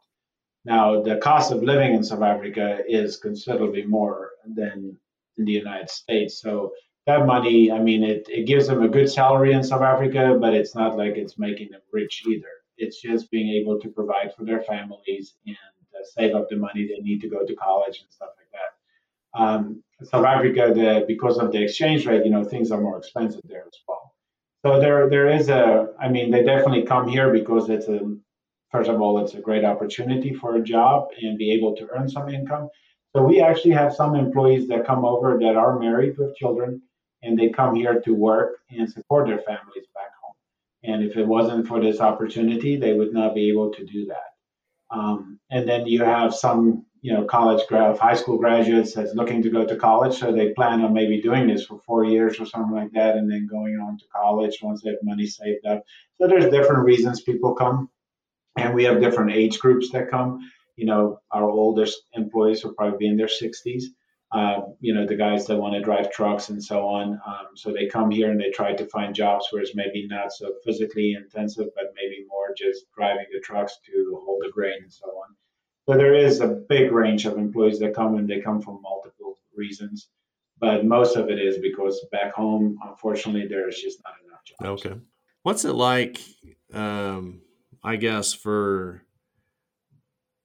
Now, 0.63 1.01
the 1.01 1.17
cost 1.17 1.51
of 1.51 1.63
living 1.63 1.95
in 1.95 2.03
South 2.03 2.21
Africa 2.21 2.79
is 2.87 3.17
considerably 3.17 3.83
more 3.83 4.31
than 4.45 4.97
in 5.37 5.45
the 5.45 5.51
United 5.51 5.89
States. 5.89 6.39
So 6.41 6.71
that 7.07 7.25
money, 7.25 7.71
I 7.71 7.79
mean, 7.79 8.03
it, 8.03 8.27
it 8.29 8.45
gives 8.45 8.67
them 8.67 8.83
a 8.83 8.89
good 8.89 9.09
salary 9.09 9.53
in 9.53 9.63
South 9.63 9.81
Africa, 9.81 10.37
but 10.39 10.53
it's 10.53 10.75
not 10.75 10.97
like 10.97 11.15
it's 11.15 11.39
making 11.39 11.71
them 11.71 11.81
rich 11.91 12.23
either. 12.27 12.47
It's 12.77 13.01
just 13.01 13.31
being 13.31 13.49
able 13.49 13.79
to 13.79 13.89
provide 13.89 14.33
for 14.35 14.43
their 14.45 14.61
families 14.61 15.35
and 15.45 15.55
uh, 15.95 16.03
save 16.03 16.35
up 16.35 16.49
the 16.49 16.55
money 16.55 16.87
they 16.87 17.01
need 17.01 17.21
to 17.21 17.29
go 17.29 17.45
to 17.45 17.55
college 17.55 17.99
and 18.01 18.11
stuff 18.11 18.29
like 18.37 18.51
that. 18.51 19.41
Um, 19.41 19.83
South 20.03 20.25
Africa, 20.25 20.71
the, 20.73 21.05
because 21.07 21.37
of 21.37 21.51
the 21.51 21.63
exchange 21.63 22.05
rate, 22.05 22.25
you 22.25 22.31
know, 22.31 22.43
things 22.43 22.71
are 22.71 22.81
more 22.81 22.97
expensive 22.97 23.41
there 23.45 23.65
as 23.65 23.79
well. 23.87 24.13
So 24.63 24.79
there, 24.79 25.09
there 25.09 25.29
is 25.29 25.49
a. 25.49 25.87
I 25.99 26.07
mean, 26.09 26.29
they 26.29 26.43
definitely 26.43 26.83
come 26.83 27.07
here 27.07 27.31
because 27.31 27.69
it's 27.69 27.87
a. 27.87 27.99
First 28.71 28.89
of 28.89 29.01
all, 29.01 29.23
it's 29.23 29.33
a 29.33 29.41
great 29.41 29.65
opportunity 29.65 30.33
for 30.33 30.55
a 30.55 30.63
job 30.63 31.09
and 31.21 31.37
be 31.37 31.51
able 31.51 31.75
to 31.75 31.87
earn 31.93 32.07
some 32.07 32.29
income. 32.29 32.69
So 33.15 33.23
we 33.23 33.41
actually 33.41 33.71
have 33.71 33.93
some 33.93 34.15
employees 34.15 34.67
that 34.69 34.85
come 34.85 35.03
over 35.03 35.37
that 35.39 35.55
are 35.55 35.77
married 35.77 36.17
with 36.17 36.35
children, 36.35 36.81
and 37.23 37.37
they 37.37 37.49
come 37.49 37.75
here 37.75 37.99
to 38.01 38.13
work 38.13 38.59
and 38.69 38.89
support 38.89 39.27
their 39.27 39.39
families 39.39 39.85
back 39.93 40.11
home. 40.21 40.33
And 40.83 41.03
if 41.03 41.17
it 41.17 41.27
wasn't 41.27 41.67
for 41.67 41.81
this 41.81 41.99
opportunity, 41.99 42.77
they 42.77 42.93
would 42.93 43.13
not 43.13 43.35
be 43.35 43.49
able 43.49 43.71
to 43.73 43.85
do 43.85 44.05
that. 44.05 44.95
Um, 44.95 45.39
and 45.49 45.67
then 45.67 45.87
you 45.87 46.03
have 46.03 46.33
some 46.33 46.85
you 47.01 47.13
know 47.13 47.25
college 47.25 47.67
grad 47.67 47.97
high 47.97 48.15
school 48.15 48.37
graduates 48.37 48.93
that's 48.93 49.15
looking 49.15 49.41
to 49.41 49.49
go 49.49 49.65
to 49.65 49.75
college 49.75 50.17
so 50.19 50.31
they 50.31 50.53
plan 50.53 50.81
on 50.81 50.93
maybe 50.93 51.19
doing 51.21 51.47
this 51.47 51.65
for 51.65 51.81
four 51.85 52.05
years 52.05 52.39
or 52.39 52.45
something 52.45 52.75
like 52.75 52.91
that 52.91 53.15
and 53.15 53.29
then 53.29 53.47
going 53.49 53.79
on 53.79 53.97
to 53.97 54.05
college 54.15 54.59
once 54.61 54.81
they 54.83 54.91
have 54.91 54.99
money 55.01 55.25
saved 55.25 55.65
up 55.65 55.83
so 56.19 56.27
there's 56.27 56.51
different 56.51 56.83
reasons 56.83 57.21
people 57.21 57.55
come 57.55 57.89
and 58.57 58.75
we 58.75 58.83
have 58.83 59.01
different 59.01 59.31
age 59.31 59.57
groups 59.59 59.89
that 59.89 60.11
come 60.11 60.39
you 60.81 60.87
know 60.91 61.19
our 61.31 61.49
oldest 61.49 61.97
employees 62.13 62.63
will 62.63 62.73
probably 62.73 62.97
be 62.97 63.07
in 63.07 63.17
their 63.17 63.35
60s 63.41 63.83
uh, 64.39 64.61
you 64.79 64.93
know 64.93 65.05
the 65.05 65.21
guys 65.25 65.45
that 65.47 65.57
want 65.57 65.73
to 65.73 65.81
drive 65.89 66.11
trucks 66.11 66.49
and 66.49 66.63
so 66.63 66.77
on 66.87 67.07
um, 67.31 67.47
so 67.55 67.71
they 67.71 67.87
come 67.87 68.09
here 68.11 68.31
and 68.31 68.39
they 68.39 68.51
try 68.51 68.73
to 68.73 68.85
find 68.95 69.13
jobs 69.23 69.47
where 69.49 69.61
it's 69.61 69.75
maybe 69.75 70.07
not 70.07 70.31
so 70.31 70.53
physically 70.65 71.09
intensive 71.13 71.67
but 71.75 71.93
maybe 71.95 72.25
more 72.27 72.49
just 72.57 72.85
driving 72.97 73.29
the 73.33 73.39
trucks 73.39 73.73
to 73.85 74.21
hold 74.25 74.41
the 74.43 74.51
grain 74.51 74.79
and 74.83 74.93
so 75.01 75.07
on 75.07 75.35
so 75.87 75.97
there 75.97 76.13
is 76.13 76.41
a 76.41 76.47
big 76.47 76.91
range 76.91 77.25
of 77.25 77.37
employees 77.37 77.79
that 77.79 77.95
come 77.95 78.15
and 78.15 78.29
they 78.29 78.39
come 78.39 78.61
from 78.61 78.81
multiple 78.81 79.37
reasons. 79.55 80.09
But 80.59 80.85
most 80.85 81.17
of 81.17 81.29
it 81.29 81.39
is 81.39 81.57
because 81.57 82.05
back 82.11 82.33
home, 82.33 82.77
unfortunately, 82.87 83.47
there's 83.47 83.81
just 83.81 83.99
not 84.05 84.13
enough 84.25 84.43
jobs. 84.45 84.85
Okay. 84.85 85.01
What's 85.43 85.65
it 85.65 85.73
like, 85.73 86.21
um, 86.71 87.41
I 87.83 87.95
guess, 87.95 88.31
for, 88.31 89.01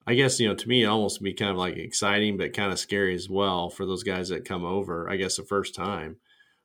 I 0.06 0.14
guess, 0.14 0.38
you 0.38 0.48
know, 0.48 0.54
to 0.54 0.68
me, 0.68 0.84
it 0.84 0.86
almost 0.86 1.22
be 1.22 1.34
kind 1.34 1.50
of 1.50 1.56
like 1.56 1.76
exciting, 1.76 2.36
but 2.36 2.52
kind 2.52 2.72
of 2.72 2.78
scary 2.78 3.14
as 3.14 3.28
well 3.28 3.70
for 3.70 3.84
those 3.84 4.04
guys 4.04 4.28
that 4.28 4.44
come 4.44 4.64
over, 4.64 5.10
I 5.10 5.16
guess, 5.16 5.36
the 5.36 5.42
first 5.42 5.74
time. 5.74 6.16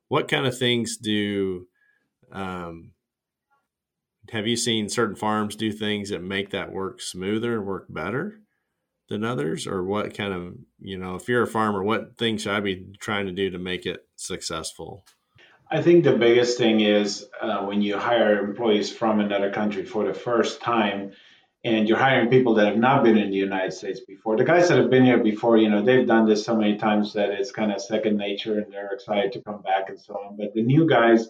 What 0.09 0.27
kind 0.27 0.45
of 0.45 0.57
things 0.57 0.97
do, 0.97 1.67
um, 2.31 2.91
have 4.29 4.45
you 4.45 4.55
seen 4.55 4.89
certain 4.89 5.15
farms 5.15 5.55
do 5.55 5.71
things 5.71 6.09
that 6.09 6.21
make 6.21 6.51
that 6.51 6.71
work 6.71 7.01
smoother, 7.01 7.57
and 7.57 7.65
work 7.65 7.87
better? 7.89 8.41
than 9.11 9.25
others 9.25 9.67
or 9.67 9.83
what 9.83 10.15
kind 10.15 10.33
of 10.33 10.53
you 10.79 10.97
know 10.97 11.15
if 11.15 11.27
you're 11.27 11.43
a 11.43 11.47
farmer 11.47 11.83
what 11.83 12.17
things 12.17 12.43
should 12.43 12.53
i 12.53 12.61
be 12.61 12.87
trying 12.99 13.25
to 13.25 13.33
do 13.33 13.49
to 13.49 13.59
make 13.59 13.85
it 13.85 14.07
successful 14.15 15.03
i 15.69 15.81
think 15.81 16.05
the 16.05 16.15
biggest 16.15 16.57
thing 16.57 16.79
is 16.79 17.27
uh, 17.41 17.59
when 17.65 17.81
you 17.81 17.97
hire 17.97 18.39
employees 18.39 18.89
from 18.89 19.19
another 19.19 19.51
country 19.51 19.83
for 19.83 20.05
the 20.05 20.13
first 20.13 20.61
time 20.61 21.11
and 21.63 21.87
you're 21.87 21.97
hiring 21.97 22.29
people 22.29 22.55
that 22.55 22.65
have 22.65 22.77
not 22.77 23.03
been 23.03 23.17
in 23.17 23.29
the 23.29 23.37
united 23.37 23.71
states 23.71 23.99
before 24.07 24.35
the 24.37 24.43
guys 24.43 24.67
that 24.67 24.77
have 24.77 24.89
been 24.89 25.05
here 25.05 25.23
before 25.23 25.57
you 25.57 25.69
know 25.69 25.83
they've 25.83 26.07
done 26.07 26.25
this 26.25 26.43
so 26.43 26.55
many 26.55 26.77
times 26.77 27.13
that 27.13 27.29
it's 27.29 27.51
kind 27.51 27.71
of 27.71 27.81
second 27.81 28.17
nature 28.17 28.59
and 28.59 28.71
they're 28.71 28.93
excited 28.93 29.31
to 29.31 29.41
come 29.41 29.61
back 29.61 29.89
and 29.89 29.99
so 29.99 30.13
on 30.13 30.37
but 30.37 30.53
the 30.53 30.63
new 30.63 30.87
guys 30.87 31.27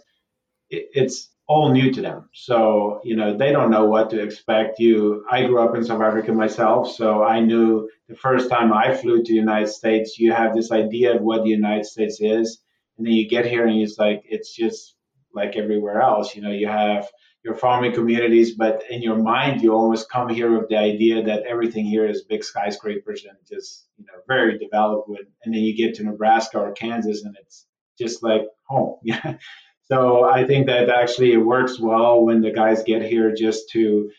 it, 0.69 0.89
it's 0.93 1.31
all 1.51 1.73
new 1.73 1.91
to 1.91 2.01
them. 2.01 2.29
So, 2.33 3.01
you 3.03 3.17
know, 3.17 3.35
they 3.35 3.51
don't 3.51 3.71
know 3.71 3.83
what 3.85 4.09
to 4.11 4.21
expect. 4.21 4.79
You, 4.79 5.25
I 5.29 5.43
grew 5.45 5.59
up 5.59 5.75
in 5.75 5.83
South 5.83 6.01
Africa 6.01 6.31
myself, 6.31 6.89
so 6.89 7.23
I 7.23 7.41
knew 7.41 7.89
the 8.07 8.15
first 8.15 8.49
time 8.49 8.71
I 8.71 8.95
flew 8.95 9.17
to 9.21 9.31
the 9.31 9.37
United 9.37 9.67
States, 9.67 10.17
you 10.17 10.31
have 10.31 10.55
this 10.55 10.71
idea 10.71 11.13
of 11.13 11.21
what 11.21 11.43
the 11.43 11.49
United 11.49 11.85
States 11.85 12.21
is, 12.21 12.61
and 12.97 13.05
then 13.05 13.13
you 13.13 13.27
get 13.27 13.45
here 13.45 13.65
and 13.67 13.81
it's 13.81 13.97
like 13.97 14.21
it's 14.23 14.55
just 14.55 14.95
like 15.33 15.57
everywhere 15.57 16.01
else. 16.01 16.35
You 16.37 16.41
know, 16.41 16.51
you 16.51 16.67
have 16.67 17.09
your 17.43 17.55
farming 17.55 17.93
communities, 17.93 18.55
but 18.55 18.83
in 18.89 19.01
your 19.01 19.17
mind, 19.17 19.61
you 19.61 19.73
almost 19.73 20.09
come 20.09 20.29
here 20.29 20.57
with 20.57 20.69
the 20.69 20.77
idea 20.77 21.23
that 21.23 21.43
everything 21.43 21.85
here 21.85 22.07
is 22.07 22.23
big 22.23 22.43
skyscrapers 22.43 23.25
and 23.25 23.37
just 23.49 23.87
you 23.97 24.05
know 24.05 24.19
very 24.27 24.57
developed. 24.57 25.09
With, 25.09 25.21
and 25.43 25.53
then 25.53 25.61
you 25.61 25.75
get 25.75 25.95
to 25.95 26.03
Nebraska 26.03 26.59
or 26.59 26.71
Kansas, 26.73 27.23
and 27.23 27.35
it's 27.41 27.65
just 27.99 28.23
like 28.23 28.43
home. 28.67 28.97
Yeah. 29.03 29.37
So 29.85 30.23
I 30.23 30.45
think 30.47 30.67
that 30.67 30.89
actually 30.89 31.33
it 31.33 31.37
works 31.37 31.77
well 31.77 32.23
when 32.23 32.39
the 32.39 32.51
guys 32.51 32.81
get 32.83 33.01
here 33.01 33.33
just 33.35 33.69
to 33.71 34.09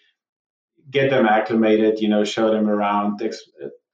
get 0.91 1.09
them 1.09 1.25
acclimated, 1.25 1.99
you 1.99 2.11
know, 2.11 2.25
show 2.25 2.51
them 2.51 2.69
around. 2.69 3.23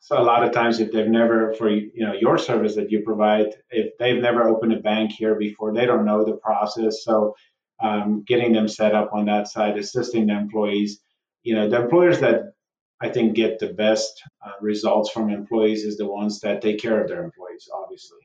So 0.01 0.21
a 0.21 0.25
lot 0.25 0.43
of 0.43 0.53
times, 0.53 0.81
if 0.81 0.91
they've 0.91 1.07
never, 1.07 1.55
for 1.55 1.69
you 1.69 2.05
know, 2.05 2.15
your 2.15 2.39
service 2.39 2.75
that 2.75 2.91
you 2.91 3.03
provide, 3.05 3.55
if 3.71 3.97
they've 3.99 4.21
never 4.21 4.49
opened 4.49 4.73
a 4.73 4.81
bank 4.81 5.13
here 5.13 5.37
before, 5.37 5.73
they 5.73 5.87
don't 5.87 6.05
know 6.05 6.25
the 6.25 6.37
process. 6.37 7.05
So 7.05 7.35
um, 7.81 8.25
getting 8.27 8.53
them 8.53 8.69
set 8.69 8.95
up 8.95 9.11
on 9.13 9.27
that 9.27 9.49
side, 9.49 9.79
assisting 9.79 10.27
the 10.27 10.37
employees, 10.37 11.01
you 11.43 11.55
know, 11.55 11.69
the 11.69 11.81
employers 11.81 12.21
that 12.21 12.53
I 13.01 13.09
think 13.09 13.35
get 13.35 13.59
the 13.59 13.73
best 13.73 14.23
uh, 14.45 14.53
results 14.61 15.11
from 15.11 15.31
employees 15.31 15.85
is 15.85 15.97
the 15.97 16.07
ones 16.07 16.41
that 16.41 16.63
take 16.63 16.81
care 16.81 17.01
of 17.01 17.09
their 17.09 17.23
employees, 17.23 17.69
obviously 17.73 18.19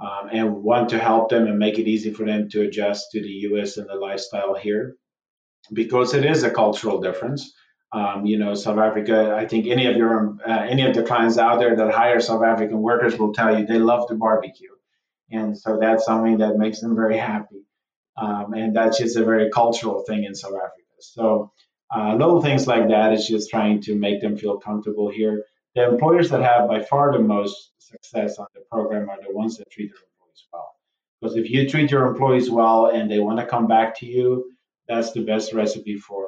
um, 0.00 0.30
and 0.32 0.62
want 0.62 0.88
to 0.90 0.98
help 0.98 1.28
them 1.28 1.46
and 1.46 1.58
make 1.58 1.78
it 1.78 1.88
easy 1.88 2.12
for 2.12 2.24
them 2.24 2.48
to 2.50 2.62
adjust 2.62 3.10
to 3.12 3.20
the 3.20 3.28
US 3.28 3.76
and 3.76 3.88
the 3.88 3.94
lifestyle 3.94 4.54
here 4.54 4.96
because 5.72 6.14
it 6.14 6.24
is 6.24 6.42
a 6.42 6.50
cultural 6.50 7.00
difference. 7.00 7.52
Um, 7.92 8.24
you 8.24 8.38
know, 8.38 8.54
South 8.54 8.78
Africa. 8.78 9.34
I 9.36 9.46
think 9.46 9.66
any 9.66 9.86
of 9.86 9.96
your 9.96 10.36
uh, 10.46 10.62
any 10.62 10.86
of 10.86 10.94
the 10.94 11.02
clients 11.02 11.38
out 11.38 11.58
there 11.58 11.74
that 11.74 11.92
hire 11.92 12.20
South 12.20 12.44
African 12.44 12.80
workers 12.80 13.18
will 13.18 13.32
tell 13.32 13.58
you 13.58 13.66
they 13.66 13.80
love 13.80 14.06
to 14.08 14.14
barbecue, 14.14 14.70
and 15.32 15.58
so 15.58 15.76
that's 15.80 16.04
something 16.04 16.38
that 16.38 16.56
makes 16.56 16.80
them 16.80 16.94
very 16.94 17.18
happy. 17.18 17.64
Um, 18.16 18.52
and 18.54 18.76
that's 18.76 18.98
just 18.98 19.16
a 19.16 19.24
very 19.24 19.50
cultural 19.50 20.04
thing 20.06 20.24
in 20.24 20.34
South 20.34 20.54
Africa. 20.54 20.82
So 21.00 21.52
uh, 21.94 22.14
little 22.14 22.42
things 22.42 22.66
like 22.66 22.88
that 22.88 23.12
is 23.12 23.26
just 23.26 23.50
trying 23.50 23.82
to 23.82 23.94
make 23.94 24.20
them 24.20 24.36
feel 24.36 24.58
comfortable 24.58 25.10
here. 25.10 25.44
The 25.74 25.88
employers 25.88 26.30
that 26.30 26.42
have 26.42 26.68
by 26.68 26.82
far 26.82 27.12
the 27.12 27.20
most 27.20 27.72
success 27.78 28.38
on 28.38 28.46
the 28.54 28.62
program 28.70 29.08
are 29.08 29.18
the 29.20 29.34
ones 29.34 29.56
that 29.58 29.70
treat 29.70 29.90
their 29.90 30.02
employees 30.02 30.46
well. 30.52 30.74
Because 31.20 31.36
if 31.36 31.50
you 31.50 31.68
treat 31.68 31.90
your 31.90 32.06
employees 32.06 32.50
well 32.50 32.86
and 32.86 33.10
they 33.10 33.20
want 33.20 33.38
to 33.38 33.46
come 33.46 33.66
back 33.66 33.98
to 33.98 34.06
you, 34.06 34.52
that's 34.88 35.12
the 35.12 35.24
best 35.24 35.52
recipe 35.52 35.96
for 35.96 36.26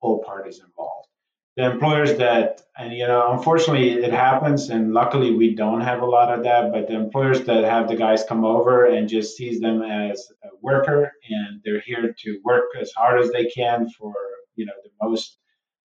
all 0.00 0.22
parties 0.22 0.60
involved. 0.64 1.08
The 1.56 1.70
employers 1.70 2.16
that, 2.16 2.62
and 2.78 2.94
you 2.94 3.06
know, 3.06 3.32
unfortunately 3.32 3.90
it 3.92 4.12
happens, 4.12 4.70
and 4.70 4.94
luckily 4.94 5.34
we 5.34 5.54
don't 5.54 5.82
have 5.82 6.00
a 6.00 6.06
lot 6.06 6.32
of 6.32 6.44
that, 6.44 6.72
but 6.72 6.88
the 6.88 6.94
employers 6.94 7.42
that 7.44 7.64
have 7.64 7.88
the 7.88 7.96
guys 7.96 8.24
come 8.26 8.44
over 8.44 8.86
and 8.86 9.06
just 9.06 9.36
sees 9.36 9.60
them 9.60 9.82
as 9.82 10.32
a 10.44 10.48
worker 10.62 11.12
and 11.28 11.60
they're 11.62 11.80
here 11.80 12.14
to 12.20 12.40
work 12.42 12.64
as 12.80 12.90
hard 12.92 13.20
as 13.20 13.30
they 13.32 13.46
can 13.46 13.88
for, 13.90 14.14
you 14.54 14.64
know, 14.64 14.72
the 14.82 14.90
most, 15.06 15.36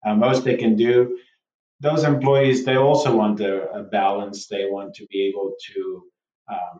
uh, 0.06 0.16
most 0.16 0.46
they 0.46 0.56
can 0.56 0.78
do. 0.78 1.20
Those 1.82 2.06
employees, 2.06 2.64
they 2.64 2.78
also 2.78 3.16
want 3.16 3.42
a, 3.42 3.70
a 3.72 3.84
balance. 3.84 4.48
They 4.48 4.66
want 4.66 4.96
to 4.96 5.06
be 5.08 5.28
able 5.28 5.54
to 5.68 6.04
um, 6.50 6.80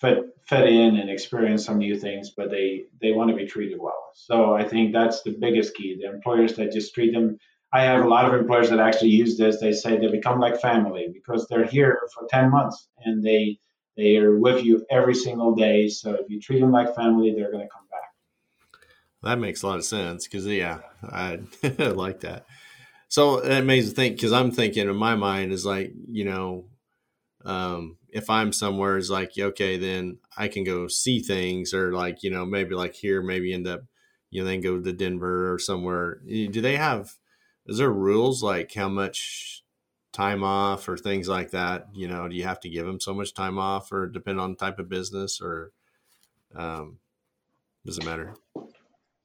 fit 0.00 0.18
fit 0.46 0.68
in 0.68 0.96
and 0.96 1.10
experience 1.10 1.64
some 1.64 1.78
new 1.78 1.98
things, 1.98 2.30
but 2.36 2.50
they 2.50 2.84
they 3.00 3.12
want 3.12 3.30
to 3.30 3.36
be 3.36 3.46
treated 3.46 3.78
well. 3.80 4.10
So 4.14 4.54
I 4.54 4.66
think 4.66 4.92
that's 4.92 5.22
the 5.22 5.36
biggest 5.38 5.74
key. 5.74 5.98
The 6.00 6.08
employers 6.08 6.54
that 6.56 6.72
just 6.72 6.94
treat 6.94 7.12
them. 7.12 7.38
I 7.72 7.82
have 7.82 8.04
a 8.04 8.08
lot 8.08 8.24
of 8.24 8.38
employers 8.38 8.70
that 8.70 8.80
actually 8.80 9.10
use 9.10 9.38
this. 9.38 9.60
They 9.60 9.72
say 9.72 9.96
they 9.96 10.08
become 10.08 10.40
like 10.40 10.60
family 10.60 11.08
because 11.12 11.46
they're 11.48 11.66
here 11.66 12.00
for 12.12 12.26
10 12.28 12.50
months 12.50 12.88
and 13.04 13.22
they 13.24 13.58
they 13.96 14.16
are 14.16 14.38
with 14.38 14.64
you 14.64 14.84
every 14.90 15.14
single 15.14 15.54
day. 15.54 15.88
So 15.88 16.14
if 16.14 16.30
you 16.30 16.40
treat 16.40 16.60
them 16.60 16.72
like 16.72 16.94
family, 16.94 17.32
they're 17.34 17.50
going 17.50 17.66
to 17.66 17.72
come 17.72 17.86
back. 17.90 18.80
That 19.22 19.38
makes 19.38 19.62
a 19.62 19.66
lot 19.66 19.78
of 19.78 19.84
sense 19.84 20.26
because 20.26 20.46
yeah, 20.46 20.80
I 21.02 21.40
like 21.78 22.20
that. 22.20 22.46
So 23.08 23.40
that 23.40 23.64
makes 23.64 23.86
me 23.86 23.92
think 23.92 24.16
because 24.16 24.32
I'm 24.32 24.50
thinking 24.52 24.88
in 24.88 24.96
my 24.96 25.16
mind 25.16 25.52
is 25.52 25.66
like 25.66 25.92
you 26.08 26.24
know 26.24 26.70
um, 27.44 27.96
if 28.08 28.28
I'm 28.28 28.52
somewhere, 28.52 28.98
it's 28.98 29.10
like, 29.10 29.32
okay, 29.38 29.76
then 29.78 30.18
I 30.36 30.48
can 30.48 30.64
go 30.64 30.88
see 30.88 31.20
things 31.20 31.72
or 31.72 31.92
like, 31.92 32.22
you 32.22 32.30
know, 32.30 32.44
maybe 32.44 32.74
like 32.74 32.94
here, 32.94 33.22
maybe 33.22 33.52
end 33.52 33.66
up, 33.66 33.82
you 34.30 34.42
know, 34.42 34.48
then 34.48 34.60
go 34.60 34.80
to 34.80 34.92
Denver 34.92 35.52
or 35.52 35.58
somewhere. 35.58 36.20
Do 36.26 36.60
they 36.60 36.76
have, 36.76 37.14
is 37.66 37.78
there 37.78 37.90
rules 37.90 38.42
like 38.42 38.72
how 38.74 38.88
much 38.88 39.62
time 40.12 40.42
off 40.42 40.88
or 40.88 40.96
things 40.96 41.28
like 41.28 41.50
that? 41.50 41.88
You 41.92 42.08
know, 42.08 42.28
do 42.28 42.34
you 42.34 42.44
have 42.44 42.60
to 42.60 42.68
give 42.68 42.86
them 42.86 43.00
so 43.00 43.14
much 43.14 43.34
time 43.34 43.58
off 43.58 43.92
or 43.92 44.06
depend 44.06 44.40
on 44.40 44.56
type 44.56 44.78
of 44.78 44.88
business 44.88 45.40
or 45.40 45.72
um, 46.54 46.98
does 47.84 47.98
it 47.98 48.04
matter? 48.04 48.34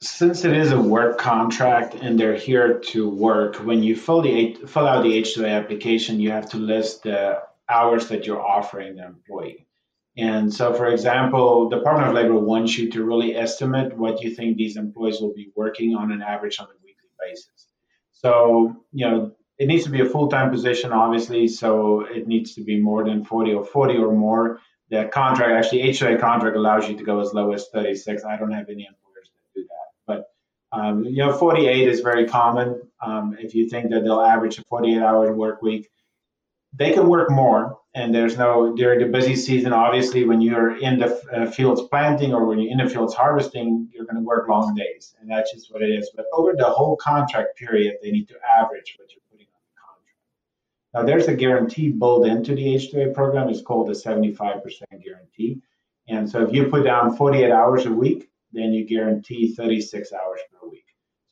Since 0.01 0.45
it 0.45 0.55
is 0.55 0.71
a 0.71 0.79
work 0.79 1.17
contract 1.17 1.95
and 1.95 2.19
they're 2.19 2.35
here 2.35 2.79
to 2.89 3.09
work, 3.09 3.55
when 3.55 3.81
you 3.81 3.95
fill 3.95 4.21
the 4.21 4.55
fill 4.67 4.87
out 4.87 5.03
the 5.03 5.21
H2A 5.21 5.49
application, 5.49 6.19
you 6.19 6.31
have 6.31 6.49
to 6.51 6.57
list 6.57 7.03
the 7.03 7.41
hours 7.67 8.09
that 8.09 8.27
you're 8.27 8.41
offering 8.41 8.97
the 8.97 9.05
employee. 9.05 9.65
And 10.17 10.53
so, 10.53 10.73
for 10.73 10.87
example, 10.87 11.69
Department 11.69 12.09
of 12.09 12.15
Labor 12.15 12.35
wants 12.35 12.77
you 12.77 12.89
to 12.91 13.03
really 13.03 13.35
estimate 13.35 13.97
what 13.97 14.21
you 14.21 14.33
think 14.33 14.55
these 14.55 14.77
employees 14.77 15.19
will 15.19 15.33
be 15.33 15.51
working 15.55 15.95
on 15.95 16.11
an 16.11 16.21
average 16.21 16.59
on 16.59 16.67
a 16.67 16.77
weekly 16.83 17.09
basis. 17.19 17.64
So, 18.25 18.75
you 18.91 19.07
know, 19.07 19.35
it 19.59 19.67
needs 19.67 19.83
to 19.83 19.91
be 19.91 20.01
a 20.01 20.09
full-time 20.09 20.49
position, 20.49 20.91
obviously. 20.91 21.47
So 21.47 22.01
it 22.05 22.27
needs 22.27 22.55
to 22.55 22.63
be 22.63 22.81
more 22.81 23.03
than 23.05 23.23
40 23.23 23.53
or 23.53 23.63
40 23.63 23.97
or 23.97 24.11
more. 24.13 24.59
The 24.89 25.05
contract, 25.13 25.51
actually, 25.51 25.83
H2A 25.83 26.19
contract 26.19 26.57
allows 26.57 26.89
you 26.89 26.97
to 26.97 27.03
go 27.03 27.19
as 27.19 27.35
low 27.35 27.53
as 27.53 27.67
36. 27.67 28.25
I 28.25 28.35
don't 28.37 28.49
have 28.49 28.67
any 28.67 28.87
employers 28.87 29.29
that 29.29 29.59
do 29.59 29.67
that, 29.67 29.87
but 30.07 30.31
um, 30.75 31.03
you 31.03 31.17
know, 31.17 31.33
48 31.33 31.87
is 31.87 31.99
very 31.99 32.27
common. 32.27 32.81
Um, 32.99 33.37
if 33.39 33.53
you 33.53 33.69
think 33.69 33.91
that 33.91 34.03
they'll 34.03 34.21
average 34.21 34.57
a 34.57 34.63
48-hour 34.63 35.31
work 35.33 35.61
week, 35.61 35.91
they 36.73 36.93
can 36.93 37.07
work 37.07 37.29
more 37.29 37.77
and 37.95 38.13
there's 38.13 38.37
no 38.37 38.75
during 38.75 38.99
the 38.99 39.05
busy 39.05 39.35
season 39.35 39.71
obviously 39.73 40.25
when 40.25 40.41
you're 40.41 40.77
in 40.77 40.99
the 40.99 41.09
uh, 41.33 41.49
fields 41.49 41.81
planting 41.89 42.33
or 42.33 42.45
when 42.45 42.59
you're 42.59 42.71
in 42.71 42.77
the 42.77 42.89
fields 42.89 43.15
harvesting 43.15 43.89
you're 43.93 44.05
going 44.05 44.17
to 44.17 44.21
work 44.21 44.47
long 44.47 44.75
days 44.75 45.15
and 45.19 45.29
that's 45.29 45.51
just 45.51 45.73
what 45.73 45.81
it 45.81 45.89
is. 45.89 46.11
But 46.15 46.25
over 46.33 46.53
the 46.55 46.65
whole 46.65 46.97
contract 46.97 47.57
period 47.57 47.95
they 48.03 48.11
need 48.11 48.27
to 48.27 48.35
average 48.59 48.95
what 48.99 49.09
you're 49.11 49.23
putting 49.31 49.47
on 49.47 49.61
the 49.63 49.81
contract. 49.81 50.19
Now 50.93 51.03
there's 51.03 51.27
a 51.27 51.35
guarantee 51.35 51.89
built 51.89 52.27
into 52.27 52.53
the 52.53 52.75
h2a 52.75 53.13
program. 53.13 53.49
It's 53.49 53.61
called 53.61 53.89
a 53.89 53.93
75% 53.93 54.61
guarantee. 55.03 55.61
And 56.07 56.29
so 56.29 56.43
if 56.43 56.53
you 56.53 56.65
put 56.65 56.83
down 56.83 57.15
48 57.15 57.49
hours 57.49 57.85
a 57.85 57.91
week 57.91 58.29
then 58.51 58.73
you 58.73 58.85
guarantee 58.85 59.53
36 59.53 60.11
hours 60.13 60.39
per 60.51 60.67
week. 60.67 60.85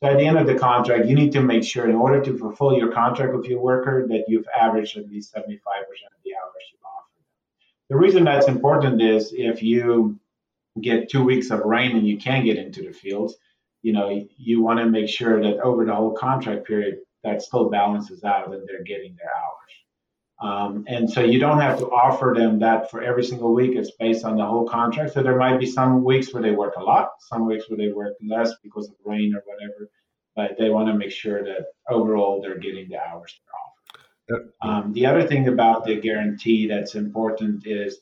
So 0.04 0.10
at 0.10 0.18
the 0.18 0.26
end 0.26 0.36
of 0.36 0.46
the 0.46 0.56
contract, 0.56 1.06
you 1.06 1.14
need 1.14 1.32
to 1.32 1.40
make 1.40 1.64
sure 1.64 1.88
in 1.88 1.94
order 1.94 2.22
to 2.22 2.36
fulfill 2.36 2.76
your 2.76 2.92
contract 2.92 3.34
with 3.34 3.46
your 3.46 3.62
worker 3.62 4.06
that 4.08 4.24
you've 4.28 4.46
averaged 4.48 4.98
at 4.98 5.08
least 5.08 5.34
75% 5.34 5.46
of 5.46 6.20
the 6.24 6.34
hours 6.34 6.62
you've 6.70 6.84
offered 6.84 7.16
them. 7.16 7.24
The 7.90 7.96
reason 7.96 8.24
that's 8.24 8.48
important 8.48 9.02
is 9.02 9.32
if 9.34 9.62
you 9.62 10.18
get 10.80 11.10
two 11.10 11.22
weeks 11.22 11.50
of 11.50 11.60
rain 11.60 11.96
and 11.96 12.06
you 12.06 12.16
can't 12.16 12.44
get 12.44 12.56
into 12.56 12.82
the 12.82 12.92
fields, 12.92 13.36
you 13.82 13.92
know, 13.92 14.26
you 14.38 14.62
want 14.62 14.80
to 14.80 14.86
make 14.86 15.08
sure 15.08 15.42
that 15.42 15.60
over 15.60 15.84
the 15.84 15.94
whole 15.94 16.12
contract 16.12 16.66
period, 16.66 17.00
that 17.22 17.42
still 17.42 17.68
balances 17.68 18.24
out 18.24 18.52
and 18.52 18.66
they're 18.66 18.82
getting 18.82 19.16
their 19.16 19.30
hours. 19.36 19.54
Um, 20.40 20.84
and 20.88 21.08
so 21.08 21.22
you 21.22 21.38
don't 21.38 21.60
have 21.60 21.78
to 21.78 21.86
offer 21.86 22.34
them 22.36 22.58
that 22.58 22.90
for 22.90 23.02
every 23.02 23.24
single 23.24 23.54
week. 23.54 23.76
It's 23.76 23.92
based 23.92 24.24
on 24.24 24.36
the 24.36 24.44
whole 24.44 24.66
contract. 24.66 25.12
So 25.12 25.22
there 25.22 25.36
might 25.36 25.60
be 25.60 25.66
some 25.66 26.02
weeks 26.02 26.32
where 26.32 26.42
they 26.42 26.50
work 26.50 26.74
a 26.76 26.82
lot, 26.82 27.10
some 27.20 27.46
weeks 27.46 27.68
where 27.68 27.78
they 27.78 27.92
work 27.92 28.14
less 28.26 28.52
because 28.62 28.88
of 28.88 28.96
rain 29.04 29.34
or 29.34 29.42
whatever. 29.46 29.90
But 30.34 30.58
they 30.58 30.70
want 30.70 30.88
to 30.88 30.94
make 30.94 31.12
sure 31.12 31.44
that 31.44 31.66
overall 31.88 32.42
they're 32.42 32.58
getting 32.58 32.88
the 32.88 32.98
hours 32.98 33.38
they're. 33.46 33.63
Um, 34.62 34.92
the 34.92 35.06
other 35.06 35.26
thing 35.26 35.48
about 35.48 35.84
the 35.84 36.00
guarantee 36.00 36.66
that's 36.66 36.94
important 36.94 37.66
is 37.66 37.98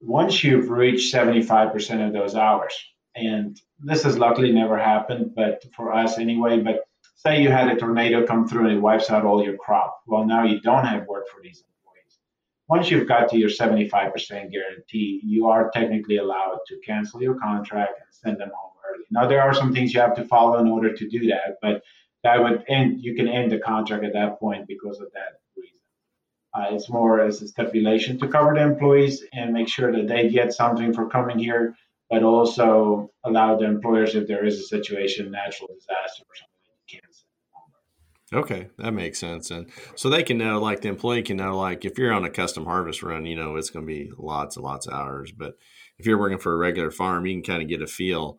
once 0.00 0.42
you've 0.42 0.70
reached 0.70 1.14
75% 1.14 2.06
of 2.06 2.12
those 2.12 2.34
hours, 2.34 2.74
and 3.14 3.60
this 3.78 4.02
has 4.02 4.18
luckily 4.18 4.52
never 4.52 4.78
happened, 4.78 5.34
but 5.34 5.64
for 5.74 5.92
us 5.92 6.18
anyway, 6.18 6.58
but 6.58 6.80
say 7.14 7.40
you 7.40 7.50
had 7.50 7.68
a 7.68 7.76
tornado 7.76 8.26
come 8.26 8.48
through 8.48 8.66
and 8.66 8.76
it 8.76 8.80
wipes 8.80 9.10
out 9.10 9.24
all 9.24 9.44
your 9.44 9.56
crop. 9.56 10.00
Well, 10.06 10.24
now 10.24 10.44
you 10.44 10.60
don't 10.60 10.84
have 10.84 11.06
work 11.06 11.28
for 11.28 11.40
these 11.40 11.62
employees. 11.62 12.18
Once 12.68 12.90
you've 12.90 13.06
got 13.06 13.28
to 13.30 13.38
your 13.38 13.50
75% 13.50 14.50
guarantee, 14.50 15.20
you 15.22 15.46
are 15.46 15.70
technically 15.70 16.16
allowed 16.16 16.58
to 16.66 16.80
cancel 16.84 17.22
your 17.22 17.38
contract 17.38 17.92
and 18.00 18.08
send 18.10 18.40
them 18.40 18.50
home 18.54 18.72
early. 18.90 19.04
Now, 19.10 19.28
there 19.28 19.42
are 19.42 19.54
some 19.54 19.72
things 19.72 19.94
you 19.94 20.00
have 20.00 20.16
to 20.16 20.24
follow 20.24 20.58
in 20.58 20.66
order 20.66 20.92
to 20.92 21.08
do 21.08 21.28
that, 21.28 21.58
but 21.60 21.82
that 22.22 22.42
would 22.42 22.64
end, 22.68 23.00
you 23.02 23.14
can 23.14 23.28
end 23.28 23.52
the 23.52 23.58
contract 23.58 24.04
at 24.04 24.12
that 24.12 24.38
point 24.38 24.66
because 24.66 25.00
of 25.00 25.08
that 25.12 25.40
reason. 25.56 25.78
Uh, 26.54 26.74
it's 26.74 26.88
more 26.88 27.20
as 27.20 27.42
a 27.42 27.48
stipulation 27.48 28.18
to 28.18 28.28
cover 28.28 28.54
the 28.54 28.62
employees 28.62 29.24
and 29.32 29.52
make 29.52 29.68
sure 29.68 29.92
that 29.92 30.08
they 30.08 30.28
get 30.28 30.52
something 30.52 30.92
for 30.92 31.08
coming 31.08 31.38
here, 31.38 31.74
but 32.10 32.22
also 32.22 33.10
allow 33.24 33.56
the 33.56 33.64
employers, 33.64 34.14
if 34.14 34.28
there 34.28 34.44
is 34.44 34.60
a 34.60 34.62
situation, 34.62 35.30
natural 35.30 35.68
disaster 35.74 36.24
or 36.28 36.36
something 36.36 36.52
cancel. 36.88 37.26
Okay, 38.34 38.68
that 38.78 38.92
makes 38.92 39.18
sense. 39.18 39.50
And 39.50 39.68
so 39.94 40.08
they 40.08 40.22
can 40.22 40.38
know, 40.38 40.58
like 40.58 40.80
the 40.80 40.88
employee 40.88 41.22
can 41.22 41.36
know, 41.36 41.58
like 41.58 41.84
if 41.84 41.98
you're 41.98 42.12
on 42.12 42.24
a 42.24 42.30
custom 42.30 42.64
harvest 42.64 43.02
run, 43.02 43.26
you 43.26 43.36
know, 43.36 43.56
it's 43.56 43.70
going 43.70 43.86
to 43.86 43.92
be 43.92 44.10
lots 44.16 44.56
and 44.56 44.64
lots 44.64 44.86
of 44.86 44.94
hours. 44.94 45.32
But 45.32 45.54
if 45.98 46.06
you're 46.06 46.18
working 46.18 46.38
for 46.38 46.52
a 46.52 46.56
regular 46.56 46.90
farm, 46.90 47.26
you 47.26 47.34
can 47.34 47.42
kind 47.42 47.62
of 47.62 47.68
get 47.68 47.82
a 47.82 47.86
feel 47.86 48.38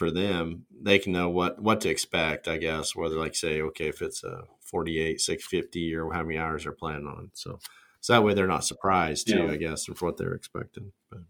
for 0.00 0.10
them. 0.10 0.64
They 0.80 0.98
can 0.98 1.12
know 1.12 1.28
what 1.28 1.60
what 1.60 1.82
to 1.82 1.90
expect, 1.90 2.48
I 2.48 2.56
guess. 2.56 2.96
Whether 2.96 3.16
like 3.16 3.34
say, 3.34 3.60
okay, 3.60 3.88
if 3.88 4.00
it's 4.00 4.24
a 4.24 4.44
48, 4.62 5.20
650, 5.20 5.94
or 5.94 6.10
how 6.10 6.22
many 6.22 6.38
hours 6.38 6.64
they're 6.64 6.72
planning 6.72 7.06
on. 7.06 7.30
So, 7.34 7.58
so 8.00 8.14
that 8.14 8.22
way 8.22 8.32
they're 8.32 8.46
not 8.46 8.64
surprised 8.64 9.28
too, 9.28 9.44
yeah. 9.44 9.50
I 9.50 9.56
guess, 9.56 9.84
for 9.84 10.06
what 10.06 10.16
they're 10.16 10.32
expecting. 10.32 10.92
But 11.10 11.20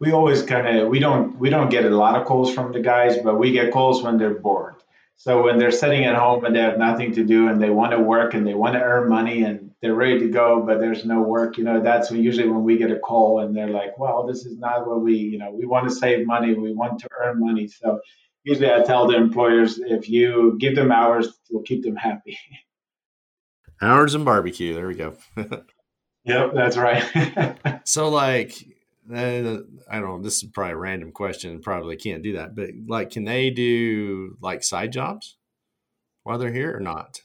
we 0.00 0.10
always 0.10 0.42
kind 0.42 0.66
of 0.66 0.88
we 0.88 0.98
don't 0.98 1.38
we 1.38 1.50
don't 1.50 1.70
get 1.70 1.84
a 1.84 1.90
lot 1.90 2.20
of 2.20 2.26
calls 2.26 2.52
from 2.52 2.72
the 2.72 2.80
guys, 2.80 3.16
but 3.18 3.38
we 3.38 3.52
get 3.52 3.72
calls 3.72 4.02
when 4.02 4.18
they're 4.18 4.34
bored 4.34 4.74
so 5.16 5.42
when 5.42 5.58
they're 5.58 5.70
sitting 5.70 6.04
at 6.04 6.16
home 6.16 6.44
and 6.44 6.54
they 6.54 6.60
have 6.60 6.78
nothing 6.78 7.12
to 7.12 7.24
do 7.24 7.48
and 7.48 7.62
they 7.62 7.70
want 7.70 7.92
to 7.92 7.98
work 7.98 8.34
and 8.34 8.46
they 8.46 8.54
want 8.54 8.74
to 8.74 8.82
earn 8.82 9.08
money 9.08 9.44
and 9.44 9.63
they're 9.84 9.94
ready 9.94 10.18
to 10.18 10.28
go, 10.28 10.62
but 10.66 10.80
there's 10.80 11.04
no 11.04 11.20
work, 11.20 11.58
you 11.58 11.64
know, 11.64 11.82
that's 11.82 12.10
usually 12.10 12.48
when 12.48 12.64
we 12.64 12.78
get 12.78 12.90
a 12.90 12.98
call 12.98 13.40
and 13.40 13.54
they're 13.54 13.68
like, 13.68 13.98
well, 13.98 14.26
this 14.26 14.46
is 14.46 14.56
not 14.56 14.86
what 14.86 15.02
we, 15.02 15.14
you 15.14 15.36
know, 15.36 15.50
we 15.50 15.66
want 15.66 15.86
to 15.86 15.94
save 15.94 16.26
money, 16.26 16.54
we 16.54 16.72
want 16.72 17.00
to 17.00 17.08
earn 17.20 17.38
money. 17.38 17.68
So 17.68 18.00
usually 18.44 18.72
I 18.72 18.82
tell 18.82 19.06
the 19.06 19.14
employers, 19.14 19.78
if 19.78 20.08
you 20.08 20.56
give 20.58 20.74
them 20.74 20.90
hours, 20.90 21.38
we'll 21.50 21.64
keep 21.64 21.84
them 21.84 21.96
happy. 21.96 22.38
Hours 23.82 24.14
and 24.14 24.24
barbecue. 24.24 24.72
There 24.72 24.86
we 24.86 24.94
go. 24.94 25.16
yep, 26.24 26.54
that's 26.54 26.78
right. 26.78 27.58
so 27.84 28.08
like 28.08 28.54
uh, 29.12 29.58
I 29.90 30.00
don't 30.00 30.08
know. 30.08 30.22
This 30.22 30.42
is 30.42 30.44
probably 30.44 30.72
a 30.72 30.76
random 30.76 31.12
question. 31.12 31.60
Probably 31.60 31.96
can't 31.96 32.22
do 32.22 32.34
that. 32.34 32.54
But 32.54 32.70
like, 32.86 33.10
can 33.10 33.24
they 33.24 33.50
do 33.50 34.38
like 34.40 34.62
side 34.62 34.92
jobs 34.92 35.36
while 36.22 36.38
they're 36.38 36.52
here 36.52 36.74
or 36.74 36.80
not? 36.80 37.20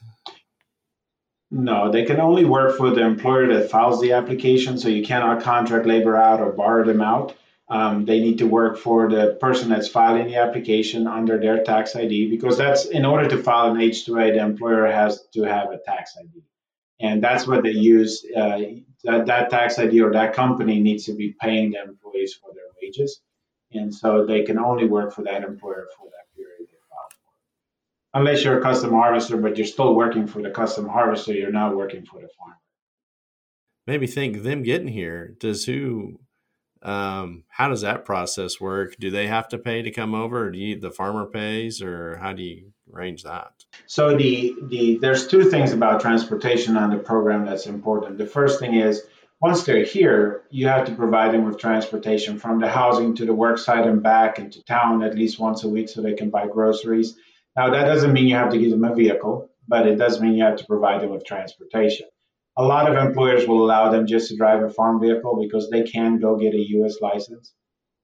No, 1.50 1.90
they 1.90 2.04
can 2.04 2.20
only 2.20 2.44
work 2.44 2.76
for 2.76 2.90
the 2.90 3.02
employer 3.02 3.52
that 3.54 3.70
files 3.70 4.00
the 4.00 4.12
application. 4.12 4.78
So 4.78 4.88
you 4.88 5.04
cannot 5.04 5.42
contract 5.42 5.86
labor 5.86 6.16
out 6.16 6.40
or 6.40 6.52
borrow 6.52 6.84
them 6.84 7.00
out. 7.00 7.34
Um, 7.68 8.04
they 8.04 8.20
need 8.20 8.38
to 8.38 8.46
work 8.46 8.78
for 8.78 9.08
the 9.08 9.36
person 9.40 9.68
that's 9.68 9.88
filing 9.88 10.26
the 10.26 10.36
application 10.36 11.06
under 11.06 11.38
their 11.38 11.62
tax 11.62 11.94
ID 11.94 12.28
because 12.30 12.58
that's 12.58 12.86
in 12.86 13.04
order 13.04 13.28
to 13.28 13.38
file 13.38 13.70
an 13.70 13.78
H2A, 13.78 14.34
the 14.34 14.40
employer 14.40 14.86
has 14.86 15.24
to 15.34 15.42
have 15.42 15.70
a 15.70 15.78
tax 15.78 16.16
ID 16.18 16.42
and 17.00 17.22
that's 17.22 17.46
what 17.46 17.62
they 17.62 17.70
use. 17.70 18.24
Uh, 18.36 18.58
that, 19.04 19.26
that 19.26 19.50
tax 19.50 19.78
ID 19.78 20.00
or 20.00 20.12
that 20.12 20.34
company 20.34 20.80
needs 20.80 21.06
to 21.06 21.14
be 21.14 21.34
paying 21.40 21.70
the 21.70 21.82
employees 21.82 22.34
for 22.34 22.52
their 22.54 22.64
wages, 22.80 23.22
and 23.72 23.94
so 23.94 24.26
they 24.26 24.42
can 24.42 24.58
only 24.58 24.86
work 24.86 25.14
for 25.14 25.22
that 25.22 25.42
employer 25.42 25.88
for 25.96 26.08
that. 26.10 26.29
Unless 28.14 28.44
you're 28.44 28.58
a 28.58 28.62
custom 28.62 28.92
harvester, 28.92 29.36
but 29.36 29.56
you're 29.56 29.66
still 29.66 29.94
working 29.94 30.26
for 30.26 30.42
the 30.42 30.50
custom 30.50 30.88
harvester, 30.88 31.32
you're 31.32 31.52
not 31.52 31.76
working 31.76 32.04
for 32.04 32.20
the 32.20 32.28
farmer. 32.38 32.56
Maybe 33.86 34.06
think 34.06 34.42
them 34.42 34.62
getting 34.62 34.88
here. 34.88 35.34
Does 35.40 35.64
who? 35.64 36.20
Um, 36.82 37.44
how 37.48 37.68
does 37.68 37.82
that 37.82 38.06
process 38.06 38.58
work? 38.58 38.96
Do 38.98 39.10
they 39.10 39.26
have 39.26 39.48
to 39.48 39.58
pay 39.58 39.82
to 39.82 39.90
come 39.90 40.14
over, 40.14 40.46
or 40.46 40.50
do 40.50 40.58
you, 40.58 40.80
the 40.80 40.90
farmer 40.90 41.26
pays, 41.26 41.82
or 41.82 42.16
how 42.16 42.32
do 42.32 42.42
you 42.42 42.72
arrange 42.92 43.22
that? 43.24 43.52
So 43.86 44.16
the 44.16 44.54
the 44.62 44.98
there's 44.98 45.26
two 45.26 45.50
things 45.50 45.72
about 45.72 46.00
transportation 46.00 46.76
on 46.76 46.90
the 46.90 46.96
program 46.96 47.44
that's 47.44 47.66
important. 47.66 48.16
The 48.16 48.26
first 48.26 48.60
thing 48.60 48.74
is 48.74 49.02
once 49.40 49.64
they're 49.64 49.84
here, 49.84 50.42
you 50.50 50.68
have 50.68 50.86
to 50.86 50.94
provide 50.94 51.32
them 51.32 51.44
with 51.44 51.58
transportation 51.58 52.38
from 52.38 52.60
the 52.60 52.68
housing 52.68 53.14
to 53.16 53.24
the 53.24 53.34
work 53.34 53.58
site 53.58 53.86
and 53.86 54.02
back 54.02 54.38
into 54.38 54.62
town 54.64 55.02
at 55.02 55.14
least 55.14 55.38
once 55.38 55.64
a 55.64 55.68
week 55.68 55.88
so 55.88 56.02
they 56.02 56.14
can 56.14 56.30
buy 56.30 56.46
groceries. 56.46 57.16
Now, 57.56 57.70
that 57.70 57.84
doesn't 57.84 58.12
mean 58.12 58.26
you 58.26 58.36
have 58.36 58.52
to 58.52 58.58
give 58.58 58.70
them 58.70 58.84
a 58.84 58.94
vehicle, 58.94 59.50
but 59.66 59.86
it 59.86 59.96
does 59.96 60.20
mean 60.20 60.34
you 60.34 60.44
have 60.44 60.56
to 60.56 60.66
provide 60.66 61.02
them 61.02 61.10
with 61.10 61.24
transportation. 61.24 62.06
A 62.56 62.64
lot 62.64 62.90
of 62.90 62.96
employers 62.96 63.46
will 63.46 63.64
allow 63.64 63.90
them 63.90 64.06
just 64.06 64.28
to 64.28 64.36
drive 64.36 64.62
a 64.62 64.70
farm 64.70 65.00
vehicle 65.00 65.38
because 65.40 65.70
they 65.70 65.82
can 65.82 66.18
go 66.18 66.36
get 66.36 66.54
a 66.54 66.68
U.S. 66.78 67.00
license 67.00 67.54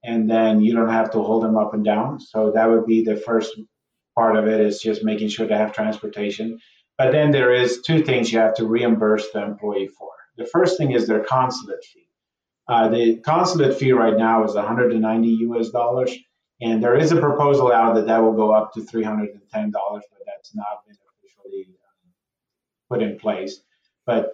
and 0.07 0.31
then 0.31 0.61
you 0.61 0.73
don't 0.75 0.89
have 0.89 1.11
to 1.11 1.23
hold 1.23 1.43
them 1.43 1.57
up 1.57 1.75
and 1.75 1.85
down. 1.85 2.21
So 2.21 2.53
that 2.53 2.71
would 2.71 2.87
be 2.87 3.03
the 3.03 3.17
first 3.17 3.59
part 4.15 4.37
of 4.37 4.47
it 4.47 4.61
is 4.61 4.81
just 4.81 5.05
making 5.05 5.29
sure 5.29 5.47
they 5.47 5.57
have 5.57 5.73
transportation. 5.73 6.59
But 6.97 7.13
then 7.13 7.33
there 7.33 7.53
is 7.53 7.83
two 7.83 8.03
things 8.03 8.33
you 8.33 8.39
have 8.39 8.55
to 8.55 8.67
reimburse 8.67 9.31
the 9.33 9.43
employee 9.43 9.89
for. 9.89 10.11
The 10.37 10.47
first 10.47 10.79
thing 10.79 10.93
is 10.93 11.07
their 11.07 11.25
consulate 11.25 11.85
fee. 11.85 12.09
Uh, 12.69 12.89
the 12.89 13.17
consulate 13.19 13.77
fee 13.77 13.93
right 13.93 14.17
now 14.17 14.45
is 14.45 14.55
190 14.55 15.29
US 15.29 15.71
dollars, 15.71 16.17
and 16.61 16.83
there 16.83 16.97
is 16.97 17.13
a 17.13 17.21
proposal 17.21 17.73
out 17.73 17.95
that 17.97 18.07
that 18.07 18.19
will 18.19 18.33
go 18.33 18.53
up 18.53 18.73
to 18.75 18.83
310 18.83 19.71
dollars, 19.71 20.05
but 20.11 20.21
that's 20.27 20.55
not 20.55 20.85
been 20.87 20.97
officially 21.19 21.69
um, 21.69 22.13
put 22.89 23.03
in 23.03 23.19
place. 23.19 23.61
But 24.05 24.33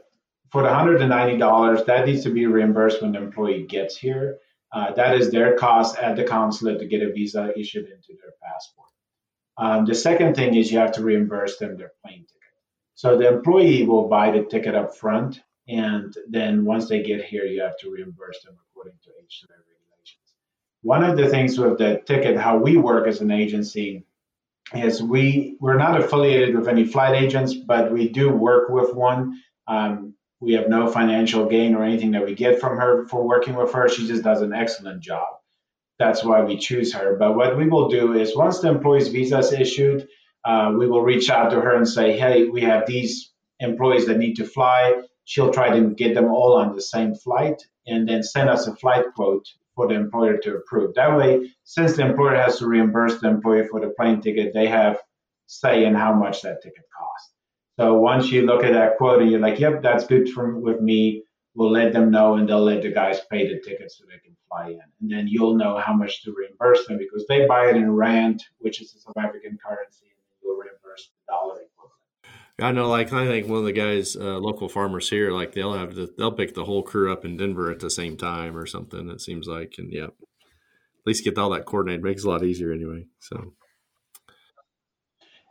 for 0.50 0.62
the 0.62 0.68
190 0.68 1.38
dollars, 1.38 1.84
that 1.84 2.06
needs 2.06 2.22
to 2.24 2.30
be 2.30 2.46
reimbursed 2.46 3.02
when 3.02 3.12
the 3.12 3.18
employee 3.18 3.64
gets 3.64 3.96
here. 3.96 4.38
Uh, 4.72 4.92
that 4.94 5.16
is 5.16 5.30
their 5.30 5.56
cost 5.56 5.98
at 5.98 6.16
the 6.16 6.24
consulate 6.24 6.78
to 6.78 6.86
get 6.86 7.02
a 7.02 7.12
visa 7.12 7.52
issued 7.58 7.84
into 7.84 8.18
their 8.20 8.32
passport. 8.42 8.88
Um, 9.58 9.84
the 9.84 9.94
second 9.94 10.34
thing 10.34 10.54
is 10.54 10.72
you 10.72 10.78
have 10.78 10.92
to 10.92 11.02
reimburse 11.02 11.58
them 11.58 11.76
their 11.76 11.92
plane 12.02 12.20
ticket. 12.20 12.40
So 12.94 13.18
the 13.18 13.28
employee 13.28 13.84
will 13.84 14.08
buy 14.08 14.30
the 14.30 14.44
ticket 14.44 14.74
up 14.74 14.96
front 14.96 15.42
and 15.68 16.14
then 16.28 16.64
once 16.64 16.88
they 16.88 17.02
get 17.02 17.24
here, 17.24 17.44
you 17.44 17.62
have 17.62 17.78
to 17.78 17.90
reimburse 17.90 18.42
them 18.42 18.56
according 18.70 18.98
to 19.04 19.10
H2A 19.10 19.50
regulations. 19.50 19.71
One 20.82 21.04
of 21.04 21.16
the 21.16 21.28
things 21.28 21.58
with 21.58 21.78
the 21.78 22.02
ticket, 22.06 22.36
how 22.36 22.58
we 22.58 22.76
work 22.76 23.06
as 23.06 23.20
an 23.20 23.30
agency, 23.30 24.04
is 24.74 25.02
we 25.02 25.56
we're 25.60 25.76
not 25.76 26.00
affiliated 26.00 26.56
with 26.56 26.68
any 26.68 26.84
flight 26.84 27.20
agents, 27.20 27.54
but 27.54 27.92
we 27.92 28.08
do 28.08 28.30
work 28.30 28.68
with 28.68 28.94
one. 28.94 29.40
Um, 29.66 30.14
we 30.40 30.54
have 30.54 30.68
no 30.68 30.90
financial 30.90 31.46
gain 31.46 31.74
or 31.74 31.84
anything 31.84 32.12
that 32.12 32.24
we 32.24 32.34
get 32.34 32.60
from 32.60 32.76
her 32.78 33.06
for 33.06 33.26
working 33.26 33.54
with 33.54 33.72
her. 33.72 33.88
She 33.88 34.06
just 34.06 34.24
does 34.24 34.42
an 34.42 34.52
excellent 34.52 35.00
job. 35.02 35.26
That's 35.98 36.24
why 36.24 36.42
we 36.42 36.58
choose 36.58 36.92
her. 36.94 37.16
But 37.16 37.36
what 37.36 37.56
we 37.56 37.68
will 37.68 37.88
do 37.88 38.14
is 38.14 38.36
once 38.36 38.58
the 38.58 38.68
employee's 38.68 39.08
visa 39.08 39.38
is 39.38 39.52
issued, 39.52 40.08
uh, 40.44 40.72
we 40.76 40.88
will 40.88 41.02
reach 41.02 41.30
out 41.30 41.50
to 41.50 41.60
her 41.60 41.76
and 41.76 41.88
say, 41.88 42.18
hey, 42.18 42.48
we 42.48 42.62
have 42.62 42.86
these 42.86 43.30
employees 43.60 44.06
that 44.06 44.18
need 44.18 44.34
to 44.34 44.44
fly 44.44 45.02
she'll 45.24 45.52
try 45.52 45.78
to 45.78 45.90
get 45.90 46.14
them 46.14 46.26
all 46.26 46.54
on 46.54 46.74
the 46.74 46.80
same 46.80 47.14
flight 47.14 47.62
and 47.86 48.08
then 48.08 48.22
send 48.22 48.48
us 48.48 48.66
a 48.66 48.74
flight 48.76 49.04
quote 49.14 49.48
for 49.74 49.88
the 49.88 49.94
employer 49.94 50.36
to 50.38 50.56
approve. 50.56 50.94
That 50.94 51.16
way, 51.16 51.50
since 51.64 51.96
the 51.96 52.06
employer 52.06 52.36
has 52.36 52.58
to 52.58 52.66
reimburse 52.66 53.20
the 53.20 53.28
employee 53.28 53.66
for 53.68 53.80
the 53.80 53.90
plane 53.90 54.20
ticket, 54.20 54.52
they 54.54 54.68
have 54.68 54.98
say 55.46 55.84
in 55.84 55.94
how 55.94 56.12
much 56.14 56.42
that 56.42 56.62
ticket 56.62 56.84
costs. 56.96 57.34
So 57.78 57.94
once 57.94 58.30
you 58.30 58.42
look 58.42 58.64
at 58.64 58.72
that 58.72 58.96
quote 58.96 59.22
and 59.22 59.30
you're 59.30 59.40
like, 59.40 59.58
yep, 59.58 59.82
that's 59.82 60.06
good 60.06 60.28
for 60.30 60.58
with 60.58 60.80
me, 60.80 61.24
we'll 61.54 61.70
let 61.70 61.92
them 61.92 62.10
know 62.10 62.34
and 62.34 62.48
they'll 62.48 62.64
let 62.64 62.82
the 62.82 62.90
guys 62.90 63.20
pay 63.30 63.48
the 63.48 63.60
ticket 63.60 63.90
so 63.90 64.04
they 64.04 64.18
can 64.18 64.36
fly 64.48 64.70
in. 64.70 64.80
And 65.00 65.10
then 65.10 65.26
you'll 65.28 65.56
know 65.56 65.78
how 65.78 65.92
much 65.92 66.22
to 66.22 66.34
reimburse 66.36 66.86
them 66.86 66.98
because 66.98 67.26
they 67.26 67.46
buy 67.46 67.68
it 67.68 67.76
in 67.76 67.90
rand, 67.90 68.42
which 68.58 68.80
is 68.80 68.94
a 68.94 69.00
South 69.00 69.16
African 69.16 69.58
currency, 69.64 70.06
and 70.06 70.38
you'll 70.42 70.56
reimburse 70.56 71.10
the 71.10 71.32
dollar 71.32 71.60
I 72.62 72.72
know, 72.72 72.88
like 72.88 73.12
I 73.12 73.26
think 73.26 73.48
one 73.48 73.60
of 73.60 73.64
the 73.64 73.72
guys, 73.72 74.16
uh, 74.16 74.38
local 74.38 74.68
farmers 74.68 75.08
here, 75.08 75.30
like 75.32 75.52
they'll 75.52 75.74
have 75.74 75.94
the, 75.94 76.12
they'll 76.16 76.32
pick 76.32 76.54
the 76.54 76.64
whole 76.64 76.82
crew 76.82 77.12
up 77.12 77.24
in 77.24 77.36
Denver 77.36 77.70
at 77.70 77.80
the 77.80 77.90
same 77.90 78.16
time 78.16 78.56
or 78.56 78.66
something. 78.66 79.08
It 79.10 79.20
seems 79.20 79.46
like, 79.46 79.74
and 79.78 79.92
yeah, 79.92 80.04
at 80.04 81.06
least 81.06 81.24
get 81.24 81.38
all 81.38 81.50
that 81.50 81.66
coordinated. 81.66 82.04
Makes 82.04 82.24
a 82.24 82.30
lot 82.30 82.44
easier 82.44 82.72
anyway. 82.72 83.06
So. 83.20 83.54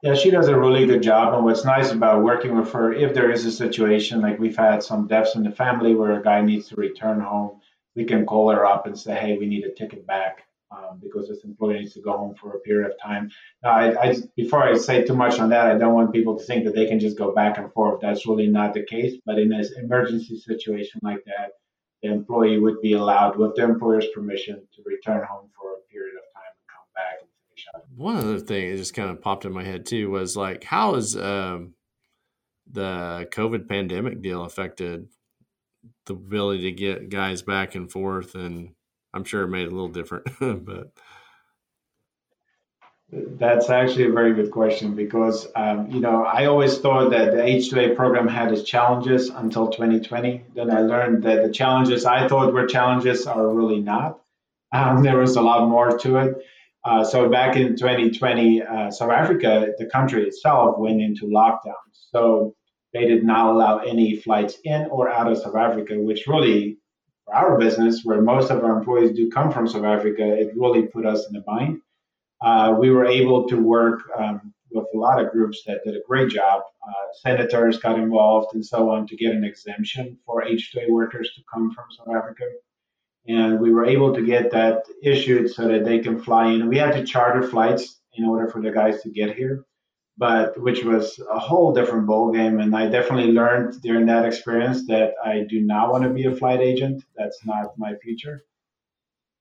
Yeah, 0.04 0.16
she 0.16 0.32
does 0.32 0.48
a 0.48 0.58
really 0.58 0.86
good 0.86 1.04
job. 1.04 1.34
And 1.34 1.44
what's 1.44 1.64
nice 1.66 1.92
about 1.92 2.24
working 2.24 2.58
with 2.58 2.72
her, 2.72 2.92
if 2.92 3.14
there 3.14 3.30
is 3.30 3.46
a 3.46 3.52
situation 3.52 4.22
like 4.22 4.40
we've 4.40 4.58
had 4.58 4.82
some 4.82 5.08
deaths 5.08 5.36
in 5.36 5.44
the 5.44 5.52
family 5.52 5.94
where 5.94 6.20
a 6.20 6.24
guy 6.24 6.42
needs 6.42 6.70
to 6.70 6.76
return 6.76 7.20
home, 7.20 7.62
we 7.96 8.06
can 8.06 8.26
call 8.26 8.50
her 8.50 8.66
up 8.66 8.88
and 8.88 8.98
say, 8.98 9.14
hey, 9.14 9.38
we 9.38 9.46
need 9.46 9.64
a 9.64 9.74
ticket 9.74 10.08
back 10.08 10.46
um, 10.72 11.00
because 11.02 11.28
this 11.28 11.44
employee 11.44 11.80
needs 11.80 11.94
to 11.94 12.02
go 12.02 12.18
home 12.18 12.36
for 12.36 12.56
a 12.56 12.60
period 12.60 12.92
of 12.92 13.00
time. 13.00 13.30
Now, 13.64 13.72
I, 13.72 14.10
I, 14.10 14.16
before 14.36 14.64
I 14.64 14.76
say 14.76 15.04
too 15.04 15.16
much 15.16 15.40
on 15.40 15.50
that, 15.50 15.68
I 15.68 15.78
don't 15.78 15.94
want 15.94 16.14
people 16.14 16.38
to 16.38 16.44
think 16.44 16.66
that 16.66 16.76
they 16.76 16.88
can 16.88 17.00
just 17.00 17.18
go 17.18 17.34
back 17.34 17.58
and 17.58 17.72
forth. 17.74 18.00
That's 18.02 18.26
really 18.26 18.48
not 18.48 18.74
the 18.74 18.84
case. 18.84 19.16
But 19.26 19.38
in 19.40 19.52
an 19.52 19.66
emergency 19.78 20.40
situation 20.40 21.02
like 21.04 21.24
that, 21.26 21.52
the 22.02 22.10
employee 22.10 22.58
would 22.58 22.82
be 22.82 22.94
allowed, 22.94 23.38
with 23.38 23.56
the 23.56 23.64
employer's 23.64 24.08
permission, 24.14 24.56
to 24.76 24.82
return 24.86 25.24
home 25.30 25.50
for 25.56 25.74
a 25.74 25.82
period 25.92 26.16
of 26.16 26.24
time 26.34 26.54
and 26.56 26.68
come 26.68 26.88
back 26.96 27.20
and 27.22 27.30
finish 27.48 27.68
up. 27.76 27.86
One 27.96 28.16
other 28.18 28.40
thing 28.40 28.72
that 28.72 28.78
just 28.78 28.96
kind 28.96 29.10
of 29.10 29.22
popped 29.22 29.46
in 29.46 29.54
my 29.54 29.64
head 29.64 29.86
too 29.86 30.10
was 30.10 30.36
like, 30.36 30.64
how 30.64 30.96
is 30.96 31.16
um, 31.16 31.76
the 32.72 33.28
COVID 33.32 33.68
pandemic 33.68 34.22
deal 34.22 34.44
affected 34.44 35.08
the 36.06 36.14
ability 36.14 36.64
to 36.64 36.72
get 36.72 37.10
guys 37.10 37.42
back 37.42 37.76
and 37.76 37.92
forth 37.92 38.36
and 38.36 38.70
I'm 39.14 39.24
sure 39.24 39.44
it 39.44 39.50
made 39.50 39.64
it 39.64 39.72
a 39.72 39.76
little 39.76 39.90
different, 39.90 40.28
but 40.40 40.92
that's 43.12 43.70
actually 43.70 44.06
a 44.06 44.12
very 44.12 44.34
good 44.34 44.52
question 44.52 44.96
because 44.96 45.48
um, 45.56 45.92
you 45.92 46.00
know 46.00 46.24
I 46.24 46.46
always 46.46 46.78
thought 46.78 47.12
that 47.12 47.32
the 47.32 47.42
H2A 47.42 47.96
program 47.96 48.28
had 48.28 48.52
its 48.52 48.64
challenges 48.64 49.30
until 49.30 49.68
2020. 49.68 50.46
Then 50.56 50.72
I 50.72 50.82
learned 50.82 51.24
that 51.24 51.44
the 51.44 51.52
challenges 51.52 52.06
I 52.06 52.28
thought 52.28 52.54
were 52.54 52.68
challenges 52.68 53.28
are 53.28 53.48
really 53.48 53.82
not. 53.82 54.20
Um, 54.72 55.04
there 55.04 55.18
was 55.18 55.36
a 55.36 55.42
lot 55.42 55.68
more 55.68 55.98
to 55.98 56.18
it. 56.18 56.38
Uh, 56.84 57.04
so 57.04 57.30
back 57.30 57.58
in 57.58 57.76
2020, 57.76 58.64
uh, 58.64 58.92
South 58.92 59.12
Africa, 59.12 59.74
the 59.78 59.86
country 59.86 60.24
itself, 60.24 60.80
went 60.80 61.02
into 61.02 61.26
lockdown. 61.26 61.76
So 61.92 62.56
they 62.94 63.06
did 63.06 63.24
not 63.24 63.54
allow 63.54 63.80
any 63.80 64.16
flights 64.16 64.58
in 64.64 64.88
or 64.88 65.10
out 65.10 65.32
of 65.32 65.38
South 65.38 65.56
Africa, 65.56 66.00
which 66.00 66.28
really 66.28 66.78
our 67.34 67.58
business, 67.58 68.02
where 68.04 68.22
most 68.22 68.52
of 68.52 68.64
our 68.64 68.78
employees 68.78 69.16
do 69.16 69.30
come 69.30 69.52
from 69.52 69.68
South 69.68 69.84
Africa, 69.84 70.24
it 70.24 70.54
really 70.56 70.84
put 70.84 71.06
us 71.06 71.28
in 71.30 71.36
a 71.36 71.42
bind. 71.42 71.82
Uh, 72.42 72.76
we 72.80 72.90
were 72.90 73.06
able 73.06 73.48
to 73.48 73.56
work 73.56 74.02
um, 74.18 74.54
with 74.72 74.86
a 74.94 74.98
lot 74.98 75.24
of 75.24 75.32
groups 75.32 75.64
that 75.66 75.84
did 75.86 75.96
a 75.96 76.02
great 76.08 76.30
job. 76.30 76.64
Uh, 76.88 76.94
senators 77.22 77.78
got 77.78 78.00
involved 78.00 78.56
and 78.56 78.66
so 78.66 78.90
on 78.90 79.06
to 79.08 79.16
get 79.16 79.36
an 79.36 79.44
exemption 79.44 80.18
for 80.26 80.44
H2A 80.44 80.90
workers 80.90 81.32
to 81.36 81.42
come 81.54 81.72
from 81.72 81.86
South 81.96 82.16
Africa. 82.16 82.46
And 83.28 83.60
we 83.60 83.72
were 83.72 83.86
able 83.86 84.14
to 84.16 84.26
get 84.26 84.52
that 84.52 84.84
issued 85.04 85.52
so 85.52 85.68
that 85.68 85.86
they 85.86 86.00
can 86.00 86.20
fly 86.20 86.48
in. 86.48 86.68
We 86.68 86.78
had 86.78 86.94
to 86.94 87.06
charter 87.06 87.48
flights 87.48 88.00
in 88.14 88.26
order 88.26 88.50
for 88.50 88.62
the 88.62 88.72
guys 88.72 89.02
to 89.04 89.10
get 89.10 89.36
here 89.36 89.66
but 90.22 90.56
which 90.62 90.84
was 90.84 91.20
a 91.32 91.40
whole 91.40 91.74
different 91.74 92.06
ball 92.06 92.32
game. 92.32 92.60
And 92.60 92.76
I 92.76 92.88
definitely 92.88 93.32
learned 93.32 93.82
during 93.82 94.06
that 94.06 94.24
experience 94.24 94.86
that 94.86 95.16
I 95.26 95.48
do 95.50 95.62
not 95.62 95.92
want 95.92 96.04
to 96.04 96.12
be 96.12 96.26
a 96.26 96.36
flight 96.36 96.62
agent. 96.62 97.04
That's 97.18 97.44
not 97.44 97.76
my 97.80 97.96
future. 97.96 98.44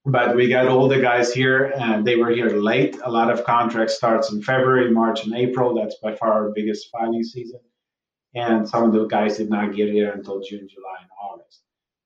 But 0.07 0.35
we 0.35 0.49
got 0.49 0.68
all 0.68 0.89
the 0.89 1.03
guys 1.03 1.35
here, 1.35 1.74
and 1.76 2.07
they 2.07 2.16
were 2.16 2.31
here 2.31 2.49
late. 2.49 2.97
A 3.05 3.11
lot 3.11 3.31
of 3.31 3.45
contracts 3.45 3.95
starts 3.95 4.33
in 4.33 4.41
February, 4.41 4.91
March, 4.91 5.22
and 5.22 5.35
April. 5.35 5.74
That's 5.74 5.97
by 6.03 6.16
far 6.16 6.33
our 6.33 6.51
biggest 6.55 6.89
filing 6.91 7.24
season. 7.24 7.61
And 8.35 8.66
some 8.66 8.85
of 8.85 8.95
the 8.95 9.05
guys 9.05 9.37
did 9.37 9.51
not 9.51 9.76
get 9.76 9.93
here 9.93 10.12
until 10.12 10.41
June, 10.41 10.66
July, 10.66 10.97
and 11.03 11.11
August. 11.22 11.61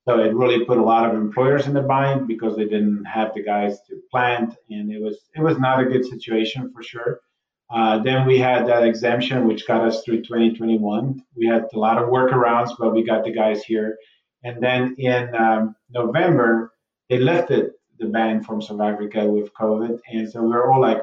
So 0.08 0.18
it 0.18 0.34
really 0.34 0.64
put 0.64 0.78
a 0.78 0.82
lot 0.82 1.08
of 1.08 1.14
employers 1.14 1.68
in 1.68 1.74
the 1.74 1.82
bind 1.82 2.26
because 2.26 2.56
they 2.56 2.64
didn't 2.64 3.04
have 3.04 3.34
the 3.34 3.44
guys 3.44 3.78
to 3.82 4.00
plant, 4.10 4.56
and 4.68 4.90
it 4.90 5.00
was 5.00 5.16
it 5.36 5.42
was 5.42 5.60
not 5.60 5.80
a 5.80 5.90
good 5.92 6.04
situation 6.04 6.72
for 6.74 6.82
sure. 6.82 7.20
Uh, 7.74 7.98
then 7.98 8.24
we 8.24 8.38
had 8.38 8.68
that 8.68 8.84
exemption, 8.84 9.48
which 9.48 9.66
got 9.66 9.80
us 9.80 10.04
through 10.04 10.22
2021. 10.22 11.20
We 11.36 11.46
had 11.46 11.66
a 11.74 11.78
lot 11.78 12.00
of 12.00 12.08
workarounds, 12.08 12.70
but 12.78 12.94
we 12.94 13.02
got 13.02 13.24
the 13.24 13.32
guys 13.32 13.64
here. 13.64 13.98
And 14.44 14.62
then 14.62 14.94
in 14.96 15.34
um, 15.34 15.74
November, 15.90 16.72
they 17.10 17.18
lifted 17.18 17.72
the 17.98 18.06
ban 18.06 18.44
from 18.44 18.62
South 18.62 18.80
Africa 18.80 19.26
with 19.26 19.52
COVID. 19.54 19.98
And 20.08 20.30
so 20.30 20.42
we 20.42 20.50
we're 20.50 20.70
all 20.70 20.80
like, 20.80 21.02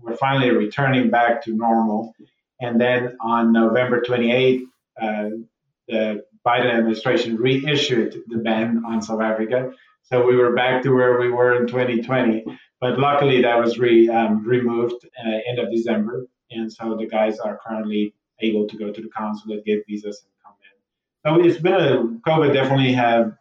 we're 0.00 0.16
finally 0.16 0.50
returning 0.50 1.08
back 1.08 1.44
to 1.44 1.54
normal. 1.54 2.12
And 2.60 2.80
then 2.80 3.16
on 3.20 3.52
November 3.52 4.00
28th, 4.00 4.62
uh, 5.00 5.28
the 5.86 6.24
Biden 6.44 6.76
administration 6.76 7.36
reissued 7.36 8.22
the 8.26 8.38
ban 8.38 8.82
on 8.84 9.02
South 9.02 9.20
Africa. 9.20 9.72
So 10.10 10.26
we 10.26 10.36
were 10.36 10.54
back 10.54 10.82
to 10.82 10.90
where 10.90 11.20
we 11.20 11.30
were 11.30 11.60
in 11.60 11.66
2020. 11.66 12.44
But 12.80 12.98
luckily, 12.98 13.42
that 13.42 13.58
was 13.58 13.78
re, 13.78 14.08
um, 14.08 14.46
removed 14.46 15.04
uh, 15.04 15.30
end 15.48 15.58
of 15.58 15.70
December. 15.70 16.26
and 16.50 16.72
so 16.72 16.96
the 16.96 17.06
guys 17.06 17.38
are 17.40 17.58
currently 17.66 18.14
able 18.40 18.66
to 18.68 18.76
go 18.78 18.90
to 18.92 19.02
the 19.02 19.08
consulate, 19.08 19.64
get 19.64 19.84
visas, 19.86 20.24
and 20.24 20.32
come 20.42 20.54
in. 20.62 21.42
So 21.42 21.46
it's 21.46 21.60
been 21.60 21.74
a 21.74 22.28
COVID 22.28 22.54
definitely 22.54 22.92
have 22.92 23.36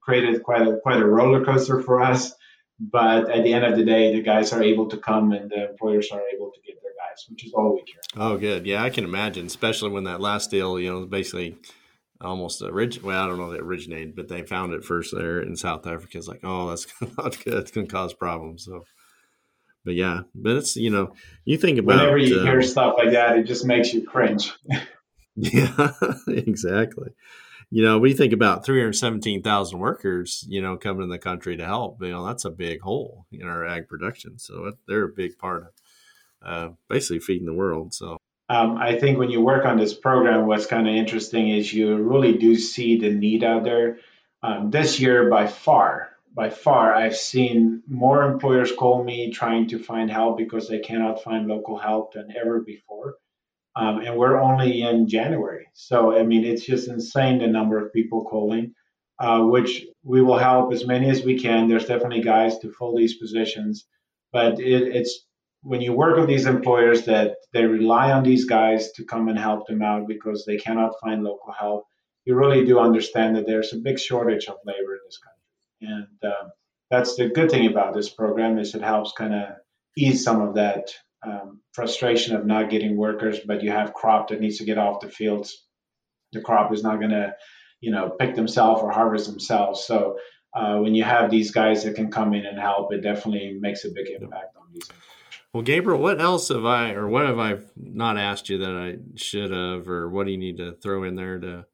created 0.00 0.42
quite 0.42 0.66
a 0.66 0.78
quite 0.82 1.00
a 1.00 1.06
roller 1.06 1.44
coaster 1.44 1.80
for 1.82 2.00
us. 2.00 2.32
But 2.80 3.30
at 3.30 3.44
the 3.44 3.52
end 3.52 3.64
of 3.66 3.76
the 3.76 3.84
day, 3.84 4.12
the 4.14 4.22
guys 4.22 4.52
are 4.54 4.62
able 4.62 4.88
to 4.88 4.96
come 4.96 5.32
and 5.32 5.50
the 5.50 5.70
employers 5.70 6.10
are 6.10 6.22
able 6.34 6.50
to 6.50 6.60
get 6.66 6.80
their 6.82 6.92
guys, 6.92 7.26
which 7.28 7.44
is 7.44 7.52
all 7.52 7.74
we 7.74 7.82
care. 7.82 8.00
Oh, 8.16 8.38
good. 8.38 8.66
Yeah, 8.66 8.82
I 8.82 8.88
can 8.88 9.04
imagine, 9.04 9.44
especially 9.46 9.90
when 9.90 10.04
that 10.04 10.20
last 10.20 10.50
deal, 10.50 10.80
you 10.80 10.90
know, 10.90 11.04
basically 11.04 11.58
almost 12.20 12.62
orig- 12.62 13.02
well, 13.02 13.22
I 13.22 13.26
don't 13.26 13.38
know 13.38 13.52
if 13.52 13.58
it 13.58 13.64
originated, 13.64 14.14
but 14.14 14.28
they 14.28 14.42
found 14.42 14.72
it 14.72 14.84
first 14.84 15.14
there 15.14 15.40
in 15.40 15.56
South 15.56 15.86
Africa. 15.86 16.18
It's 16.18 16.28
like, 16.28 16.40
oh, 16.44 16.68
that's 16.68 16.86
not 17.18 17.42
good. 17.44 17.54
It's 17.54 17.70
going 17.70 17.86
to 17.86 17.92
cause 17.92 18.14
problems. 18.14 18.64
So, 18.64 18.84
but 19.84 19.94
yeah, 19.94 20.22
but 20.34 20.56
it's 20.56 20.76
you 20.76 20.90
know, 20.90 21.14
you 21.44 21.56
think 21.56 21.78
about 21.78 21.98
whenever 21.98 22.18
you 22.18 22.40
uh, 22.40 22.44
hear 22.44 22.62
stuff 22.62 22.94
like 22.98 23.12
that, 23.12 23.38
it 23.38 23.44
just 23.44 23.64
makes 23.64 23.94
you 23.94 24.02
cringe. 24.02 24.52
yeah, 25.36 25.92
exactly. 26.28 27.10
You 27.72 27.84
know, 27.84 28.00
we 28.00 28.14
think 28.14 28.32
about 28.32 28.66
317,000 28.66 29.78
workers, 29.78 30.44
you 30.48 30.60
know, 30.60 30.76
coming 30.76 31.04
in 31.04 31.08
the 31.08 31.20
country 31.20 31.56
to 31.56 31.64
help. 31.64 32.02
You 32.02 32.10
know, 32.10 32.26
that's 32.26 32.44
a 32.44 32.50
big 32.50 32.80
hole 32.80 33.26
in 33.30 33.46
our 33.46 33.64
ag 33.64 33.88
production. 33.88 34.40
So 34.40 34.72
they're 34.88 35.04
a 35.04 35.08
big 35.08 35.38
part 35.38 35.62
of 35.62 35.68
uh, 36.42 36.74
basically 36.88 37.20
feeding 37.20 37.46
the 37.46 37.54
world. 37.54 37.94
So 37.94 38.18
um, 38.50 38.78
I 38.78 38.98
think 38.98 39.16
when 39.16 39.30
you 39.30 39.40
work 39.40 39.64
on 39.64 39.78
this 39.78 39.94
program, 39.94 40.48
what's 40.48 40.66
kind 40.66 40.88
of 40.88 40.94
interesting 40.96 41.50
is 41.50 41.72
you 41.72 41.94
really 41.96 42.36
do 42.36 42.56
see 42.56 42.98
the 42.98 43.10
need 43.10 43.44
out 43.44 43.62
there. 43.62 43.98
Um, 44.42 44.70
this 44.70 44.98
year, 44.98 45.30
by 45.30 45.46
far, 45.46 46.10
by 46.34 46.50
far, 46.50 46.92
I've 46.92 47.16
seen 47.16 47.84
more 47.86 48.24
employers 48.24 48.72
call 48.72 49.04
me 49.04 49.30
trying 49.30 49.68
to 49.68 49.78
find 49.78 50.10
help 50.10 50.36
because 50.36 50.66
they 50.66 50.80
cannot 50.80 51.22
find 51.22 51.46
local 51.46 51.78
help 51.78 52.14
than 52.14 52.34
ever 52.36 52.58
before. 52.60 53.14
Um, 53.76 54.00
and 54.00 54.16
we're 54.16 54.40
only 54.40 54.82
in 54.82 55.08
January. 55.08 55.68
So, 55.74 56.18
I 56.18 56.24
mean, 56.24 56.44
it's 56.44 56.66
just 56.66 56.88
insane 56.88 57.38
the 57.38 57.46
number 57.46 57.78
of 57.78 57.92
people 57.92 58.24
calling, 58.24 58.74
uh, 59.20 59.42
which 59.42 59.86
we 60.02 60.22
will 60.22 60.38
help 60.38 60.72
as 60.72 60.84
many 60.84 61.08
as 61.08 61.22
we 61.22 61.38
can. 61.38 61.68
There's 61.68 61.86
definitely 61.86 62.22
guys 62.22 62.58
to 62.58 62.72
fill 62.72 62.96
these 62.96 63.16
positions, 63.16 63.86
but 64.32 64.58
it, 64.58 64.96
it's 64.96 65.24
when 65.62 65.80
you 65.80 65.92
work 65.92 66.16
with 66.16 66.28
these 66.28 66.46
employers 66.46 67.04
that 67.04 67.36
they 67.52 67.64
rely 67.64 68.12
on 68.12 68.22
these 68.22 68.44
guys 68.44 68.92
to 68.92 69.04
come 69.04 69.28
and 69.28 69.38
help 69.38 69.66
them 69.66 69.82
out 69.82 70.08
because 70.08 70.44
they 70.44 70.56
cannot 70.56 70.94
find 71.02 71.22
local 71.22 71.52
help, 71.52 71.84
you 72.24 72.34
really 72.34 72.64
do 72.64 72.78
understand 72.78 73.36
that 73.36 73.46
there's 73.46 73.72
a 73.72 73.78
big 73.78 73.98
shortage 73.98 74.46
of 74.46 74.56
labor 74.64 74.94
in 74.94 75.00
this 75.04 75.18
country. 75.18 75.40
And 75.82 76.32
uh, 76.32 76.48
that's 76.90 77.16
the 77.16 77.28
good 77.28 77.50
thing 77.50 77.66
about 77.66 77.94
this 77.94 78.08
program 78.08 78.58
is 78.58 78.74
it 78.74 78.82
helps 78.82 79.12
kind 79.12 79.34
of 79.34 79.48
ease 79.96 80.24
some 80.24 80.40
of 80.40 80.54
that 80.54 80.90
um, 81.26 81.60
frustration 81.72 82.34
of 82.36 82.46
not 82.46 82.70
getting 82.70 82.96
workers, 82.96 83.40
but 83.46 83.62
you 83.62 83.70
have 83.70 83.94
crop 83.94 84.28
that 84.28 84.40
needs 84.40 84.58
to 84.58 84.64
get 84.64 84.78
off 84.78 85.00
the 85.00 85.08
fields. 85.08 85.66
The 86.32 86.40
crop 86.40 86.72
is 86.72 86.82
not 86.82 86.98
going 86.98 87.10
to, 87.10 87.34
you 87.80 87.90
know, 87.90 88.10
pick 88.10 88.34
themselves 88.34 88.82
or 88.82 88.90
harvest 88.90 89.26
themselves. 89.26 89.84
So 89.84 90.18
uh, 90.54 90.78
when 90.78 90.94
you 90.94 91.04
have 91.04 91.30
these 91.30 91.50
guys 91.50 91.84
that 91.84 91.96
can 91.96 92.10
come 92.10 92.34
in 92.34 92.46
and 92.46 92.58
help, 92.58 92.92
it 92.92 93.02
definitely 93.02 93.58
makes 93.60 93.84
a 93.84 93.90
big 93.90 94.08
impact 94.08 94.56
on 94.56 94.66
these. 94.72 94.88
Well, 95.52 95.64
Gabriel, 95.64 96.00
what 96.00 96.20
else 96.20 96.48
have 96.48 96.64
I, 96.64 96.92
or 96.92 97.08
what 97.08 97.26
have 97.26 97.38
I 97.38 97.58
not 97.76 98.16
asked 98.16 98.48
you 98.48 98.58
that 98.58 98.70
I 98.70 98.98
should 99.16 99.50
have, 99.50 99.88
or 99.88 100.08
what 100.08 100.26
do 100.26 100.32
you 100.32 100.38
need 100.38 100.58
to 100.58 100.74
throw 100.74 101.02
in 101.02 101.16
there 101.16 101.40
to, 101.40 101.66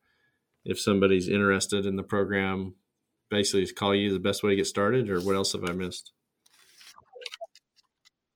if 0.64 0.80
somebody's 0.80 1.28
interested 1.28 1.84
in 1.84 1.96
the 1.96 2.02
program, 2.02 2.74
basically 3.28 3.66
call 3.66 3.94
you 3.94 4.12
the 4.12 4.18
best 4.18 4.42
way 4.42 4.50
to 4.50 4.56
get 4.56 4.66
started, 4.66 5.10
or 5.10 5.20
what 5.20 5.36
else 5.36 5.52
have 5.52 5.68
I 5.68 5.72
missed? 5.72 6.12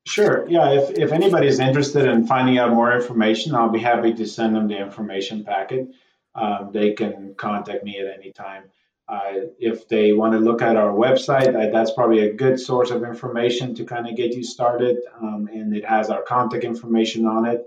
Sure. 0.06 0.46
Yeah. 0.48 0.72
If, 0.72 0.98
if 0.98 1.12
anybody's 1.12 1.60
interested 1.60 2.04
in 2.06 2.26
finding 2.26 2.58
out 2.58 2.74
more 2.74 2.92
information, 2.92 3.54
I'll 3.54 3.70
be 3.70 3.78
happy 3.78 4.12
to 4.12 4.26
send 4.26 4.56
them 4.56 4.68
the 4.68 4.76
information 4.76 5.44
packet. 5.44 5.88
Um, 6.34 6.70
they 6.72 6.92
can 6.92 7.34
contact 7.36 7.84
me 7.84 7.98
at 7.98 8.06
any 8.18 8.32
time. 8.32 8.64
Uh, 9.10 9.50
if 9.58 9.88
they 9.88 10.12
want 10.12 10.32
to 10.32 10.38
look 10.38 10.62
at 10.62 10.76
our 10.76 10.92
website, 10.92 11.48
uh, 11.48 11.68
that's 11.72 11.90
probably 11.90 12.20
a 12.20 12.32
good 12.32 12.60
source 12.60 12.90
of 12.90 13.02
information 13.02 13.74
to 13.74 13.84
kind 13.84 14.08
of 14.08 14.14
get 14.16 14.32
you 14.32 14.44
started. 14.44 14.98
Um, 15.20 15.48
and 15.52 15.74
it 15.74 15.84
has 15.84 16.10
our 16.10 16.22
contact 16.22 16.62
information 16.62 17.26
on 17.26 17.44
it. 17.44 17.60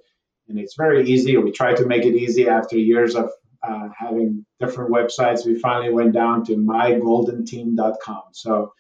And 0.48 0.58
it's 0.58 0.76
very 0.76 1.06
easy. 1.06 1.36
We 1.36 1.52
try 1.52 1.74
to 1.74 1.86
make 1.86 2.06
it 2.06 2.16
easy 2.16 2.48
after 2.48 2.78
years 2.78 3.16
of 3.16 3.30
uh, 3.62 3.90
having 3.98 4.46
different 4.62 4.92
websites. 4.92 5.46
We 5.46 5.60
finally 5.60 5.92
went 5.92 6.14
down 6.14 6.46
to 6.46 6.56
mygoldenteam.com. 6.56 8.24
So, 8.32 8.72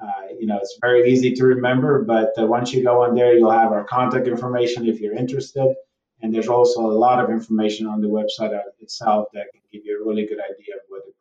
uh, 0.00 0.22
you 0.38 0.46
know, 0.46 0.58
it's 0.58 0.78
very 0.80 1.10
easy 1.10 1.32
to 1.32 1.44
remember, 1.44 2.04
but 2.04 2.30
uh, 2.38 2.46
once 2.46 2.72
you 2.72 2.84
go 2.84 3.02
on 3.02 3.16
there, 3.16 3.34
you'll 3.34 3.50
have 3.50 3.72
our 3.72 3.84
contact 3.84 4.28
information 4.28 4.86
if 4.86 5.00
you're 5.00 5.14
interested. 5.16 5.74
And 6.20 6.32
there's 6.32 6.48
also 6.48 6.82
a 6.82 6.98
lot 7.06 7.22
of 7.22 7.30
information 7.30 7.88
on 7.88 8.00
the 8.00 8.06
website 8.06 8.56
itself 8.78 9.26
that 9.34 9.46
can 9.52 9.62
give 9.72 9.82
you 9.84 10.00
a 10.00 10.08
really 10.08 10.24
good 10.24 10.38
idea 10.38 10.76
of 10.76 10.82
what 10.88 11.02
the 11.04 11.12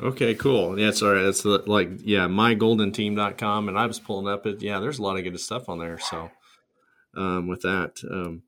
Okay, 0.00 0.34
cool. 0.36 0.78
Yeah, 0.78 0.92
sorry. 0.92 1.24
That's 1.24 1.42
the, 1.42 1.62
like, 1.66 1.90
yeah, 2.04 2.28
mygoldenteam.com. 2.28 3.68
And 3.68 3.78
I 3.78 3.86
was 3.86 3.98
pulling 3.98 4.32
up 4.32 4.46
it. 4.46 4.62
Yeah, 4.62 4.78
there's 4.78 5.00
a 5.00 5.02
lot 5.02 5.16
of 5.16 5.24
good 5.24 5.38
stuff 5.40 5.68
on 5.68 5.80
there. 5.80 5.98
So, 5.98 6.30
um, 7.16 7.48
with 7.48 7.62
that, 7.62 8.00
um, 8.08 8.42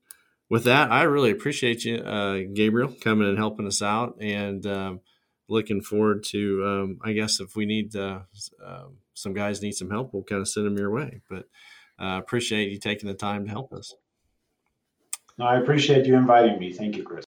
with 0.49 0.63
that, 0.63 0.91
I 0.91 1.03
really 1.03 1.29
appreciate 1.31 1.83
you, 1.83 1.97
uh, 1.97 2.43
Gabriel, 2.53 2.95
coming 3.01 3.27
and 3.27 3.37
helping 3.37 3.67
us 3.67 3.81
out. 3.81 4.15
And, 4.21 4.65
um, 4.65 5.01
looking 5.49 5.81
forward 5.81 6.23
to, 6.23 6.65
um, 6.65 6.99
I 7.03 7.11
guess 7.11 7.41
if 7.41 7.57
we 7.57 7.65
need, 7.65 7.97
uh, 7.97 8.21
uh, 8.65 8.85
some 9.13 9.33
guys 9.33 9.61
need 9.61 9.73
some 9.73 9.89
help, 9.89 10.13
we'll 10.13 10.23
kind 10.23 10.39
of 10.39 10.47
send 10.47 10.65
them 10.65 10.77
your 10.77 10.89
way. 10.89 11.19
But, 11.29 11.49
uh, 11.99 12.17
appreciate 12.17 12.71
you 12.71 12.79
taking 12.79 13.09
the 13.09 13.13
time 13.13 13.43
to 13.45 13.51
help 13.51 13.73
us. 13.73 13.93
No, 15.37 15.45
I 15.45 15.59
appreciate 15.59 16.05
you 16.05 16.15
inviting 16.15 16.59
me. 16.59 16.71
Thank 16.71 16.95
you, 16.95 17.03
Chris. 17.03 17.25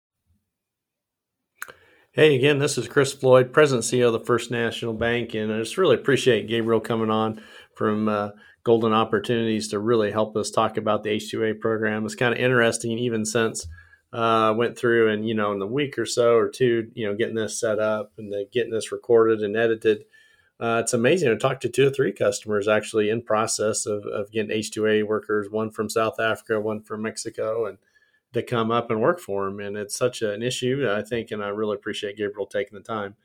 Hey, 2.20 2.34
again, 2.34 2.58
this 2.58 2.76
is 2.76 2.86
Chris 2.86 3.14
Floyd, 3.14 3.50
President 3.50 3.82
CEO 3.82 4.08
of 4.08 4.12
the 4.12 4.20
First 4.20 4.50
National 4.50 4.92
Bank, 4.92 5.32
and 5.32 5.50
I 5.50 5.58
just 5.60 5.78
really 5.78 5.94
appreciate 5.94 6.48
Gabriel 6.48 6.78
coming 6.78 7.08
on 7.08 7.40
from 7.74 8.10
uh, 8.10 8.32
Golden 8.62 8.92
Opportunities 8.92 9.68
to 9.68 9.78
really 9.78 10.10
help 10.10 10.36
us 10.36 10.50
talk 10.50 10.76
about 10.76 11.02
the 11.02 11.16
H2A 11.16 11.60
program. 11.60 12.04
It's 12.04 12.14
kind 12.14 12.34
of 12.34 12.38
interesting, 12.38 12.98
even 12.98 13.24
since 13.24 13.66
uh, 14.12 14.52
went 14.54 14.76
through 14.76 15.10
and 15.10 15.26
you 15.26 15.34
know 15.34 15.52
in 15.52 15.60
the 15.60 15.66
week 15.66 15.98
or 15.98 16.04
so 16.04 16.34
or 16.34 16.50
two, 16.50 16.90
you 16.92 17.06
know, 17.06 17.14
getting 17.14 17.36
this 17.36 17.58
set 17.58 17.78
up 17.78 18.12
and 18.18 18.30
the, 18.30 18.44
getting 18.52 18.70
this 18.70 18.92
recorded 18.92 19.40
and 19.40 19.56
edited. 19.56 20.04
Uh, 20.60 20.82
it's 20.82 20.92
amazing 20.92 21.30
to 21.30 21.38
talk 21.38 21.58
to 21.60 21.70
two 21.70 21.86
or 21.86 21.90
three 21.90 22.12
customers 22.12 22.68
actually 22.68 23.08
in 23.08 23.22
process 23.22 23.86
of, 23.86 24.04
of 24.04 24.30
getting 24.30 24.54
H2A 24.54 25.06
workers, 25.06 25.48
one 25.48 25.70
from 25.70 25.88
South 25.88 26.20
Africa, 26.20 26.60
one 26.60 26.82
from 26.82 27.00
Mexico, 27.00 27.64
and 27.64 27.78
to 28.32 28.42
come 28.42 28.70
up 28.70 28.90
and 28.90 29.00
work 29.00 29.20
for 29.20 29.44
them. 29.44 29.60
And 29.60 29.76
it's 29.76 29.96
such 29.96 30.22
an 30.22 30.42
issue, 30.42 30.88
I 30.90 31.02
think, 31.02 31.30
and 31.30 31.42
I 31.42 31.48
really 31.48 31.74
appreciate 31.74 32.16
Gabriel 32.16 32.46
taking 32.46 32.78
the 32.78 32.84
time. 32.84 33.16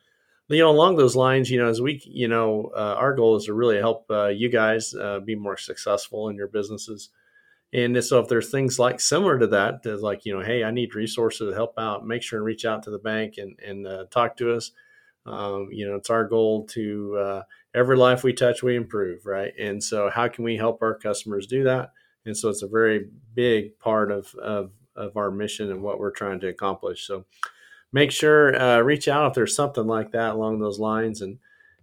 You 0.48 0.60
know, 0.60 0.70
along 0.70 0.98
those 0.98 1.16
lines, 1.16 1.50
you 1.50 1.58
know, 1.58 1.70
as 1.70 1.82
we, 1.82 2.02
you 2.06 2.28
know, 2.28 2.72
uh, 2.76 2.96
our 2.98 3.16
goal 3.16 3.36
is 3.36 3.46
to 3.46 3.54
really 3.54 3.78
help 3.78 4.06
uh, 4.12 4.28
you 4.28 4.50
guys 4.50 4.94
uh, 4.94 5.20
be 5.20 5.36
more 5.36 5.58
successful 5.58 6.30
in 6.30 6.36
your 6.36 6.48
businesses. 6.48 7.10
And 7.74 8.02
so, 8.04 8.20
if 8.20 8.28
there's 8.28 8.52
things 8.52 8.78
like 8.78 9.00
similar 9.00 9.40
to 9.40 9.48
that, 9.48 9.84
there's 9.84 10.02
like, 10.02 10.24
you 10.24 10.34
know, 10.34 10.46
hey, 10.46 10.64
I 10.64 10.72
need 10.72 10.96
resources 10.96 11.50
to 11.50 11.56
help 11.56 11.74
out, 11.78 12.06
make 12.06 12.22
sure 12.22 12.40
and 12.40 12.46
reach 12.46 12.64
out 12.64 12.84
to 12.84 12.92
the 12.92 13.00
bank 13.00 13.36
and, 13.38 13.60
and 13.60 13.88
uh, 13.88 14.06
talk 14.12 14.38
to 14.38 14.54
us. 14.54 14.72
Um, 15.26 15.70
you 15.72 15.88
know, 15.88 15.96
it's 15.96 16.12
our 16.12 16.28
goal 16.28 16.68
to 16.68 17.18
uh, 17.18 17.44
every 17.74 17.98
life 17.98 18.24
we 18.24 18.32
touch, 18.34 18.62
we 18.62 18.76
improve, 18.76 19.26
right? 19.26 19.52
And 19.60 19.84
so, 19.84 20.10
how 20.10 20.28
can 20.28 20.44
we 20.44 20.58
help 20.58 20.82
our 20.84 20.96
customers 20.96 21.48
do 21.48 21.64
that? 21.64 21.92
And 22.26 22.38
so, 22.38 22.50
it's 22.50 22.62
a 22.62 22.68
very 22.68 23.10
big 23.34 23.78
part 23.80 24.12
of, 24.12 24.34
of 24.36 24.72
of 24.96 25.18
our 25.18 25.32
mission 25.32 25.72
and 25.72 25.82
what 25.82 26.00
we're 26.00 26.12
trying 26.12 26.40
to 26.42 26.48
accomplish. 26.48 27.06
So 27.06 27.26
make 27.92 28.12
sure 28.12 28.60
uh, 28.60 28.80
reach 28.80 29.08
out 29.08 29.28
if 29.28 29.34
there's 29.34 29.56
something 29.56 29.88
like 29.88 30.12
that 30.12 30.34
along 30.34 30.60
those 30.60 30.80
lines. 30.80 31.22
And 31.22 31.38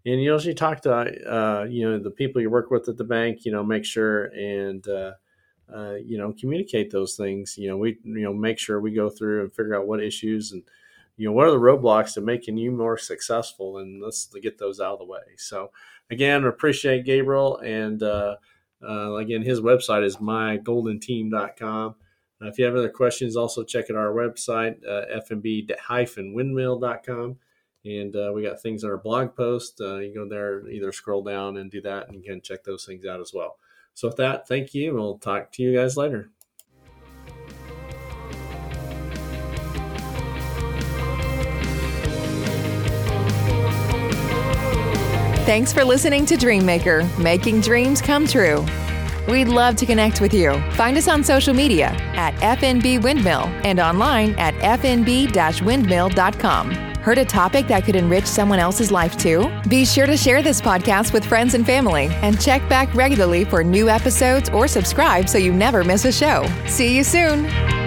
and 0.04 0.20
you 0.20 0.36
you 0.38 0.54
talk 0.54 0.80
to 0.82 0.92
uh, 0.92 1.64
you 1.64 1.88
know 1.88 1.98
the 1.98 2.10
people 2.10 2.42
you 2.42 2.50
work 2.50 2.70
with 2.70 2.88
at 2.88 2.96
the 2.96 3.04
bank 3.04 3.44
you 3.44 3.52
know 3.52 3.62
make 3.62 3.84
sure 3.84 4.24
and 4.26 4.86
uh, 4.88 5.12
uh, 5.72 5.94
you 6.04 6.18
know 6.18 6.34
communicate 6.38 6.90
those 6.90 7.16
things. 7.16 7.56
You 7.56 7.68
know 7.68 7.76
we 7.76 7.98
you 8.04 8.22
know 8.22 8.32
make 8.32 8.58
sure 8.58 8.80
we 8.80 8.92
go 8.92 9.08
through 9.08 9.42
and 9.42 9.54
figure 9.54 9.76
out 9.76 9.86
what 9.86 10.02
issues 10.02 10.52
and 10.52 10.62
you 11.16 11.26
know 11.26 11.32
what 11.32 11.46
are 11.46 11.52
the 11.52 11.58
roadblocks 11.58 12.14
to 12.14 12.20
making 12.20 12.56
you 12.56 12.72
more 12.72 12.98
successful 12.98 13.78
and 13.78 14.02
let's 14.02 14.26
get 14.42 14.58
those 14.58 14.80
out 14.80 14.94
of 14.94 14.98
the 14.98 15.04
way. 15.04 15.20
So 15.36 15.70
again 16.10 16.44
appreciate 16.44 17.04
gabriel 17.04 17.58
and 17.58 18.02
uh, 18.02 18.36
uh, 18.86 19.14
again 19.14 19.42
his 19.42 19.60
website 19.60 20.04
is 20.04 20.16
mygoldenteam.com 20.16 21.94
uh, 22.42 22.48
if 22.48 22.58
you 22.58 22.64
have 22.64 22.74
other 22.74 22.88
questions, 22.88 23.36
also 23.36 23.62
check 23.62 23.90
out 23.90 23.96
our 23.96 24.12
website, 24.12 24.76
uh, 24.86 25.04
fnb-windmill.com. 25.20 27.36
And 27.84 28.14
uh, 28.14 28.30
we 28.32 28.44
got 28.44 28.62
things 28.62 28.84
on 28.84 28.90
our 28.90 28.98
blog 28.98 29.34
post. 29.34 29.80
Uh, 29.80 29.96
you 29.96 30.14
go 30.14 30.28
there, 30.28 30.68
either 30.68 30.92
scroll 30.92 31.22
down 31.22 31.56
and 31.56 31.70
do 31.70 31.80
that, 31.82 32.08
and 32.08 32.16
you 32.16 32.22
can 32.22 32.40
check 32.40 32.64
those 32.64 32.84
things 32.84 33.04
out 33.04 33.20
as 33.20 33.32
well. 33.34 33.58
So, 33.94 34.08
with 34.08 34.16
that, 34.16 34.48
thank 34.48 34.72
you. 34.72 34.94
We'll 34.94 35.18
talk 35.18 35.52
to 35.52 35.62
you 35.62 35.74
guys 35.74 35.96
later. 35.96 36.30
Thanks 45.44 45.72
for 45.72 45.84
listening 45.84 46.24
to 46.26 46.36
Dreammaker, 46.36 47.18
making 47.18 47.62
dreams 47.62 48.00
come 48.00 48.28
true. 48.28 48.64
We'd 49.28 49.48
love 49.48 49.76
to 49.76 49.86
connect 49.86 50.20
with 50.20 50.34
you. 50.34 50.60
Find 50.72 50.96
us 50.96 51.08
on 51.08 51.24
social 51.24 51.54
media 51.54 51.88
at 52.14 52.34
FNB 52.36 53.02
Windmill 53.02 53.48
and 53.64 53.80
online 53.80 54.34
at 54.38 54.54
fnb-windmill.com. 54.54 56.92
Heard 57.02 57.18
a 57.18 57.24
topic 57.24 57.66
that 57.66 57.84
could 57.84 57.96
enrich 57.96 58.26
someone 58.26 58.60
else's 58.60 58.92
life 58.92 59.16
too? 59.16 59.50
Be 59.68 59.84
sure 59.84 60.06
to 60.06 60.16
share 60.16 60.40
this 60.40 60.60
podcast 60.60 61.12
with 61.12 61.24
friends 61.24 61.54
and 61.54 61.66
family 61.66 62.06
and 62.22 62.40
check 62.40 62.66
back 62.68 62.94
regularly 62.94 63.44
for 63.44 63.64
new 63.64 63.88
episodes 63.88 64.48
or 64.50 64.68
subscribe 64.68 65.28
so 65.28 65.36
you 65.36 65.52
never 65.52 65.82
miss 65.82 66.04
a 66.04 66.12
show. 66.12 66.46
See 66.68 66.96
you 66.96 67.02
soon. 67.02 67.81